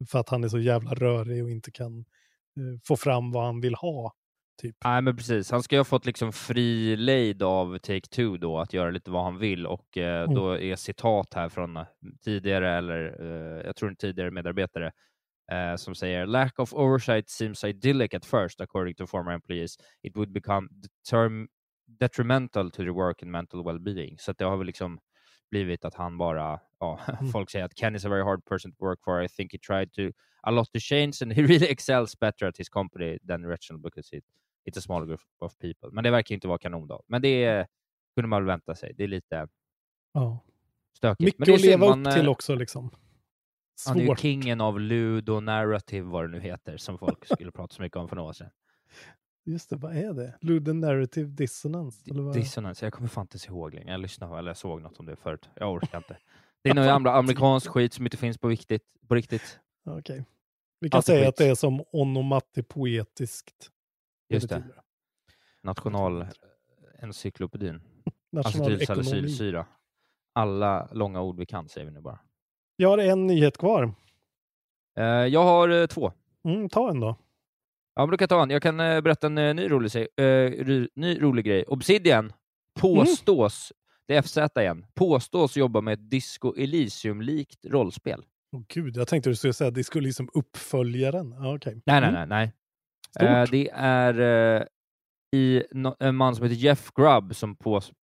För 0.10 0.20
att 0.20 0.30
han 0.30 0.44
är 0.44 0.48
så 0.48 0.60
jävla 0.60 0.94
rörig 0.94 1.44
och 1.44 1.50
inte 1.50 1.72
kan 1.72 2.00
eh, 2.00 2.80
få 2.88 2.98
fram 2.98 3.32
vad 3.32 3.46
han 3.46 3.62
vill 3.62 3.76
ha. 3.76 4.14
Typ. 4.62 4.76
Nej, 4.84 5.02
men 5.02 5.18
precis. 5.18 5.52
Han 5.52 5.64
ska 5.64 5.76
ju 5.76 5.80
ha 5.80 5.84
fått 5.86 6.06
liksom 6.06 6.34
fri 6.34 6.96
lejd 6.96 7.44
av 7.44 7.78
Take-Two 7.78 8.38
då 8.38 8.60
att 8.60 8.74
göra 8.74 8.90
lite 8.92 9.12
vad 9.12 9.24
han 9.24 9.38
vill 9.38 9.68
och 9.68 9.98
eh, 9.98 10.24
Mm. 10.24 10.36
då 10.36 10.60
är 10.60 10.76
citat 10.76 11.34
här 11.34 11.50
från 11.50 11.78
eh, 11.78 11.84
tidigare, 12.26 12.78
eller 12.78 13.22
eh, 13.22 13.66
jag 13.66 13.76
tror 13.76 13.90
en 13.90 13.96
tidigare 13.96 14.32
medarbetare, 14.32 14.92
eh, 15.54 15.76
som 15.76 15.96
säger 15.96 16.26
“Lack 16.26 16.60
of 16.60 16.74
oversight 16.74 17.30
seems 17.30 17.64
idyllic 17.64 18.14
at 18.14 18.26
first, 18.26 18.62
according 18.62 18.96
to 18.96 19.08
former 19.08 19.32
employees. 19.32 19.78
It 20.02 20.16
would 20.16 20.32
become 20.32 20.70
detrimental 22.00 22.72
to 22.72 22.84
the 22.84 22.90
work 22.92 23.22
and 23.24 23.32
mental 23.32 23.64
well-being.” 23.64 24.18
Så 24.20 24.34
det 24.34 24.44
har 24.46 24.58
väl 24.58 24.68
liksom 24.68 25.00
blivit 25.52 25.86
att 25.86 25.94
han 25.96 26.18
bara, 26.18 26.60
ja, 26.80 27.00
Mm. 27.22 27.32
folk 27.32 27.50
säger 27.50 27.66
att 27.66 27.76
Ken 27.76 27.96
is 27.96 28.06
a 28.06 28.10
very 28.10 28.24
hard 28.24 28.46
person 28.46 28.72
to 28.72 28.86
work 28.86 29.00
for. 29.04 29.24
I 29.24 29.28
think 29.28 29.52
he 29.54 29.58
tried 29.60 29.94
to 29.94 30.02
a 30.42 30.52
lot 30.52 30.72
to 30.74 30.80
change 30.80 31.14
and 31.22 31.34
he 31.38 31.42
really 31.42 31.68
excels 31.72 32.20
better 32.20 32.48
at 32.48 32.58
his 32.58 32.70
company 32.70 33.20
than 33.28 33.46
original 33.46 33.82
because 33.82 34.18
it, 34.18 34.24
it's 34.70 34.78
a 34.78 34.82
small 34.82 35.06
group 35.06 35.22
of 35.40 35.58
people. 35.60 35.90
Men 35.92 36.04
det 36.04 36.12
verkar 36.12 36.36
inte 36.36 36.48
vara 36.48 36.58
kanon 36.58 36.88
då. 36.88 37.04
Men 37.08 37.22
det 37.22 37.44
är, 37.44 37.68
kunde 38.16 38.28
man 38.28 38.42
väl 38.42 38.48
vänta 38.48 38.76
sig. 38.76 38.94
Det 38.98 39.04
är 39.04 39.08
lite 39.08 39.48
Ja. 40.14 40.44
stökigt. 40.98 41.40
Mycket 41.40 41.56
att 41.56 41.62
leva 41.62 41.72
synd, 41.72 41.84
upp 42.00 42.06
man, 42.06 42.14
till 42.14 42.26
eh, 42.26 42.32
också 42.32 42.56
liksom. 42.56 42.90
Han 43.86 44.00
är 44.00 44.04
ju 44.04 44.16
kingen 44.16 44.62
av 44.62 44.80
ludo 44.80 45.40
narrative, 45.40 46.10
vad 46.10 46.24
det 46.24 46.28
nu 46.28 46.40
heter, 46.40 46.78
som 46.78 46.98
folk 46.98 47.26
skulle 47.26 47.52
prata 47.56 47.76
så 47.76 47.82
mycket 47.82 47.98
om 47.98 48.10
för 48.10 48.16
några 48.16 48.30
år 48.30 48.34
sedan. 48.34 48.50
Just 49.46 49.70
det, 49.70 49.76
vad 49.76 49.98
är 49.98 50.14
det? 50.14 50.38
Ludden 50.42 50.80
Narrative 50.80 51.30
Dissonance? 51.30 52.12
Eller 52.12 52.24
vad? 52.24 52.34
Dissonance, 52.34 52.86
jag 52.86 52.94
kommer 52.94 53.10
fan 53.10 53.28
inte 53.34 53.48
ihåg 53.48 53.74
längre. 53.74 53.92
Jag 53.92 54.00
lyssnade 54.00 54.40
eller 54.40 54.50
jag 54.50 54.58
såg 54.58 54.82
något 54.82 55.00
om 55.00 55.06
det 55.06 55.16
förut. 55.16 55.50
Jag 55.56 55.74
orkar 55.74 55.98
inte. 55.98 56.18
Det 56.62 56.70
är 56.70 56.74
någon 56.74 56.86
jävla 56.94 57.14
amerikansk 57.14 57.68
skit 57.68 57.94
som 57.94 58.06
inte 58.06 58.18
finns 58.18 58.38
på, 58.38 58.48
viktigt, 58.48 58.84
på 59.08 59.16
riktigt. 59.16 59.60
Okej. 59.86 60.26
Vi 60.80 60.90
kan 60.90 60.98
Allt 60.98 61.10
är 61.10 61.14
säga 61.14 61.22
skit. 61.22 61.30
att 61.30 61.36
det 61.36 61.48
är 61.48 61.56
som 61.56 61.84
onomatopoetiskt. 61.92 63.70
Just 64.30 64.50
det. 64.50 64.64
Nationalencyklopedin. 65.62 67.82
Nationalekonomi. 68.32 68.84
Acetylsalicylsyra. 68.84 69.66
Alla 70.34 70.90
långa 70.92 71.22
ord 71.22 71.40
vi 71.40 71.46
kan 71.46 71.70
säger 71.70 71.86
vi 71.86 71.92
nu 71.92 72.02
bara. 72.02 72.20
Jag 72.76 72.90
har 72.90 72.98
en 72.98 73.28
nyhet 73.28 73.58
kvar. 73.58 73.94
Eh, 75.00 75.04
jag 75.06 75.44
har 75.44 75.70
eh, 75.70 75.86
två. 75.86 76.12
Mm, 76.48 76.70
ta 76.70 76.90
en 76.90 77.00
då. 77.00 77.16
Ja, 77.96 78.02
men 78.06 78.12
då 78.12 78.18
kan 78.18 78.24
jag 78.24 78.30
ta 78.30 78.44
en. 78.44 78.50
Jag 78.50 78.62
kan 78.62 78.80
eh, 78.80 79.02
berätta 79.02 79.28
en 79.28 79.38
eh, 79.38 79.54
ny, 79.56 79.70
rolig, 79.70 79.96
eh, 80.18 80.86
ny 80.96 81.22
rolig 81.22 81.46
grej. 81.46 81.64
Obsidian 81.68 82.34
påstås, 82.80 83.74
det 84.08 84.16
är 84.16 84.22
FZ 84.22 84.38
igen, 84.60 84.86
påstås 84.94 85.58
jobba 85.58 85.82
med 85.82 85.94
ett 85.94 86.10
Disco 86.10 86.54
Elysium-likt 86.58 87.66
rollspel. 87.66 88.24
Åh 88.56 88.62
gud, 88.68 88.98
jag 88.98 89.08
tänkte 89.08 89.30
du 89.30 89.36
skulle 89.36 89.54
säga 89.54 89.72
skulle 89.84 90.06
liksom 90.08 90.30
uppföljaren. 90.34 91.32
Ja, 91.40 91.56
okej. 91.56 91.82
Nej, 91.86 92.02
nej, 92.02 92.10
Mm. 92.10 92.30
nej. 92.30 92.52
nej. 93.20 93.28
Eh, 93.42 93.50
det 93.52 93.70
är 93.74 94.68
i 95.34 95.64
en 96.00 96.16
man 96.16 96.36
som 96.36 96.44
heter 96.44 96.56
Jeff 96.56 96.92
Grubb 96.96 97.36
som 97.36 97.58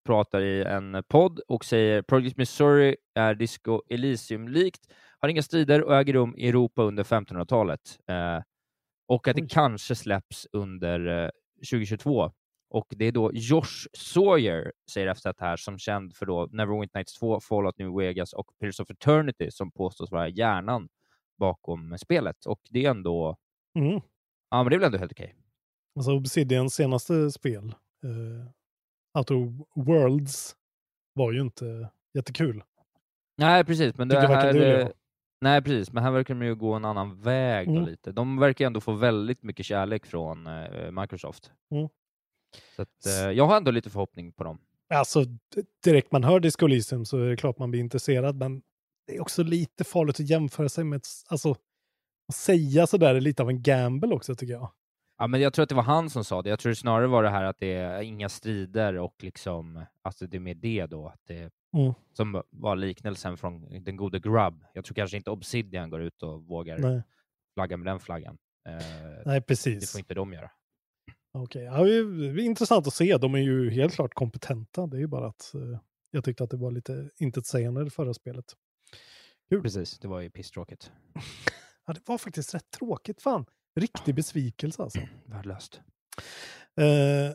pratar 0.06 0.40
i 0.40 0.62
en 0.64 1.02
podd 1.08 1.40
och 1.48 1.64
säger 1.64 2.02
Project 2.02 2.36
Missouri 2.36 2.96
är 3.14 3.34
Disco 3.34 3.82
Elysium-likt, 3.90 4.80
har 5.18 5.28
inga 5.28 5.42
strider 5.42 5.82
och 5.82 5.96
äger 5.96 6.12
rum 6.12 6.34
i 6.36 6.48
Europa 6.48 6.82
under 6.82 7.04
1500-talet. 7.04 7.98
Eh, 8.08 8.42
och 9.08 9.28
att 9.28 9.36
det 9.36 9.50
kanske 9.50 9.94
släpps 9.94 10.46
under 10.52 11.24
eh, 11.24 11.30
2022. 11.70 12.32
Och 12.70 12.86
det 12.90 13.04
är 13.04 13.12
då 13.12 13.30
Josh 13.34 13.86
Sawyer, 13.92 14.72
säger 14.90 15.14
FZ 15.14 15.26
här, 15.38 15.56
som 15.56 15.78
känd 15.78 16.16
för 16.16 16.26
då 16.26 16.48
Neverwinter 16.52 16.98
Nights 16.98 17.14
2, 17.18 17.40
Fallout 17.40 17.78
New 17.78 17.96
Vegas 17.96 18.32
och 18.32 18.46
Pillars 18.60 18.80
of 18.80 18.90
Eternity 18.90 19.50
som 19.50 19.70
påstås 19.72 20.10
vara 20.10 20.28
hjärnan 20.28 20.88
bakom 21.38 21.98
spelet. 21.98 22.46
Och 22.46 22.60
det 22.70 22.84
är 22.86 22.90
ändå, 22.90 23.36
Mm. 23.78 24.00
ja 24.50 24.62
men 24.62 24.70
det 24.70 24.76
är 24.76 24.78
väl 24.78 24.86
ändå 24.86 24.98
helt 24.98 25.12
okej. 25.12 25.34
Alltså 25.96 26.12
Obsidians 26.12 26.74
senaste 26.74 27.30
spel, 27.30 27.74
uh, 28.04 28.46
Outer 29.18 29.34
Worlds, 29.74 30.56
var 31.14 31.32
ju 31.32 31.40
inte 31.40 31.88
jättekul. 32.14 32.62
Nej, 33.38 33.64
precis. 33.64 33.96
Men 33.96 34.08
det 34.08 34.20
här... 34.20 34.54
jag. 34.54 34.80
eh, 34.80 34.88
Nej, 35.40 35.62
precis. 35.62 35.92
Men 35.92 36.02
här 36.02 36.10
verkar 36.10 36.34
de 36.34 36.46
ju 36.46 36.54
gå 36.54 36.74
en 36.74 36.84
annan 36.84 37.20
väg 37.20 37.68
Mm. 37.68 37.84
lite. 37.84 38.12
De 38.12 38.38
verkar 38.38 38.66
ändå 38.66 38.80
få 38.80 38.92
väldigt 38.92 39.42
mycket 39.42 39.66
kärlek 39.66 40.06
från 40.06 40.46
eh, 40.46 40.90
Microsoft. 40.90 41.52
Mm. 41.70 41.88
Så 42.76 42.82
att, 42.82 43.06
eh, 43.06 43.30
jag 43.30 43.46
har 43.46 43.56
ändå 43.56 43.70
lite 43.70 43.90
förhoppning 43.90 44.32
på 44.32 44.44
dem. 44.44 44.58
Alltså 44.94 45.24
direkt 45.84 46.12
man 46.12 46.24
hör 46.24 46.40
Disco 46.40 46.66
Elysium 46.66 47.04
så 47.04 47.18
är 47.18 47.30
det 47.30 47.36
klart 47.36 47.58
man 47.58 47.70
blir 47.70 47.80
intresserad, 47.80 48.36
men 48.36 48.62
det 49.06 49.16
är 49.16 49.20
också 49.20 49.42
lite 49.42 49.84
farligt 49.84 50.20
att 50.20 50.28
jämföra 50.28 50.68
sig 50.68 50.84
med, 50.84 50.96
ett, 50.96 51.06
alltså 51.28 51.50
att 52.28 52.34
säga 52.34 52.86
sådär 52.86 53.14
är 53.14 53.20
lite 53.20 53.42
av 53.42 53.48
en 53.48 53.62
gamble 53.62 54.14
också 54.14 54.34
tycker 54.34 54.52
jag. 54.52 54.70
Ja, 55.20 55.26
men 55.26 55.40
jag 55.40 55.52
tror 55.52 55.62
att 55.62 55.68
det 55.68 55.74
var 55.74 55.82
han 55.82 56.10
som 56.10 56.24
sa 56.24 56.42
det. 56.42 56.50
Jag 56.50 56.58
tror 56.58 56.74
snarare 56.74 57.06
var 57.06 57.22
det 57.22 57.30
här 57.30 57.44
att 57.44 57.58
det 57.58 57.72
är 57.72 58.02
inga 58.02 58.28
strider 58.28 58.98
och 58.98 59.14
liksom, 59.22 59.84
alltså 60.02 60.26
det 60.26 60.36
är 60.36 60.40
med 60.40 60.56
det 60.56 60.86
då, 60.86 61.08
att 61.08 61.20
det 61.26 61.52
Mm. 61.76 61.92
som 62.12 62.42
var 62.50 62.76
liknelsen 62.76 63.36
från 63.36 63.84
den 63.84 63.96
gode 63.96 64.18
Grubb. 64.20 64.64
Jag 64.74 64.84
tror 64.84 64.94
kanske 64.94 65.16
inte 65.16 65.30
Obsidian 65.30 65.90
går 65.90 66.02
ut 66.02 66.22
och 66.22 66.42
vågar 66.44 66.78
Nej. 66.78 67.02
flagga 67.54 67.76
med 67.76 67.86
den 67.86 68.00
flaggan. 68.00 68.38
Eh, 68.68 68.74
Nej, 69.26 69.34
Det 69.34 69.40
precis. 69.40 69.92
får 69.92 69.98
inte 69.98 70.14
de 70.14 70.32
göra. 70.32 70.50
Okej, 71.32 71.62
ja, 71.64 71.84
det 71.84 71.94
är 71.96 72.32
det 72.34 72.42
intressant 72.42 72.86
att 72.86 72.94
se. 72.94 73.16
De 73.16 73.34
är 73.34 73.38
ju 73.38 73.70
helt 73.70 73.94
klart 73.94 74.14
kompetenta. 74.14 74.86
Det 74.86 74.96
är 74.96 75.00
ju 75.00 75.06
bara 75.06 75.26
att 75.26 75.54
eh, 75.54 75.78
jag 76.10 76.24
tyckte 76.24 76.44
att 76.44 76.50
det 76.50 76.56
var 76.56 76.70
lite 76.70 77.10
intetsägande 77.18 77.84
det 77.84 77.90
förra 77.90 78.14
spelet. 78.14 78.44
Precis, 79.62 79.98
det 79.98 80.08
var 80.08 80.20
ju 80.20 80.30
pisstråkigt. 80.30 80.92
Ja, 81.86 81.92
det 81.94 82.08
var 82.08 82.18
faktiskt 82.18 82.54
rätt 82.54 82.70
tråkigt. 82.70 83.22
Fan, 83.22 83.46
riktig 83.76 84.14
besvikelse 84.14 84.82
alltså. 84.82 85.00
Värdelöst. 85.26 85.80
Eh, 86.80 87.34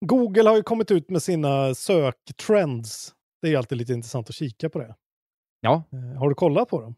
Google 0.00 0.48
har 0.48 0.56
ju 0.56 0.62
kommit 0.62 0.90
ut 0.90 1.10
med 1.10 1.22
sina 1.22 1.74
söktrends. 1.74 3.14
Det 3.40 3.46
är 3.48 3.50
ju 3.50 3.56
alltid 3.56 3.78
lite 3.78 3.92
intressant 3.92 4.28
att 4.28 4.34
kika 4.34 4.70
på 4.70 4.78
det. 4.78 4.94
Ja. 5.60 5.82
Eh, 5.92 6.18
har 6.18 6.28
du 6.28 6.34
kollat 6.34 6.68
på 6.68 6.80
dem? 6.80 6.94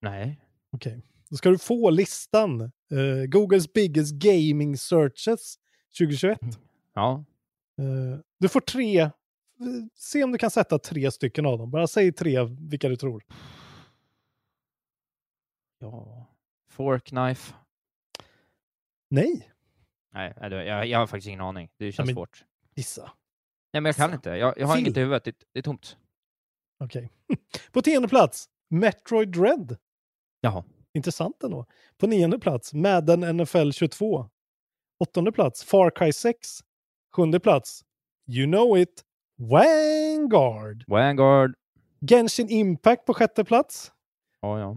Nej. 0.00 0.40
Okej. 0.72 1.02
Då 1.30 1.36
ska 1.36 1.50
du 1.50 1.58
få 1.58 1.90
listan. 1.90 2.60
Eh, 2.60 3.24
Googles 3.28 3.72
biggest 3.72 4.14
gaming 4.14 4.76
searches 4.76 5.54
2021. 5.98 6.38
Ja. 6.94 7.24
Eh, 7.78 8.18
du 8.38 8.48
får 8.48 8.60
tre. 8.60 9.00
eh, 9.00 9.10
Se 9.94 10.24
om 10.24 10.32
du 10.32 10.38
kan 10.38 10.50
sätta 10.50 10.78
tre 10.78 11.10
stycken 11.10 11.46
av 11.46 11.58
dem. 11.58 11.70
Bara 11.70 11.86
säg 11.86 12.12
tre 12.12 12.42
vilka 12.44 12.88
du 12.88 12.96
tror. 12.96 13.24
Ja. 15.78 16.26
Fork 16.70 17.04
knife. 17.04 17.54
Nej. 19.10 19.50
Nej, 20.12 20.34
jag, 20.50 20.86
jag 20.86 20.98
har 20.98 21.06
faktiskt 21.06 21.28
ingen 21.28 21.40
aning. 21.40 21.70
Det 21.76 21.92
känns 21.92 22.06
men- 22.06 22.14
svårt. 22.14 22.44
Gissa. 22.74 23.12
Nej, 23.72 23.80
men 23.80 23.84
jag 23.84 23.96
kan 23.96 24.14
inte. 24.14 24.30
Jag, 24.30 24.58
jag 24.58 24.66
har 24.66 24.74
Phil. 24.74 24.84
inget 24.86 24.96
i 24.96 25.00
huvudet. 25.00 25.24
Det, 25.24 25.34
det 25.52 25.58
är 25.58 25.62
tomt. 25.62 25.96
Okej. 26.84 27.10
på 27.72 27.82
tionde 27.82 28.08
plats, 28.08 28.48
Metroid 28.68 29.28
Dread. 29.28 29.76
Jaha. 30.40 30.64
Intressant 30.94 31.42
ändå. 31.42 31.66
På 31.98 32.06
nionde 32.06 32.38
plats, 32.38 32.74
Madden 32.74 33.36
NFL 33.36 33.70
22. 33.70 34.28
Åttonde 34.98 35.32
plats, 35.32 35.64
Far 35.64 35.90
Cry 35.90 36.12
6. 36.12 36.60
Sjunde 37.12 37.40
plats, 37.40 37.84
You 38.28 38.46
know 38.46 38.78
it, 38.78 39.04
Vanguard. 39.36 40.84
Vanguard. 40.86 41.54
Genshin 42.10 42.48
Impact 42.48 43.04
på 43.06 43.14
sjätte 43.14 43.44
plats. 43.44 43.92
Ja, 44.40 44.60
ja. 44.60 44.76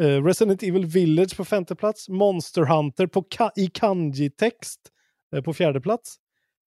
Eh, 0.00 0.24
Resident 0.24 0.62
Evil 0.62 0.86
Village 0.86 1.36
på 1.36 1.44
femte 1.44 1.74
plats. 1.76 2.08
Monster 2.08 2.62
Hunter 2.62 3.06
på 3.06 3.22
ka- 3.22 3.50
i 3.56 3.66
kanji-text 3.66 4.80
eh, 5.36 5.42
på 5.42 5.54
fjärde 5.54 5.80
plats. 5.80 6.16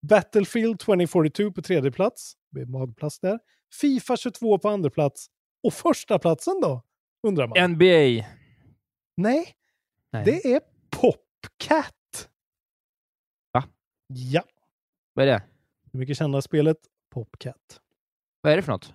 Battlefield 0.08 0.80
2042 0.80 1.52
på 1.52 1.62
tredje 1.62 1.92
plats. 1.92 2.34
Det 2.52 2.62
är 2.62 2.66
magplats 2.66 3.20
där. 3.20 3.40
Fifa 3.82 4.18
22 4.18 4.58
på 4.60 4.70
andra 4.70 4.90
plats. 4.90 5.28
Och 5.64 5.74
första 5.74 6.20
platsen 6.20 6.60
då? 6.62 6.84
Undrar 7.28 7.48
man. 7.48 7.72
NBA. 7.72 8.26
Nej, 9.18 9.56
Nej. 10.12 10.26
det 10.26 10.46
är 10.54 10.62
Popcat. 10.90 12.30
Va? 13.52 13.64
Ja. 14.08 14.44
Vad 15.14 15.28
är 15.28 15.32
det? 15.32 15.44
Det 15.92 15.98
mycket 15.98 16.18
kända 16.18 16.42
spelet 16.42 16.78
Popcat. 17.12 17.82
Vad 18.42 18.54
är 18.54 18.58
det 18.58 18.64
för 18.64 18.72
något? 18.72 18.94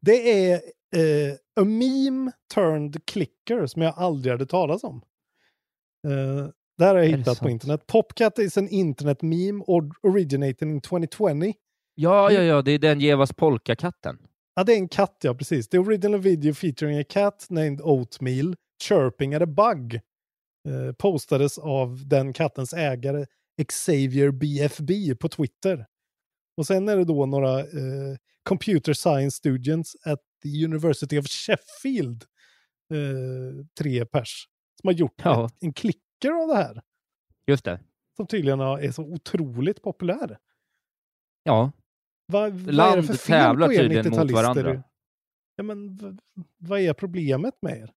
Det 0.00 0.50
är 0.50 0.62
eh, 0.96 1.34
a 1.60 1.64
meme 1.64 2.32
turned 2.54 3.06
clicker 3.06 3.66
som 3.66 3.82
jag 3.82 3.94
aldrig 3.96 4.32
hade 4.32 4.46
talat 4.46 4.84
om. 4.84 5.02
Eh, 6.08 6.48
det 6.78 6.84
här 6.84 6.94
har 6.94 7.02
jag 7.02 7.18
hittat 7.18 7.40
på 7.40 7.50
internet. 7.50 7.86
Popcat 7.86 8.38
is 8.38 8.58
an 8.58 8.68
internet 8.68 9.22
meme 9.22 9.64
or 9.66 9.90
originated 10.02 10.68
in 10.68 10.80
2020. 10.80 11.52
Ja, 11.94 12.32
ja, 12.32 12.42
ja. 12.42 12.62
Det 12.62 12.70
är 12.70 12.78
den 12.78 13.00
Jevas 13.00 13.32
polkakatten. 13.32 14.18
Ja, 14.54 14.64
det 14.64 14.72
är 14.72 14.76
en 14.76 14.88
katt, 14.88 15.16
ja 15.22 15.34
precis. 15.34 15.68
The 15.68 15.78
original 15.78 16.20
video 16.20 16.54
featuring 16.54 16.98
a 16.98 17.04
cat 17.08 17.46
named 17.50 17.80
Oatmeal 17.80 18.56
chirping 18.82 19.34
at 19.34 19.42
a 19.42 19.46
bug 19.46 19.94
eh, 20.68 20.92
postades 20.98 21.58
av 21.58 22.08
den 22.08 22.32
kattens 22.32 22.72
ägare 22.72 23.26
Xavier 23.68 24.30
BFB 24.30 25.14
på 25.14 25.28
Twitter. 25.28 25.86
Och 26.56 26.66
sen 26.66 26.88
är 26.88 26.96
det 26.96 27.04
då 27.04 27.26
några 27.26 27.60
eh, 27.60 28.16
computer 28.42 28.92
science 28.92 29.36
students 29.36 29.96
at 30.04 30.18
the 30.42 30.64
University 30.64 31.18
of 31.18 31.26
Sheffield, 31.26 32.24
eh, 32.92 33.66
tre 33.78 34.04
pers, 34.06 34.48
som 34.80 34.88
har 34.88 34.92
gjort 34.94 35.20
Ja. 35.24 35.46
ett, 35.46 35.54
en 35.60 35.72
klicker 35.72 36.30
av 36.42 36.48
det 36.48 36.56
här. 36.56 36.82
Just 37.46 37.64
det. 37.64 37.80
Som 38.16 38.26
tydligen 38.26 38.60
är 38.60 38.90
så 38.92 39.02
otroligt 39.02 39.82
populär. 39.82 40.38
Ja. 41.42 41.72
Vad, 42.26 42.52
vad 42.52 42.60
är 42.62 42.66
det 42.66 42.72
Land 42.72 43.06
för 43.06 43.14
fel 43.14 43.56
på 43.56 43.72
er 43.72 43.78
tydligen 43.78 44.10
mot 44.10 44.18
90-talister? 44.20 44.34
varandra. 44.42 44.82
Ja, 45.56 45.62
men 45.62 45.98
vad 46.58 46.80
är 46.80 46.92
problemet 46.92 47.54
med 47.62 47.78
er? 47.78 47.92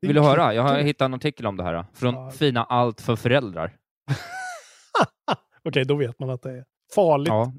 Vill 0.00 0.14
du 0.14 0.20
höra? 0.20 0.54
Jag 0.54 0.62
har 0.62 0.78
hittat 0.78 1.04
en 1.06 1.14
artikel 1.14 1.46
om 1.46 1.56
det 1.56 1.62
här. 1.64 1.84
Från 1.94 2.14
Ja. 2.14 2.30
fina 2.30 2.64
Allt 2.64 3.00
för 3.00 3.16
föräldrar. 3.16 3.76
Okej, 5.64 5.84
då 5.84 5.96
vet 5.96 6.18
man 6.18 6.30
att 6.30 6.42
det 6.42 6.50
är 6.52 6.64
farligt. 6.94 7.28
Ja. 7.28 7.52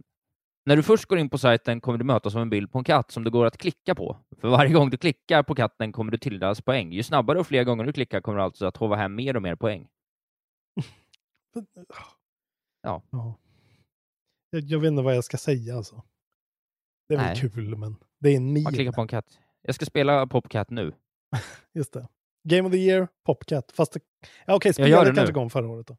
När 0.65 0.75
du 0.75 0.83
först 0.83 1.05
går 1.05 1.17
in 1.19 1.29
på 1.29 1.37
sajten 1.37 1.81
kommer 1.81 1.97
du 1.97 2.03
mötas 2.05 2.35
av 2.35 2.41
en 2.41 2.49
bild 2.49 2.71
på 2.71 2.77
en 2.77 2.83
katt 2.83 3.11
som 3.11 3.23
det 3.23 3.29
går 3.29 3.45
att 3.45 3.57
klicka 3.57 3.95
på. 3.95 4.17
För 4.37 4.49
varje 4.49 4.73
gång 4.73 4.89
du 4.89 4.97
klickar 4.97 5.43
på 5.43 5.55
katten 5.55 5.91
kommer 5.91 6.11
du 6.11 6.17
tilldelas 6.17 6.61
poäng. 6.61 6.91
Ju 6.91 7.03
snabbare 7.03 7.39
och 7.39 7.47
fler 7.47 7.63
gånger 7.63 7.83
du 7.83 7.93
klickar 7.93 8.21
kommer 8.21 8.37
du 8.37 8.43
alltså 8.43 8.65
att 8.65 8.77
hova 8.77 8.95
hem 8.95 9.15
mer 9.15 9.35
och 9.35 9.41
mer 9.41 9.55
poäng. 9.55 9.87
Ja. 12.81 13.03
Ja. 13.11 13.35
Jag, 14.49 14.79
vet 14.79 14.87
inte 14.87 15.03
vad 15.03 15.15
jag 15.15 15.23
ska 15.23 15.37
säga 15.37 15.75
alltså. 15.77 16.03
Det 17.07 17.13
är 17.13 17.17
väl 17.17 17.27
Nej. 17.27 17.51
kul, 17.51 17.77
men 17.77 17.95
det 18.19 18.29
är 18.29 18.35
en 18.37 18.43
Man 18.43 18.53
meme. 18.53 18.71
klickar 18.71 18.91
på 18.91 19.01
en 19.01 19.07
katt. 19.07 19.39
Jag 19.61 19.75
ska 19.75 19.85
spela 19.85 20.27
Popcat 20.27 20.69
nu. 20.69 20.93
Just 21.73 21.93
det. 21.93 22.07
Game 22.43 22.67
of 22.67 22.71
the 22.71 22.77
year, 22.77 23.07
Popcat. 23.25 23.71
Fast 23.71 23.93
det... 23.93 23.99
ja, 24.45 24.55
okej, 24.55 24.73
spelet 24.73 25.05
kanske 25.05 25.25
nu. 25.25 25.33
kom 25.33 25.49
förra 25.49 25.67
året 25.67 25.87
då. 25.87 25.97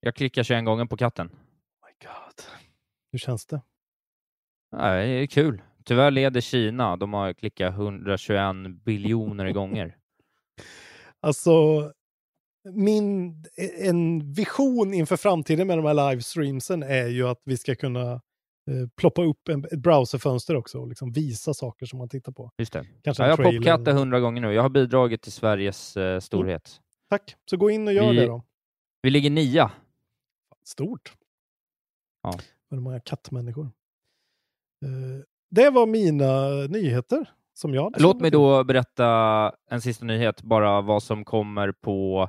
Jag 0.00 0.14
klickar 0.14 0.42
21 0.42 0.64
gånger 0.64 0.84
på 0.84 0.96
katten. 0.96 1.26
My 1.28 2.06
God. 2.06 2.44
Hur 3.12 3.18
känns 3.18 3.46
det? 3.46 3.60
Ja, 4.70 4.92
det 4.92 5.04
är 5.04 5.26
kul. 5.26 5.62
Tyvärr 5.84 6.10
leder 6.10 6.40
Kina. 6.40 6.96
De 6.96 7.12
har 7.12 7.32
klickat 7.32 7.74
121 7.74 8.82
biljoner 8.84 9.52
gånger. 9.52 9.96
Alltså, 11.22 11.52
min 12.74 13.34
en 13.78 14.32
vision 14.32 14.94
inför 14.94 15.16
framtiden 15.16 15.66
med 15.66 15.78
de 15.78 15.84
här 15.84 16.10
livestreamsen 16.10 16.82
är 16.82 17.06
ju 17.06 17.28
att 17.28 17.40
vi 17.44 17.56
ska 17.56 17.74
kunna 17.74 18.12
eh, 18.12 18.88
ploppa 18.96 19.22
upp 19.22 19.48
en, 19.48 19.64
ett 19.64 19.78
browserfönster 19.78 20.56
också 20.56 20.78
och 20.78 20.88
liksom 20.88 21.12
visa 21.12 21.54
saker 21.54 21.86
som 21.86 21.98
man 21.98 22.08
tittar 22.08 22.32
på. 22.32 22.50
Just 22.58 22.72
det. 22.72 22.86
Kanske 23.02 23.22
Ja, 23.22 23.28
jag 23.28 23.36
har 23.36 23.44
eller- 23.88 23.92
hundra 23.92 24.20
gånger 24.20 24.40
nu. 24.40 24.52
Jag 24.52 24.62
har 24.62 24.68
bidragit 24.68 25.22
till 25.22 25.32
Sveriges 25.32 25.96
eh, 25.96 26.20
storhet. 26.20 26.80
Tack, 27.10 27.36
så 27.50 27.56
gå 27.56 27.70
in 27.70 27.88
och 27.88 27.94
gör 27.94 28.10
Vi- 28.10 28.16
det 28.16 28.26
då. 28.26 28.44
Vi 29.02 29.10
ligger 29.10 29.30
nia. 29.30 29.70
Stort. 30.64 31.12
Ja. 32.22 32.38
Väldigt 32.70 32.84
många 32.84 33.00
kattmänniskor. 33.00 33.64
Eh, 34.84 35.24
det 35.50 35.70
var 35.70 35.86
mina 35.86 36.50
nyheter 36.68 37.30
som 37.54 37.74
jag 37.74 37.94
Låt 37.98 38.20
mig 38.20 38.30
då 38.30 38.64
berätta 38.64 39.06
en 39.70 39.80
sista 39.80 40.04
nyhet, 40.04 40.42
bara 40.42 40.80
vad 40.80 41.02
som 41.02 41.24
kommer 41.24 41.72
på 41.72 42.28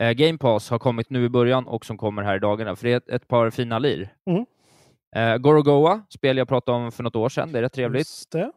eh, 0.00 0.10
Game 0.10 0.38
Pass 0.38 0.70
har 0.70 0.78
kommit 0.78 1.10
nu 1.10 1.24
i 1.24 1.28
början 1.28 1.66
och 1.66 1.84
som 1.84 1.98
kommer 1.98 2.22
här 2.22 2.36
i 2.36 2.38
dagarna, 2.38 2.76
för 2.76 2.88
det 2.88 2.92
är 2.92 3.14
ett, 3.14 3.28
par 3.28 3.50
fina 3.50 3.78
lir. 3.78 4.14
Mm. 4.26 4.46
Eh, 5.16 5.38
Gorogoa, 5.38 6.02
spel 6.08 6.36
jag 6.36 6.48
pratade 6.48 6.78
om 6.78 6.92
för 6.92 7.02
något 7.02 7.16
år 7.16 7.28
sedan, 7.28 7.52
det 7.52 7.58
är 7.58 7.62
rätt 7.62 7.72
trevligt. 7.72 8.00
Just 8.00 8.30
det. 8.30 8.52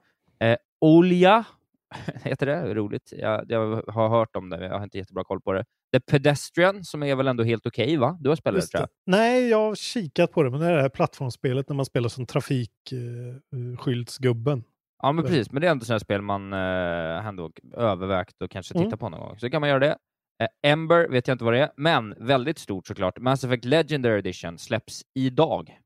Olia, 0.82 1.46
heter 2.24 2.46
det? 2.46 2.74
Roligt. 2.74 3.14
Jag, 3.18 3.46
jag 3.48 3.84
har 3.88 4.10
hört 4.10 4.36
om 4.36 4.50
det, 4.50 4.66
jag 4.66 4.74
har 4.78 4.84
inte 4.84 4.98
jättebra 4.98 5.24
koll 5.24 5.42
på 5.42 5.54
det. 5.54 5.66
The 5.94 6.00
Pedestrian, 6.00 6.84
som 6.84 7.04
är 7.04 7.16
väl 7.16 7.28
ändå 7.28 7.44
helt 7.44 7.66
okej, 7.66 7.98
va? 7.98 8.18
Du 8.22 8.30
har 8.30 8.36
spelat 8.36 8.56
det, 8.56 8.60
Just 8.60 8.72
tror 8.72 8.82
det. 8.82 8.88
jag. 9.06 9.12
Nej, 9.18 9.50
jag 9.50 9.58
har 9.58 9.76
kikat 9.76 10.32
på 10.32 10.44
det, 10.44 10.50
men 10.50 10.60
det 10.60 10.66
är 10.68 10.76
det 10.76 10.82
här 10.82 10.90
plattformsspelet 10.90 11.70
när 11.70 11.76
man 11.76 11.86
spelar 11.86 12.10
som 12.10 12.26
trafikskyltsgubben. 12.26 14.64
Ja, 15.04 15.12
men 15.12 15.26
precis. 15.26 15.52
Men 15.52 15.62
det 15.62 15.68
är 15.68 15.72
ändå 15.72 15.86
sådana 15.86 16.00
spel 16.00 16.22
man 16.22 16.54
eh, 16.54 17.28
ändå 17.28 17.52
övervägt 17.78 18.42
och 18.42 18.52
kanske 18.52 18.74
titta 18.74 18.86
Mm. 18.86 18.98
på 18.98 19.10
någon 19.10 19.20
gång. 19.20 19.40
Så 19.40 19.50
kan 19.50 19.62
man 19.62 19.70
göra 19.70 19.80
det. 19.80 19.98
Eh, 20.44 20.72
Ember 20.72 21.08
vet 21.08 21.28
jag 21.28 21.36
inte 21.36 21.44
vad 21.46 21.54
det 21.54 21.60
är, 21.60 21.72
men 21.78 22.16
väldigt 22.28 22.60
stort 22.60 22.88
såklart. 22.88 23.20
Mass 23.20 23.44
Effect 23.44 23.66
Legendary 23.66 24.20
Edition 24.20 24.58
släpps 24.58 25.02
idag. 25.16 25.78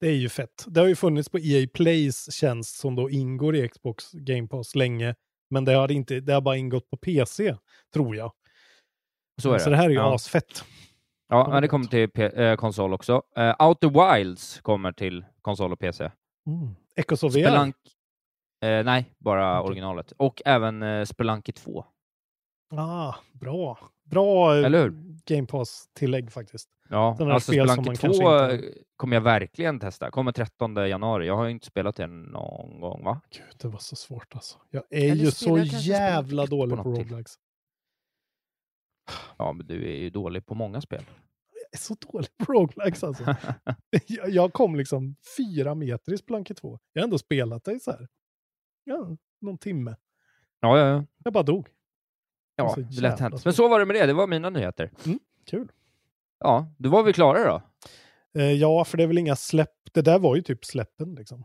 Det 0.00 0.06
är 0.08 0.16
ju 0.16 0.28
fett. 0.28 0.64
Det 0.66 0.80
har 0.80 0.86
ju 0.86 0.96
funnits 0.96 1.28
på 1.28 1.38
EA 1.38 1.68
Plays 1.74 2.32
tjänst 2.32 2.76
som 2.76 2.96
då 2.96 3.10
ingår 3.10 3.56
i 3.56 3.68
Xbox 3.68 4.12
Game 4.12 4.48
Pass 4.48 4.74
länge, 4.74 5.14
men 5.50 5.64
det 5.64 5.72
har, 5.72 5.90
inte, 5.90 6.20
det 6.20 6.32
har 6.32 6.40
bara 6.40 6.56
ingått 6.56 6.90
på 6.90 6.96
PC, 6.96 7.56
tror 7.94 8.16
jag. 8.16 8.32
Så 9.42 9.48
är 9.48 9.52
det. 9.52 9.60
Så 9.60 9.70
det 9.70 9.76
här 9.76 9.84
är 9.84 9.90
ju 9.90 9.96
ja. 9.96 10.14
asfett. 10.14 10.64
Ja, 11.28 11.48
men 11.50 11.62
det 11.62 11.68
kommer 11.68 11.86
till 11.86 12.10
P- 12.10 12.42
eh, 12.42 12.56
konsol 12.56 12.92
också. 12.92 13.22
Eh, 13.36 13.66
Outer 13.66 14.16
Wilds 14.16 14.60
kommer 14.60 14.92
till 14.92 15.24
konsol 15.42 15.72
och 15.72 15.78
PC. 15.78 16.04
Mm. 16.46 16.74
Echoes 16.96 17.22
of. 17.22 17.32
Spelunk... 17.32 17.76
Eh, 18.64 18.84
nej, 18.84 19.14
bara 19.18 19.60
Okej. 19.60 19.68
originalet. 19.68 20.12
Och 20.16 20.42
även 20.44 20.82
eh, 20.82 21.04
Spelunky 21.04 21.52
2. 21.52 21.84
Ah, 22.74 23.14
bra. 23.32 23.78
Bra? 24.04 24.54
Game 25.26 25.46
Pass-tillägg 25.46 26.32
faktiskt. 26.32 26.68
Ja, 26.92 27.14
Sådana 27.18 27.34
alltså 27.34 27.52
Spelunky 27.52 27.76
man 27.76 27.96
2 27.96 28.00
kanske 28.06 28.52
inte- 28.54 28.78
kommer 28.96 29.16
jag 29.16 29.20
verkligen 29.20 29.80
testa. 29.80 30.10
Kommer 30.10 30.32
13 30.32 30.74
januari. 30.88 31.26
Jag 31.26 31.36
har 31.36 31.44
ju 31.44 31.50
inte 31.50 31.66
spelat 31.66 31.96
det 31.96 32.06
någon 32.06 32.80
gång, 32.80 33.04
va? 33.04 33.20
Gud, 33.30 33.44
det 33.58 33.68
var 33.68 33.78
så 33.78 33.96
svårt 33.96 34.34
alltså. 34.34 34.58
Jag 34.70 34.82
är 34.90 35.10
Eller 35.10 35.24
ju 35.24 35.30
så 35.30 35.58
jävla 35.58 36.46
dålig 36.46 36.76
på 36.76 36.82
på 36.82 36.90
roguelikes. 36.90 37.34
Ja, 39.38 39.52
men 39.52 39.66
du 39.66 39.84
är 39.92 39.96
ju 39.96 40.10
dålig 40.10 40.46
på 40.46 40.54
många 40.54 40.80
spel. 40.80 41.04
Jag 41.52 41.78
är 41.80 41.82
så 41.82 41.94
dålig 41.94 42.28
på 42.38 42.52
roguelikes 42.52 43.04
alltså. 43.04 43.24
jag, 44.06 44.30
jag 44.30 44.52
kom 44.52 44.76
liksom 44.76 45.16
fyra 45.36 45.74
meter 45.74 46.12
i 46.12 46.18
Spelunky 46.18 46.54
2. 46.54 46.78
Jag 46.92 47.02
har 47.02 47.04
ändå 47.04 47.18
spelat 47.18 47.64
det 47.64 47.80
så 47.82 47.90
här. 47.90 48.08
Ja, 48.84 49.16
någon 49.40 49.58
timme. 49.58 49.96
Ja, 50.60 50.78
ja, 50.78 50.86
ja. 50.88 51.04
Jag 51.24 51.32
bara 51.32 51.42
dog. 51.42 51.68
Ja, 52.56 52.74
det 52.76 52.80
jävla 52.82 53.16
hänt. 53.16 53.44
Men 53.44 53.54
så 53.54 53.68
var 53.68 53.78
det 53.78 53.86
med 53.86 53.96
det. 53.96 54.06
Det 54.06 54.12
var 54.12 54.26
mina 54.26 54.50
nyheter. 54.50 54.90
Kul. 55.46 55.72
Ja, 56.40 56.74
då 56.78 56.90
var 56.90 57.02
vi 57.02 57.12
klara 57.12 57.44
då. 57.44 57.62
Eh, 58.40 58.52
ja, 58.52 58.84
för 58.84 58.96
det 58.96 59.02
är 59.02 59.06
väl 59.06 59.18
inga 59.18 59.36
släpp. 59.36 59.74
Det 59.92 60.02
där 60.02 60.18
var 60.18 60.36
ju 60.36 60.42
typ 60.42 60.64
släppen 60.64 61.14
liksom. 61.14 61.44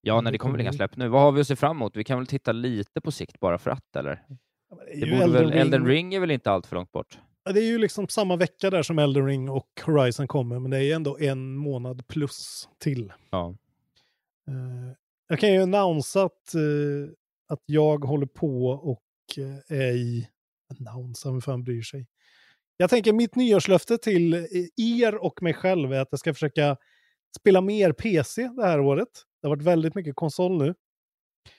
Ja, 0.00 0.20
nej, 0.20 0.32
det 0.32 0.38
kommer 0.38 0.52
väl 0.52 0.60
inga 0.60 0.72
släpp 0.72 0.96
nu. 0.96 1.08
Vad 1.08 1.22
har 1.22 1.32
vi 1.32 1.40
att 1.40 1.46
se 1.46 1.56
fram 1.56 1.76
emot? 1.76 1.96
Vi 1.96 2.04
kan 2.04 2.18
väl 2.18 2.26
titta 2.26 2.52
lite 2.52 3.00
på 3.00 3.10
sikt 3.12 3.40
bara 3.40 3.58
för 3.58 3.70
att, 3.70 3.96
eller? 3.96 4.22
Ja, 4.68 4.76
Det 4.86 4.92
är 4.92 5.06
ju 5.06 5.10
borde 5.26 5.32
väl, 5.32 5.52
Elden 5.52 5.86
Ring 5.86 6.14
är 6.14 6.20
väl 6.20 6.30
inte 6.30 6.50
allt 6.50 6.66
för 6.66 6.76
långt 6.76 6.92
bort? 6.92 7.18
Ja, 7.44 7.52
Det 7.52 7.60
är 7.60 7.64
ju 7.66 7.78
liksom 7.78 8.08
samma 8.08 8.36
vecka 8.36 8.70
där 8.70 8.82
som 8.82 8.98
Elden 8.98 9.26
Ring 9.26 9.50
och 9.50 9.68
Horizon 9.86 10.28
kommer, 10.28 10.58
men 10.58 10.70
det 10.70 10.84
är 10.84 10.94
ändå 10.94 11.18
en 11.18 11.56
månad 11.56 12.06
plus 12.06 12.68
till. 12.78 13.12
Ja. 13.30 13.54
Eh, 14.48 14.92
jag 15.28 15.40
kan 15.40 15.52
ju 15.52 15.62
annonsa 15.62 16.22
att, 16.22 16.54
eh, 16.54 16.60
att 17.48 17.62
jag 17.66 18.04
håller 18.04 18.26
på 18.26 18.66
och 18.68 19.02
är 19.68 19.96
i... 19.96 20.28
Annonsa, 20.78 21.30
vem 21.30 21.40
fan 21.40 21.64
bryr 21.64 21.82
sig? 21.82 22.06
Jag 22.76 22.90
tänker 22.90 23.12
mitt 23.12 23.34
nyårslöfte 23.34 23.98
till 23.98 24.34
eh, 24.34 24.40
er 24.76 25.14
och 25.24 25.42
mig 25.42 25.54
själv 25.54 25.92
är 25.92 26.00
att 26.00 26.08
jag 26.10 26.20
ska 26.20 26.34
försöka 26.34 26.76
spela 27.38 27.60
mer 27.60 27.92
PC 27.92 28.48
det 28.56 28.66
här 28.66 28.80
året. 28.80 29.08
Det 29.42 29.48
har 29.48 29.56
varit 29.56 29.66
väldigt 29.66 29.94
mycket 29.94 30.16
konsol 30.16 30.58
nu. 30.58 30.74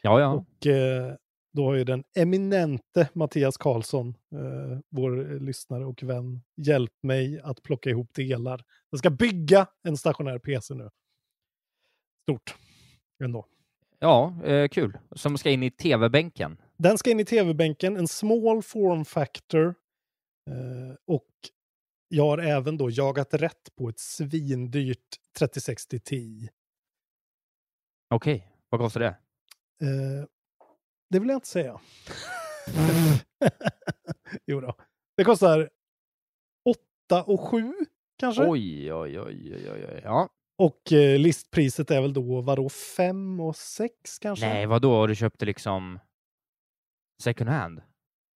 Ja, 0.02 0.20
ja. 0.20 0.34
Och 0.34 0.68
eh, 0.68 1.16
då 1.54 1.66
har 1.66 1.76
ju 1.76 1.84
den 1.84 2.04
eminente 2.18 3.10
Mattias 3.14 3.58
Karlsson, 3.58 4.08
eh, 4.10 4.80
vår 4.90 5.40
lyssnare 5.40 5.86
och 5.86 6.04
vän, 6.04 6.42
hjälpt 6.58 7.04
mig 7.04 7.40
att 7.44 7.64
plocka 7.64 7.90
ihop 7.90 8.14
delar. 8.14 8.64
Jag 8.90 9.00
ska 9.00 9.10
bygga 9.10 9.68
en 9.84 9.98
stationär 9.98 10.40
PC 10.40 10.74
nu. 10.74 10.90
Stort. 12.24 12.56
Ändå. 13.24 13.46
Ja, 14.00 14.44
eh, 14.44 14.68
kul. 14.68 14.98
Som 15.12 15.38
ska 15.38 15.50
in 15.50 15.64
i 15.64 15.72
tv-bänken. 15.72 16.58
Den 16.78 16.98
ska 16.98 17.12
in 17.12 17.20
i 17.20 17.26
tv-bänken, 17.26 17.98
en 17.98 18.08
small 18.08 18.62
form 18.64 19.06
factor. 19.06 19.76
Eh, 20.48 20.96
och 21.06 21.30
jag 22.08 22.24
har 22.24 22.38
även 22.38 22.78
då 22.78 22.90
jagat 22.90 23.34
rätt 23.34 23.76
på 23.76 23.90
ett 23.90 24.00
svindyrt 24.00 25.16
3060 25.38 26.00
Ti. 26.00 26.50
Okej, 28.10 28.52
vad 28.70 28.82
kostar 28.82 29.00
det? 29.00 29.18
Eh, 29.82 30.26
det 31.10 31.20
vill 31.20 31.30
jag 31.30 31.38
inte 31.38 31.48
säga. 31.48 31.80
jo 34.46 34.62
då. 34.62 34.76
Det 35.18 35.24
kostar 35.24 35.70
8 37.10 37.24
och 37.24 37.40
7 37.40 37.74
kanske. 38.20 38.44
Oj, 38.44 38.94
oj, 38.94 39.20
oj, 39.20 39.56
oj, 39.56 39.72
oj. 39.72 40.02
Ja. 40.04 40.30
Och 40.58 40.94
eh, 40.94 41.20
listpriset 41.20 41.92
är 41.92 42.02
väl 42.02 42.14
då 42.14 42.42
vadå 42.42 42.70
5 42.70 43.40
och 43.40 43.56
6 43.56 44.20
kanske? 44.20 44.46
Nej, 44.48 44.66
vad 44.66 44.82
då? 44.82 45.08
Du 45.08 45.16
köpte 45.16 45.46
liksom 45.46 46.00
second 47.24 47.50
hand? 47.50 47.82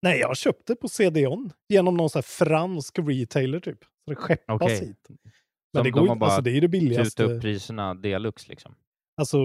Nej, 0.01 0.19
jag 0.19 0.37
köpte 0.37 0.75
på 0.75 0.87
CD-ON 0.87 1.51
genom 1.69 1.97
någon 1.97 2.09
sån 2.09 2.23
fransk 2.23 2.99
retailer 2.99 3.59
typ. 3.59 3.83
Så 3.83 4.09
det 4.09 4.15
skeppas 4.15 4.61
Okej. 4.61 4.79
hit. 4.79 5.05
Men 5.09 5.17
Som 5.17 5.83
det 5.83 5.83
de 5.83 5.91
går 5.91 5.99
har 5.99 6.07
inte, 6.07 6.19
bara 6.19 6.25
alltså 6.25 6.41
det 6.41 6.49
är 6.51 6.53
ju 6.53 6.59
det 6.59 6.67
billigaste. 6.67 7.23
Tuta 7.23 7.33
upp 7.33 7.41
priserna 7.41 7.93
deluxe 7.93 8.49
liksom. 8.49 8.75
Alltså 9.17 9.37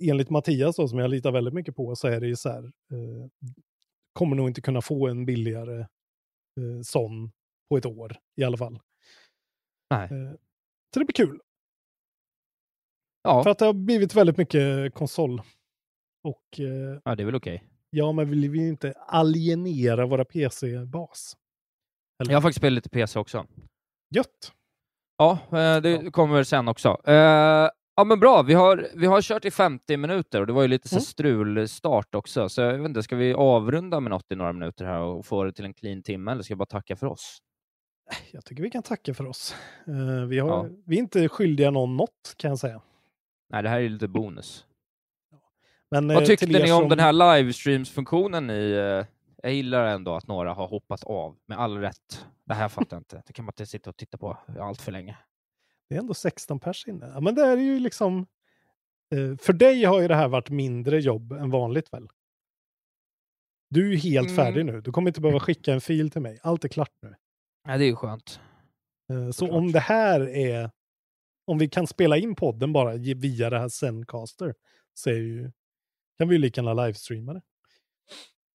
enligt 0.00 0.30
Mattias 0.30 0.76
då, 0.76 0.88
som 0.88 0.98
jag 0.98 1.10
litar 1.10 1.32
väldigt 1.32 1.54
mycket 1.54 1.76
på, 1.76 1.96
så 1.96 2.08
är 2.08 2.20
det 2.20 2.26
ju 2.26 2.36
så 2.36 2.48
här. 2.48 2.64
Eh, 2.64 3.28
kommer 4.12 4.36
nog 4.36 4.48
inte 4.48 4.60
kunna 4.60 4.82
få 4.82 5.08
en 5.08 5.26
billigare 5.26 5.80
eh, 5.80 6.80
sån 6.82 7.32
på 7.70 7.76
ett 7.76 7.86
år 7.86 8.16
i 8.36 8.44
alla 8.44 8.56
fall. 8.56 8.78
Nej. 9.90 10.04
Eh, 10.04 10.32
så 10.94 11.00
det 11.00 11.04
blir 11.04 11.14
kul. 11.26 11.40
Ja, 13.22 13.42
För 13.42 13.50
att 13.50 13.58
det 13.58 13.64
har 13.64 13.72
blivit 13.72 14.14
väldigt 14.14 14.36
mycket 14.36 14.94
konsol. 14.94 15.42
Och 16.24 16.60
eh, 16.60 17.00
ja 17.04 17.14
det 17.14 17.22
är 17.22 17.24
väl 17.24 17.34
okej. 17.34 17.64
Ja, 17.92 18.12
men 18.12 18.30
vi 18.30 18.48
vill 18.48 18.60
ju 18.60 18.68
inte 18.68 18.94
alienera 19.06 20.06
våra 20.06 20.24
PC-bas. 20.24 21.36
Jag 22.28 22.34
har 22.36 22.40
faktiskt 22.40 22.58
spelat 22.58 22.74
lite 22.74 22.88
PC 22.90 23.18
också. 23.18 23.46
Gött! 24.14 24.52
Ja, 25.18 25.38
eh, 25.58 25.80
det 25.82 26.10
kommer 26.12 26.42
sen 26.44 26.68
också. 26.68 26.96
Eh, 27.04 27.68
Ja 27.94 28.04
men 28.04 28.20
bra, 28.20 28.42
vi 28.42 28.54
har, 28.54 28.88
vi 28.94 29.06
har 29.06 29.22
kört 29.22 29.44
i 29.44 29.50
50 29.50 29.96
minuter 29.96 30.40
och 30.40 30.46
det 30.46 30.52
var 30.52 30.62
ju 30.62 30.68
lite 30.68 30.88
så 30.88 30.94
Mm. 30.96 31.02
strulstart 31.02 32.14
också, 32.14 32.48
så 32.48 32.60
jag 32.60 32.78
vet 32.78 32.88
inte, 32.88 33.02
ska 33.02 33.16
vi 33.16 33.34
avrunda 33.34 34.00
med 34.00 34.10
något 34.10 34.32
i 34.32 34.36
några 34.36 34.52
minuter 34.52 34.84
här 34.84 35.00
och 35.00 35.26
få 35.26 35.44
det 35.44 35.52
till 35.52 35.64
en 35.64 35.74
clean 35.74 36.02
timme 36.02 36.32
eller 36.32 36.42
ska 36.42 36.52
jag 36.52 36.58
bara 36.58 36.66
tacka 36.66 36.96
för 36.96 37.06
oss? 37.06 37.38
Jag 38.32 38.44
tycker 38.44 38.62
vi 38.62 38.70
kan 38.70 38.82
tacka 38.82 39.14
för 39.14 39.26
oss. 39.26 39.54
Eh, 39.86 40.26
vi, 40.28 40.38
har, 40.38 40.48
Ja. 40.48 40.66
vi 40.86 40.96
är 40.96 41.00
inte 41.00 41.28
skyldiga 41.28 41.70
någon 41.70 41.96
något 41.96 42.34
kan 42.36 42.48
jag 42.48 42.58
säga. 42.58 42.80
Nej, 43.52 43.62
det 43.62 43.68
här 43.68 43.80
är 43.80 43.88
lite 43.88 44.08
bonus. 44.08 44.64
Men, 45.92 46.10
eh, 46.10 46.14
Vad 46.14 46.26
tyckte 46.26 46.46
till 46.46 46.56
er 46.56 46.62
ni 46.64 46.72
om 46.72 46.80
som- 46.80 46.88
den 46.88 46.98
här 46.98 47.12
livestreams-funktionen 47.12 48.50
i... 48.50 48.72
eh, 48.72 49.06
Jag 49.42 49.54
gillar 49.54 49.86
ändå 49.86 50.14
att 50.14 50.26
några 50.26 50.52
har 50.54 50.66
hoppat 50.68 51.04
av, 51.04 51.36
med 51.46 51.58
all 51.58 51.78
rätt. 51.78 52.26
Det 52.46 52.54
här 52.54 52.68
fattar 52.68 52.96
jag 52.96 53.00
inte. 53.00 53.22
Det 53.26 53.32
kan 53.32 53.44
man 53.44 53.52
inte 53.52 53.66
sitta 53.66 53.90
och 53.90 53.96
titta 53.96 54.18
på 54.18 54.38
allt 54.60 54.80
för 54.82 54.92
länge. 54.92 55.18
Det 55.88 55.94
är 55.94 55.98
ändå 55.98 56.14
16 56.14 56.60
pers 56.60 56.88
inne. 56.88 57.10
Ja, 57.14 57.20
men 57.20 57.34
det 57.34 57.42
är 57.42 57.56
ju 57.56 57.78
liksom... 57.80 58.26
Eh, 59.14 59.36
för 59.40 59.52
dig 59.52 59.84
har 59.84 60.00
ju 60.00 60.08
det 60.08 60.14
här 60.14 60.28
varit 60.28 60.50
mindre 60.50 61.00
jobb 61.00 61.32
än 61.32 61.50
vanligt 61.50 61.92
väl? 61.92 62.08
Du 63.70 63.86
är 63.86 63.90
ju 63.90 63.96
helt 63.96 64.28
Mm. 64.30 64.36
färdig 64.36 64.66
nu. 64.66 64.80
Du 64.80 64.92
kommer 64.92 65.10
inte 65.10 65.20
behöva 65.20 65.40
skicka 65.40 65.72
en 65.72 65.80
fil 65.80 66.10
till 66.10 66.20
mig. 66.22 66.38
Allt 66.42 66.64
är 66.64 66.68
klart 66.68 66.92
nu. 67.02 67.14
Nej, 67.66 67.78
det 67.78 67.84
är 67.84 67.86
ju 67.88 67.96
skönt. 67.96 68.40
Eh, 69.10 69.30
så 69.30 69.50
om 69.52 69.72
det 69.72 69.80
här 69.80 70.28
är... 70.28 70.70
Om 71.44 71.58
vi 71.58 71.68
kan 71.68 71.86
spela 71.86 72.16
in 72.16 72.34
podden 72.34 72.72
bara 72.72 72.92
via 72.96 73.50
det 73.50 73.58
här 73.58 73.68
Zencaster 73.68 74.54
så 74.94 75.10
är 75.10 75.14
ju, 75.14 75.50
kan 76.22 76.28
vi 76.28 76.34
ju 76.34 76.40
lika 76.40 76.60
gärna 76.60 76.86
livestreama 76.86 77.32
det. 77.34 77.42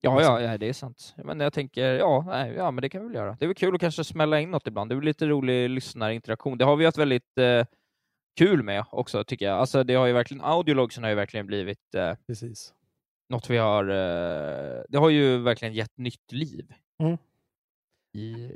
Ja, 0.00 0.22
ja, 0.22 0.40
ja, 0.40 0.58
det 0.58 0.68
är 0.68 0.72
sant. 0.72 1.14
Men 1.24 1.40
jag 1.40 1.52
tänker, 1.52 1.94
ja, 1.94 2.24
nej, 2.26 2.52
ja, 2.56 2.70
men 2.70 2.82
det 2.82 2.88
kan 2.88 3.00
vi 3.02 3.06
väl 3.08 3.14
göra. 3.16 3.36
Det 3.40 3.44
är 3.44 3.46
väl 3.46 3.54
kul 3.54 3.74
att 3.74 3.80
kanske 3.80 4.04
smälla 4.04 4.40
in 4.40 4.50
något 4.50 4.66
ibland. 4.66 4.90
Det 4.90 4.94
är 4.94 4.96
väl 4.96 5.04
lite 5.04 5.26
rolig 5.26 5.70
lyssnarinteraktion. 5.70 6.58
Det 6.58 6.64
har 6.64 6.76
vi 6.76 6.84
haft 6.84 6.98
väldigt 6.98 7.38
eh, 7.38 7.66
kul 8.38 8.62
med 8.62 8.84
också, 8.90 9.24
tycker 9.24 9.46
jag. 9.46 9.58
Alltså, 9.58 9.84
det 9.84 9.94
har 9.94 10.06
ju 10.06 10.12
verkligen, 10.12 10.44
audiologsen 10.44 11.02
har 11.02 11.10
ju 11.10 11.16
verkligen 11.16 11.46
blivit 11.46 11.94
eh, 11.94 12.14
Precis. 12.26 12.74
något 13.28 13.50
vi 13.50 13.56
har... 13.56 13.84
Eh, 13.88 14.82
det 14.88 14.98
har 14.98 15.10
ju 15.10 15.38
verkligen 15.38 15.74
gett 15.74 15.98
nytt 15.98 16.32
liv 16.32 16.72
Mm. 17.00 17.18
i 18.12 18.52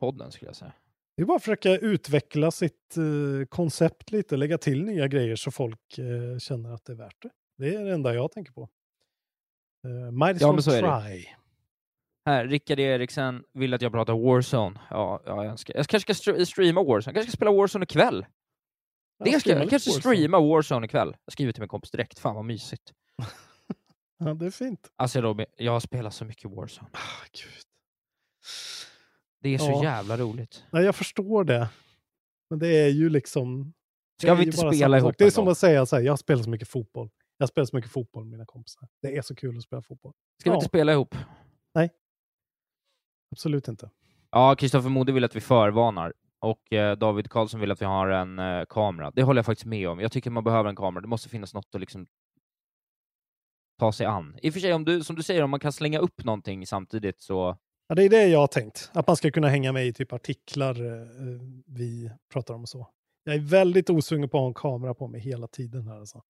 podden, 0.00 0.32
skulle 0.32 0.48
jag 0.48 0.56
säga. 0.56 0.72
Det 1.16 1.22
är 1.22 1.26
bara 1.26 1.36
att 1.36 1.42
försöka 1.42 1.76
utveckla 1.76 2.50
sitt 2.50 2.96
eh, 2.96 3.46
koncept 3.48 4.10
lite, 4.12 4.36
lägga 4.36 4.58
till 4.58 4.84
nya 4.84 5.08
grejer 5.08 5.36
så 5.36 5.50
folk 5.50 5.98
eh, 5.98 6.38
känner 6.38 6.74
att 6.74 6.84
det 6.84 6.92
är 6.92 6.96
värt 6.96 7.22
det. 7.22 7.30
Det 7.62 7.74
är 7.74 7.84
det 7.84 7.92
enda 7.92 8.14
jag 8.14 8.32
tänker 8.32 8.52
på. 8.52 8.68
Uh, 9.86 10.10
might 10.10 10.36
as 10.36 10.40
Ja, 10.42 10.52
well 10.52 10.62
try. 10.62 11.26
Här, 12.26 12.46
Rickard 12.46 12.80
Eriksen 12.80 13.44
vill 13.52 13.74
att 13.74 13.82
jag 13.82 13.92
pratar 13.92 14.14
Warzone. 14.14 14.80
Ja, 14.90 15.22
ja 15.26 15.44
jag, 15.44 15.58
ska, 15.58 15.72
jag 15.76 15.86
kanske 15.86 16.14
ska 16.14 16.32
str- 16.32 16.44
streama 16.44 16.82
Warzone. 16.82 17.10
Jag 17.10 17.14
kanske 17.14 17.30
ska 17.32 17.36
spela 17.36 17.52
Warzone 17.52 17.82
ikväll. 17.82 18.26
Ja, 19.18 19.24
det 19.24 19.40
ska 19.40 19.50
jag. 19.50 19.70
kanske 19.70 19.90
Warzone. 19.90 20.00
streama 20.16 20.40
Warzone 20.40 20.86
ikväll. 20.86 21.16
Jag 21.24 21.32
skriver 21.32 21.52
till 21.52 21.62
min 21.62 21.68
kompis 21.68 21.90
direkt. 21.90 22.18
Fan 22.18 22.34
vad 22.34 22.44
mysigt. 22.44 22.92
Ja, 24.24 24.34
det 24.34 24.46
är 24.46 24.50
fint. 24.50 24.90
Alltså 24.96 25.20
Robin, 25.20 25.46
jag 25.56 25.72
har 25.72 25.80
spelat 25.80 26.14
så 26.14 26.24
mycket 26.24 26.50
Warzone. 26.50 26.88
Ah, 26.92 27.24
Gud. 27.32 27.62
Det 29.40 29.54
är 29.54 29.58
så 29.58 29.64
Ja. 29.64 29.84
jävla 29.84 30.16
roligt. 30.16 30.64
Nej, 30.70 30.84
jag 30.84 30.96
förstår 30.96 31.44
det. 31.44 31.68
Men 32.50 32.58
det 32.58 32.68
är 32.68 32.88
ju 32.88 33.08
liksom... 33.08 33.72
Ska 34.22 34.34
vi 34.34 34.44
inte 34.44 34.56
spela 34.56 34.98
ihop. 34.98 35.14
Det 35.18 35.24
är 35.24 35.30
som 35.30 35.44
gång? 35.44 35.52
att 35.52 35.58
säga 35.58 35.86
så 35.86 35.96
här, 35.96 36.02
jag 36.02 36.18
spelar 36.18 36.42
så 36.42 36.50
mycket 36.50 36.68
fotboll. 36.68 37.10
Jag 37.42 37.48
spelar 37.48 37.66
så 37.66 37.76
mycket 37.76 37.90
fotboll 37.90 38.24
med 38.24 38.30
mina 38.30 38.46
kompisar. 38.46 38.88
Det 39.02 39.16
är 39.16 39.22
så 39.22 39.34
kul 39.34 39.56
att 39.56 39.62
spela 39.62 39.82
fotboll. 39.82 40.12
Ska 40.40 40.50
vi 40.50 40.54
Ja. 40.54 40.56
inte 40.56 40.66
spela 40.68 40.92
ihop? 40.92 41.14
Absolut 43.32 43.68
inte. 43.68 43.90
Ja, 44.30 44.54
Kristoffer 44.58 44.88
Mode 44.88 45.12
vill 45.12 45.24
att 45.24 45.36
vi 45.36 45.40
förvarnar. 45.40 46.12
Och 46.38 46.72
eh, 46.72 46.96
David 46.98 47.30
Karlsson 47.30 47.60
vill 47.60 47.70
att 47.70 47.80
vi 47.80 47.86
har 47.86 48.08
en 48.08 48.38
eh, 48.38 48.64
kamera. 48.68 49.10
Det 49.10 49.22
håller 49.22 49.38
jag 49.38 49.46
faktiskt 49.46 49.66
med 49.66 49.88
om. 49.88 50.00
Jag 50.00 50.12
tycker 50.12 50.30
man 50.30 50.44
behöver 50.44 50.70
en 50.70 50.76
kamera. 50.76 51.00
Det 51.00 51.08
måste 51.08 51.28
finnas 51.28 51.54
något 51.54 51.74
att 51.74 51.80
liksom 51.80 52.06
ta 53.78 53.92
sig 53.92 54.06
an. 54.06 54.36
I 54.42 54.48
och 54.50 54.52
för 54.52 54.60
sig, 54.60 54.74
om 54.74 54.84
du, 54.84 55.04
som 55.04 55.16
du 55.16 55.22
säger, 55.22 55.42
om 55.42 55.50
man 55.50 55.60
kan 55.60 55.72
slänga 55.72 55.98
upp 55.98 56.24
någonting 56.24 56.66
samtidigt 56.66 57.20
så... 57.20 57.56
Ja, 57.88 57.94
det 57.94 58.04
är 58.04 58.10
det 58.10 58.26
jag 58.26 58.38
har 58.38 58.46
tänkt. 58.46 58.90
Att 58.94 59.06
man 59.06 59.16
ska 59.16 59.30
kunna 59.30 59.48
hänga 59.48 59.72
med 59.72 59.86
i 59.86 59.92
typ 59.92 60.12
artiklar 60.12 60.74
eh, 60.84 61.06
vi 61.66 62.10
pratar 62.32 62.54
om 62.54 62.62
och 62.62 62.68
så. 62.68 62.88
Jag 63.24 63.34
är 63.34 63.40
väldigt 63.40 63.90
osugen 63.90 64.28
på 64.28 64.36
att 64.38 64.42
ha 64.42 64.48
en 64.48 64.54
kamera 64.54 64.94
på 64.94 65.08
mig 65.08 65.20
hela 65.20 65.46
tiden 65.46 65.86
här 65.86 65.98
alltså. 66.00 66.22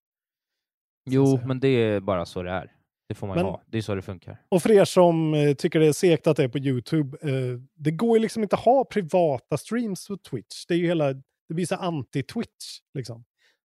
Jo, 1.05 1.39
men 1.45 1.59
det 1.59 1.67
är 1.67 1.99
bara 1.99 2.25
så 2.25 2.43
det 2.43 2.51
är. 2.51 2.71
Det 3.07 3.15
får 3.15 3.27
man 3.27 3.35
Men- 3.35 3.45
ha. 3.45 3.61
Det 3.67 3.77
är 3.77 3.81
så 3.81 3.95
det 3.95 4.01
funkar. 4.01 4.41
Och 4.49 4.61
för 4.63 4.71
er 4.71 4.85
som 4.85 5.33
eh, 5.33 5.53
tycker 5.53 5.79
det 5.79 5.87
är 5.87 5.93
segt 5.93 6.27
att 6.27 6.37
det 6.37 6.43
är 6.43 6.47
på 6.47 6.57
YouTube, 6.57 7.17
eh, 7.21 7.59
det 7.75 7.91
går 7.91 8.17
ju 8.17 8.21
liksom 8.21 8.43
inte 8.43 8.55
att 8.55 8.61
ha 8.65 8.85
privata 8.85 9.57
streams 9.57 10.07
på 10.07 10.17
Twitch. 10.17 10.65
Det 10.67 10.73
är 10.73 10.77
ju 10.77 10.87
hela, 10.87 11.13
det 11.47 11.53
blir 11.53 11.65
så 11.65 11.75
anti-Twitch 11.75 12.79
liksom. 12.93 13.23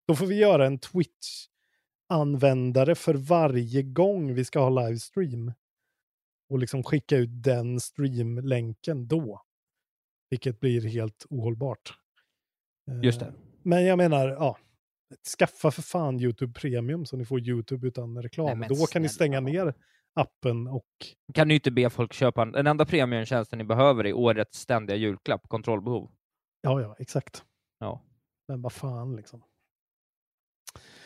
Då 0.08 0.14
får 0.14 0.26
vi 0.26 0.34
göra 0.38 0.66
en 0.66 0.78
Twitch-användare 0.78 2.94
för 2.94 3.14
varje 3.14 3.82
gång 3.82 4.34
vi 4.34 4.44
ska 4.44 4.60
ha 4.60 4.68
livestream. 4.86 5.52
Och 6.50 6.58
liksom 6.58 6.82
skicka 6.82 7.16
ut 7.16 7.42
den 7.42 7.80
streamlänken 7.80 9.08
då. 9.08 9.42
Vilket 10.30 10.60
blir 10.60 10.88
helt 10.88 11.26
ohållbart. 11.30 11.92
Eh, 12.90 13.00
Just 13.02 13.20
det. 13.20 13.32
Men 13.62 13.84
jag 13.84 13.96
menar, 13.96 14.28
ja. 14.28 14.58
Skaffa 15.38 15.70
för 15.70 15.82
fan 15.82 16.20
YouTube 16.20 16.52
Premium 16.60 17.06
så 17.06 17.16
ni 17.16 17.24
får 17.24 17.40
YouTube 17.40 17.88
utan 17.88 18.22
reklam. 18.22 18.58
Nej, 18.58 18.68
Då 18.68 18.86
kan 18.86 19.02
ni 19.02 19.08
stänga 19.08 19.40
ner 19.40 19.74
appen 20.14 20.66
och 20.68 20.86
Kan 21.34 21.48
ni 21.48 21.54
inte 21.54 21.70
be 21.70 21.90
folk 21.90 22.12
köpa 22.12 22.42
en... 22.42 22.52
Den 22.52 22.66
enda 22.66 22.86
premiumtjänsten 22.86 23.58
ni 23.58 23.64
behöver 23.64 24.06
är 24.06 24.12
årets 24.12 24.58
ständiga 24.60 24.96
julklapp, 24.96 25.48
kontrollbehov. 25.48 26.10
Ja, 26.60 26.80
ja, 26.80 26.96
exakt. 26.98 27.44
Ja. 27.78 28.02
Men 28.48 28.62
vad 28.62 28.72
fan 28.72 29.16
liksom. 29.16 29.42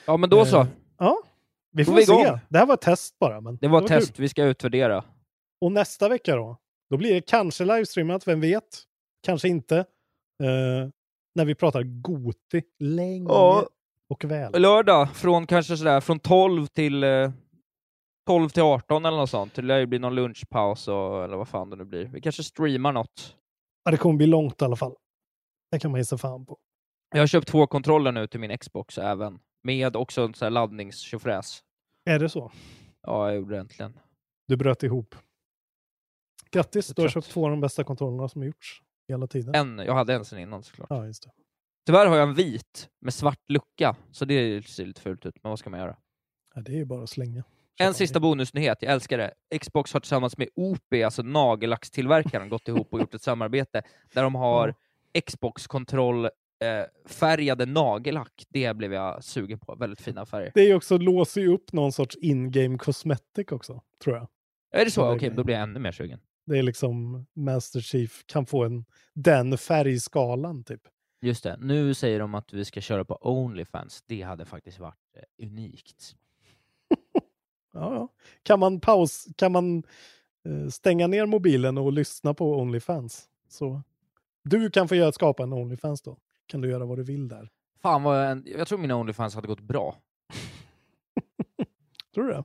Ja, 0.07 0.16
men 0.16 0.30
då 0.30 0.44
så. 0.44 0.61
Eh, 0.61 0.66
Ja, 0.98 1.22
vi 1.72 1.84
får 1.84 1.94
vi 1.94 2.07
se. 2.07 2.12
igång. 2.12 2.38
Det 2.48 2.59
här 2.59 2.66
var 2.66 2.74
ett 2.74 2.80
test 2.80 3.18
bara. 3.18 3.40
Men 3.40 3.57
Det 3.57 3.68
var 3.68 3.82
ett 3.82 3.88
kul. 3.88 4.00
test. 4.00 4.18
Vi 4.18 4.28
ska 4.28 4.44
utvärdera. 4.44 5.05
Och 5.61 5.72
nästa 5.72 6.09
vecka 6.09 6.36
då? 6.36 6.57
Då 6.90 6.96
blir 6.96 7.14
det 7.14 7.20
kanske 7.20 7.64
livestreamat, 7.64 8.28
vem 8.28 8.40
vet? 8.40 8.82
Kanske 9.22 9.48
inte. 9.48 9.78
Eh, 10.42 10.88
när 11.34 11.44
vi 11.44 11.55
pratar 11.55 11.82
Goti 11.82 12.62
länge 12.78 13.26
Ja. 13.28 13.68
Och 14.12 14.24
väl. 14.24 14.62
Lördag 14.62 15.16
från 15.16 15.46
kanske 15.46 15.76
sådär 15.76 16.00
från 16.00 16.18
12 16.18 16.66
till 16.66 17.04
eh, 17.04 17.30
12 18.26 18.48
till 18.48 18.62
18 18.62 19.04
eller 19.04 19.16
något 19.16 19.30
sånt. 19.30 19.54
Det 19.54 19.62
lär 19.62 19.78
ju 19.78 19.86
bli 19.86 19.98
någon 19.98 20.14
lunchpaus 20.14 20.88
och, 20.88 21.24
eller 21.24 21.36
vad 21.36 21.48
fan 21.48 21.70
det 21.70 21.76
nu 21.76 21.84
blir. 21.84 22.04
Vi 22.04 22.20
kanske 22.20 22.42
streamar 22.42 22.92
något. 22.92 23.36
Ja, 23.84 23.90
det 23.90 23.96
kommer 23.96 24.16
bli 24.16 24.26
långt 24.26 24.62
i 24.62 24.64
alla 24.64 24.76
fall. 24.76 24.94
Det 25.70 25.78
kan 25.78 25.90
man 25.90 26.00
ge 26.00 26.04
sig 26.04 26.18
fan 26.18 26.46
på. 26.46 26.58
Jag 27.14 27.22
har 27.22 27.26
köpt 27.26 27.48
två 27.48 27.66
kontroller 27.66 28.12
nu 28.12 28.26
till 28.26 28.40
min 28.40 28.58
Xbox 28.58 28.98
även. 28.98 29.38
Med 29.62 29.96
också 29.96 30.22
en 30.22 30.34
sån 30.34 30.46
här 30.46 30.50
laddningstjofräs. 30.50 31.62
Är 32.04 32.18
det 32.18 32.28
så? 32.28 32.52
Ja, 33.02 33.28
jag 33.28 33.36
gjorde 33.36 33.54
det 33.54 33.60
äntligen. 33.60 33.98
Du 34.48 34.56
bröt 34.56 34.82
ihop. 34.82 35.14
Grattis, 36.50 36.86
du 36.86 37.02
har 37.02 37.08
köpt 37.08 37.30
två 37.30 37.44
av 37.44 37.50
de 37.50 37.60
bästa 37.60 37.84
kontrollerna 37.84 38.28
som 38.28 38.44
gjorts 38.44 38.82
hela 39.08 39.26
tiden. 39.26 39.54
En, 39.54 39.78
jag 39.78 39.94
hade 39.94 40.14
en 40.14 40.24
sen 40.24 40.38
innan 40.38 40.62
såklart. 40.62 40.86
Ja, 40.90 41.06
just 41.06 41.22
det. 41.22 41.30
Tyvärr 41.87 42.07
har 42.07 42.16
jag 42.16 42.28
en 42.28 42.35
vit 42.35 42.89
med 43.01 43.14
svart 43.14 43.41
lucka, 43.49 43.97
så 44.12 44.24
det 44.24 44.66
ser 44.68 44.87
lite 44.87 45.01
fult 45.01 45.26
ut. 45.26 45.35
Men 45.43 45.51
vad 45.51 45.59
ska 45.59 45.70
man 45.70 45.80
göra? 45.80 45.97
Ja, 46.55 46.61
det 46.61 46.72
är 46.72 46.76
ju 46.76 46.85
bara 46.85 47.03
att 47.03 47.11
slänga. 47.11 47.45
En 47.78 47.95
sista 47.95 48.20
bonusnyhet, 48.20 48.78
jag 48.80 48.93
älskar 48.93 49.18
det. 49.18 49.59
Xbox 49.61 49.93
har 49.93 50.01
tillsammans 50.01 50.39
med 50.39 50.49
OP, 50.55 50.95
alltså 51.05 51.22
nagellackstillverkaren, 51.22 52.49
gått 52.49 52.68
ihop 52.68 52.89
och 52.93 53.01
gjort 53.01 53.14
ett 53.14 53.22
samarbete 53.22 53.83
där 54.14 54.22
de 54.22 54.35
har 54.35 54.74
Xbox-kontroll 55.26 56.24
eh, 56.24 56.30
färgade 57.07 57.66
nagellack. 57.66 58.47
Det 58.49 58.76
blev 58.76 58.93
jag 58.93 59.24
sugen 59.24 59.59
på. 59.59 59.74
Väldigt 59.74 60.01
fina 60.01 60.26
färger. 60.26 60.53
Det 60.55 60.61
är 60.70 60.74
också, 60.74 60.99
låser 60.99 61.41
ju 61.41 61.49
upp 61.49 61.72
någon 61.72 61.93
sorts 61.93 62.16
in-game 62.16 62.78
cosmetic 62.78 63.53
också, 63.53 63.83
tror 64.05 64.16
jag. 64.16 64.28
Är 64.80 64.85
det 64.85 64.91
så? 64.91 65.07
Okej, 65.07 65.18
grejen. 65.18 65.37
då 65.37 65.45
blir 65.45 65.55
jag 65.55 65.62
ännu 65.62 65.80
mer 65.80 65.93
sugen. 65.93 66.20
Det 66.47 66.59
är 66.59 66.62
liksom 66.62 67.26
Master 67.37 67.80
Chief 67.80 68.22
kan 68.26 68.47
få 68.47 68.64
en, 68.64 68.85
den 69.14 69.59
färgskalan 69.59 70.64
typ. 70.64 70.80
Just 71.24 71.44
det, 71.44 71.56
nu 71.60 71.94
säger 71.94 72.20
de 72.20 72.34
att 72.34 72.52
vi 72.52 72.64
ska 72.64 72.80
köra 72.80 73.04
på 73.04 73.18
Onlyfans. 73.20 74.02
Det 74.06 74.22
hade 74.22 74.44
faktiskt 74.44 74.78
varit 74.78 75.16
eh, 75.16 75.46
unikt. 75.46 76.16
Ja, 77.74 77.94
ja. 77.94 78.08
Kan 78.42 78.60
man 78.60 78.80
paus, 78.80 79.26
kan 79.36 79.52
man 79.52 79.82
eh, 80.44 80.68
stänga 80.68 81.06
ner 81.06 81.26
mobilen 81.26 81.78
och 81.78 81.92
lyssna 81.92 82.34
på 82.34 82.56
Onlyfans? 82.58 83.28
Så 83.48 83.82
du 84.44 84.70
kan 84.70 84.88
få 84.88 84.94
göra, 84.94 85.12
skapa 85.12 85.42
en 85.42 85.52
Onlyfans 85.52 86.02
då. 86.02 86.18
Kan 86.46 86.60
du 86.60 86.70
göra 86.70 86.84
vad 86.84 86.98
du 86.98 87.02
vill 87.02 87.28
där. 87.28 87.50
Fan 87.82 88.02
vad 88.02 88.26
jag, 88.26 88.48
jag 88.48 88.68
tror 88.68 88.78
mina 88.78 88.96
Onlyfans 88.96 89.34
hade 89.34 89.48
gått 89.48 89.60
bra. 89.60 89.96
Tror 92.14 92.24
du 92.24 92.32
det? 92.32 92.44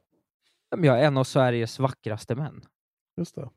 Men 0.72 0.84
Jag 0.84 1.00
är 1.00 1.08
en 1.08 1.18
av 1.18 1.24
Sveriges 1.24 1.80
vackraste 1.80 2.36
män. 2.36 2.66
Just 3.18 3.36
det. 3.36 3.50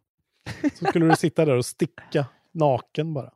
Så 0.74 0.84
skulle 0.86 1.06
du 1.06 1.16
sitta 1.16 1.44
där 1.44 1.56
och 1.56 1.66
sticka 1.66 2.26
naken 2.52 3.14
bara. 3.14 3.32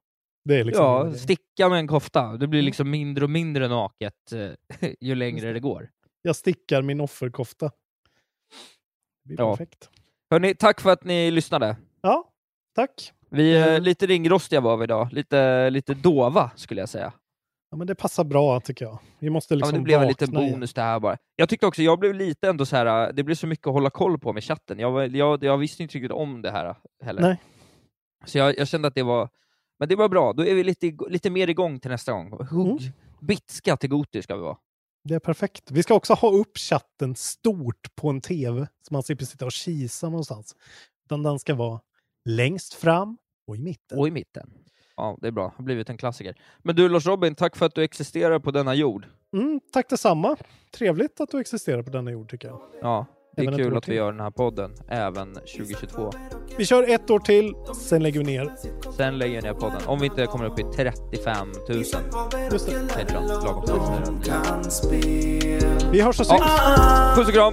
Liksom 0.49 0.85
ja, 0.85 1.03
grejen. 1.03 1.19
sticka 1.19 1.69
med 1.69 1.79
en 1.79 1.89
kofta. 1.89 2.37
Det 2.37 2.47
blir 2.47 2.63
liksom 2.63 2.91
mindre 2.91 3.25
och 3.25 3.31
mindre 3.31 3.69
naket 3.69 4.33
eh, 4.33 4.91
ju 5.01 5.15
längre 5.15 5.53
det 5.53 5.61
går. 5.61 5.91
Jag 6.23 6.37
stickar 6.37 6.83
min 6.83 7.01
offerkofta. 7.01 7.67
Det 9.25 9.29
blir 9.29 9.41
Ja. 9.41 9.57
perfekt. 9.57 9.91
Hörrni, 10.31 10.55
tack 10.55 10.81
för 10.81 10.91
att 10.91 11.05
ni 11.05 11.31
lyssnade. 11.31 11.77
Ja, 12.01 12.31
tack. 12.75 13.13
Vi 13.31 13.57
är 13.57 13.81
lite 13.81 14.07
ringrostiga 14.07 14.61
var 14.61 14.77
vi 14.77 14.85
idag. 14.85 15.13
Lite, 15.13 15.71
lite 15.71 15.95
dova 15.95 16.51
skulle 16.57 16.81
jag 16.83 16.89
säga. 16.89 17.13
Ja, 17.71 17.77
men 17.77 17.87
det 17.87 17.95
passar 17.95 18.25
bra 18.25 18.61
tycker 18.61 18.85
jag. 18.85 18.99
Vi 19.19 19.31
måste 19.31 19.55
Ja, 19.55 19.57
liksom 19.57 19.73
men 19.75 19.81
det 19.81 19.85
blev 19.85 20.03
en 20.03 20.09
liten 20.09 20.31
bonus 20.31 20.75
det 20.75 20.83
här 20.83 21.01
bara. 21.01 21.17
Jag 21.37 21.49
tyckte 21.49 21.67
också, 21.67 21.83
jag 21.83 21.99
blev 21.99 22.15
lite 22.15 22.49
ändå 22.49 22.67
så 22.67 22.77
här. 22.77 23.13
det 23.13 23.23
blev 23.23 23.35
så 23.35 23.47
mycket 23.47 23.67
att 23.67 23.73
hålla 23.73 23.91
koll 23.91 24.19
på 24.19 24.33
med 24.33 24.45
chatten. 24.45 24.79
Jag, 24.79 25.17
jag, 25.17 25.45
jag 25.45 25.59
visste 25.59 25.83
inte 25.83 25.95
riktigt 25.95 26.13
om 26.13 26.43
det 26.43 26.51
här 26.51 26.75
heller. 27.05 27.23
Nej. 27.23 27.41
Så 28.25 28.39
jag, 28.39 28.59
jag 28.59 28.69
kände 28.69 28.89
att 28.89 28.95
det 28.95 29.03
var, 29.03 29.29
men 29.79 29.89
det 29.89 29.97
var 29.97 30.09
bra. 30.09 30.33
Då 30.33 30.47
är 30.47 30.55
vi 30.55 30.65
lite, 30.65 30.93
lite 31.09 31.31
mer 31.31 31.51
igång 31.51 31.81
till 31.81 31.91
nästa 31.91 32.13
gång. 32.13 32.31
Hugg, 32.51 32.81
Mm. 32.83 32.93
bitska 33.21 33.77
till 33.77 33.91
Goti 33.91 34.23
ska 34.23 34.37
vi 34.37 34.43
vara. 34.43 34.57
Det 35.05 35.15
är 35.15 35.19
perfekt. 35.19 35.71
Vi 35.71 35.83
ska 35.83 35.95
också 35.95 36.15
ha 36.15 36.31
upp 36.31 36.59
chatten 36.59 37.15
stort 37.17 37.97
på 37.97 38.09
en 38.11 38.21
tv 38.21 38.67
så 38.89 38.95
man 38.95 39.03
slipper 39.03 39.25
sitta 39.25 39.45
och 39.47 39.53
kisa 39.53 40.09
någonstans. 40.09 40.57
Utan 41.05 41.23
den 41.23 41.39
ska 41.39 41.55
vara 41.55 41.81
längst 42.25 42.75
fram 42.75 43.19
och 43.47 43.57
i 43.57 43.59
mitten. 43.59 43.99
Och 43.99 44.09
i 44.09 44.11
mitten. 44.11 44.51
Ja, 44.97 45.19
det 45.21 45.27
är 45.27 45.31
bra. 45.33 45.45
Det 45.49 45.53
har 45.57 45.65
blivit 45.65 45.91
en 45.91 45.97
klassiker. 45.97 46.37
Men 46.63 46.77
du 46.77 46.89
Lars 46.89 47.07
Robin, 47.07 47.35
tack 47.35 47.57
för 47.57 47.67
att 47.67 47.75
du 47.75 47.83
existerar 47.83 48.39
på 48.39 48.51
denna 48.51 48.75
jord. 48.75 49.07
Mm, 49.33 49.61
tack 49.73 49.89
detsamma. 49.91 50.37
Trevligt 50.75 51.21
att 51.21 51.31
du 51.31 51.41
existerar 51.41 51.83
på 51.83 51.91
denna 51.91 52.11
jord 52.11 52.31
tycker 52.31 52.49
jag. 52.49 52.61
Ja, 52.81 53.07
det 53.37 53.43
är 53.43 53.57
kul 53.57 53.77
att 53.77 53.89
vi 53.89 53.95
gör 53.95 54.13
den 54.13 54.21
här 54.21 54.31
podden 54.31 54.75
även 54.89 55.35
2022. 55.35 56.13
Vi 56.57 56.67
kör 56.67 56.91
ett 56.91 57.11
år 57.11 57.19
till, 57.19 57.55
sen 57.75 58.03
lägger 58.03 58.19
vi 58.21 58.27
ner. 58.27 58.53
Sen 58.97 59.19
lägger 59.19 59.35
jag 59.35 59.45
ner 59.45 59.53
podden. 59.55 59.81
Om 59.87 60.01
vi 60.01 60.07
inte 60.07 60.27
kommer 60.27 60.45
upp 60.45 60.59
i 60.59 60.65
35 60.77 61.49
000 61.69 61.79
Just 61.79 61.93
det. 61.93 62.01
Patreon, 62.89 63.29
lagom 63.29 63.65
till. 63.65 64.31
Vi 65.93 66.01
hörs 66.01 66.21
och 66.21 66.27
syns. 66.27 66.43
Puss 67.17 67.29
och 67.29 67.35
kram! 67.35 67.53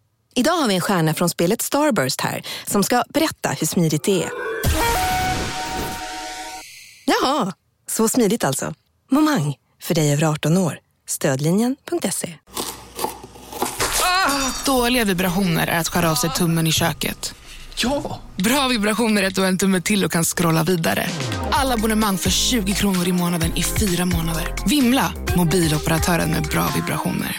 Idag 0.35 0.51
har 0.51 0.67
vi 0.67 0.75
en 0.75 0.81
stjärna 0.81 1.13
från 1.13 1.29
spelet 1.29 1.61
Starburst 1.61 2.21
här 2.21 2.41
som 2.67 2.83
ska 2.83 3.03
berätta 3.09 3.49
hur 3.49 3.67
smidigt 3.67 4.03
det 4.03 4.23
är. 4.23 4.29
Jaha, 7.05 7.53
så 7.87 8.07
smidigt 8.09 8.43
alltså. 8.43 8.73
Momang, 9.11 9.55
för 9.81 9.95
dig 9.95 10.13
över 10.13 10.23
18 10.23 10.57
år. 10.57 10.79
Stödlinjen.se. 11.07 12.33
Dåliga 14.65 15.05
vibrationer 15.05 15.67
är 15.67 15.79
att 15.79 15.87
skära 15.87 16.11
av 16.11 16.15
sig 16.15 16.29
tummen 16.29 16.67
i 16.67 16.71
köket. 16.71 17.35
Ja! 17.75 18.19
Bra 18.35 18.67
vibrationer 18.67 19.23
är 19.23 19.27
att 19.27 19.35
du 19.35 19.41
har 19.41 19.47
en 19.47 19.57
tumme 19.57 19.81
till 19.81 20.05
och 20.05 20.11
kan 20.11 20.23
scrolla 20.23 20.63
vidare. 20.63 21.07
Alla 21.51 21.73
abonnemang 21.73 22.17
för 22.17 22.29
20 22.29 22.73
kronor 22.73 23.07
i 23.07 23.11
månaden 23.11 23.57
i 23.57 23.63
fyra 23.63 24.05
månader. 24.05 24.55
Vimla! 24.65 25.13
Mobiloperatören 25.37 26.29
med 26.31 26.43
bra 26.43 26.67
vibrationer. 26.75 27.37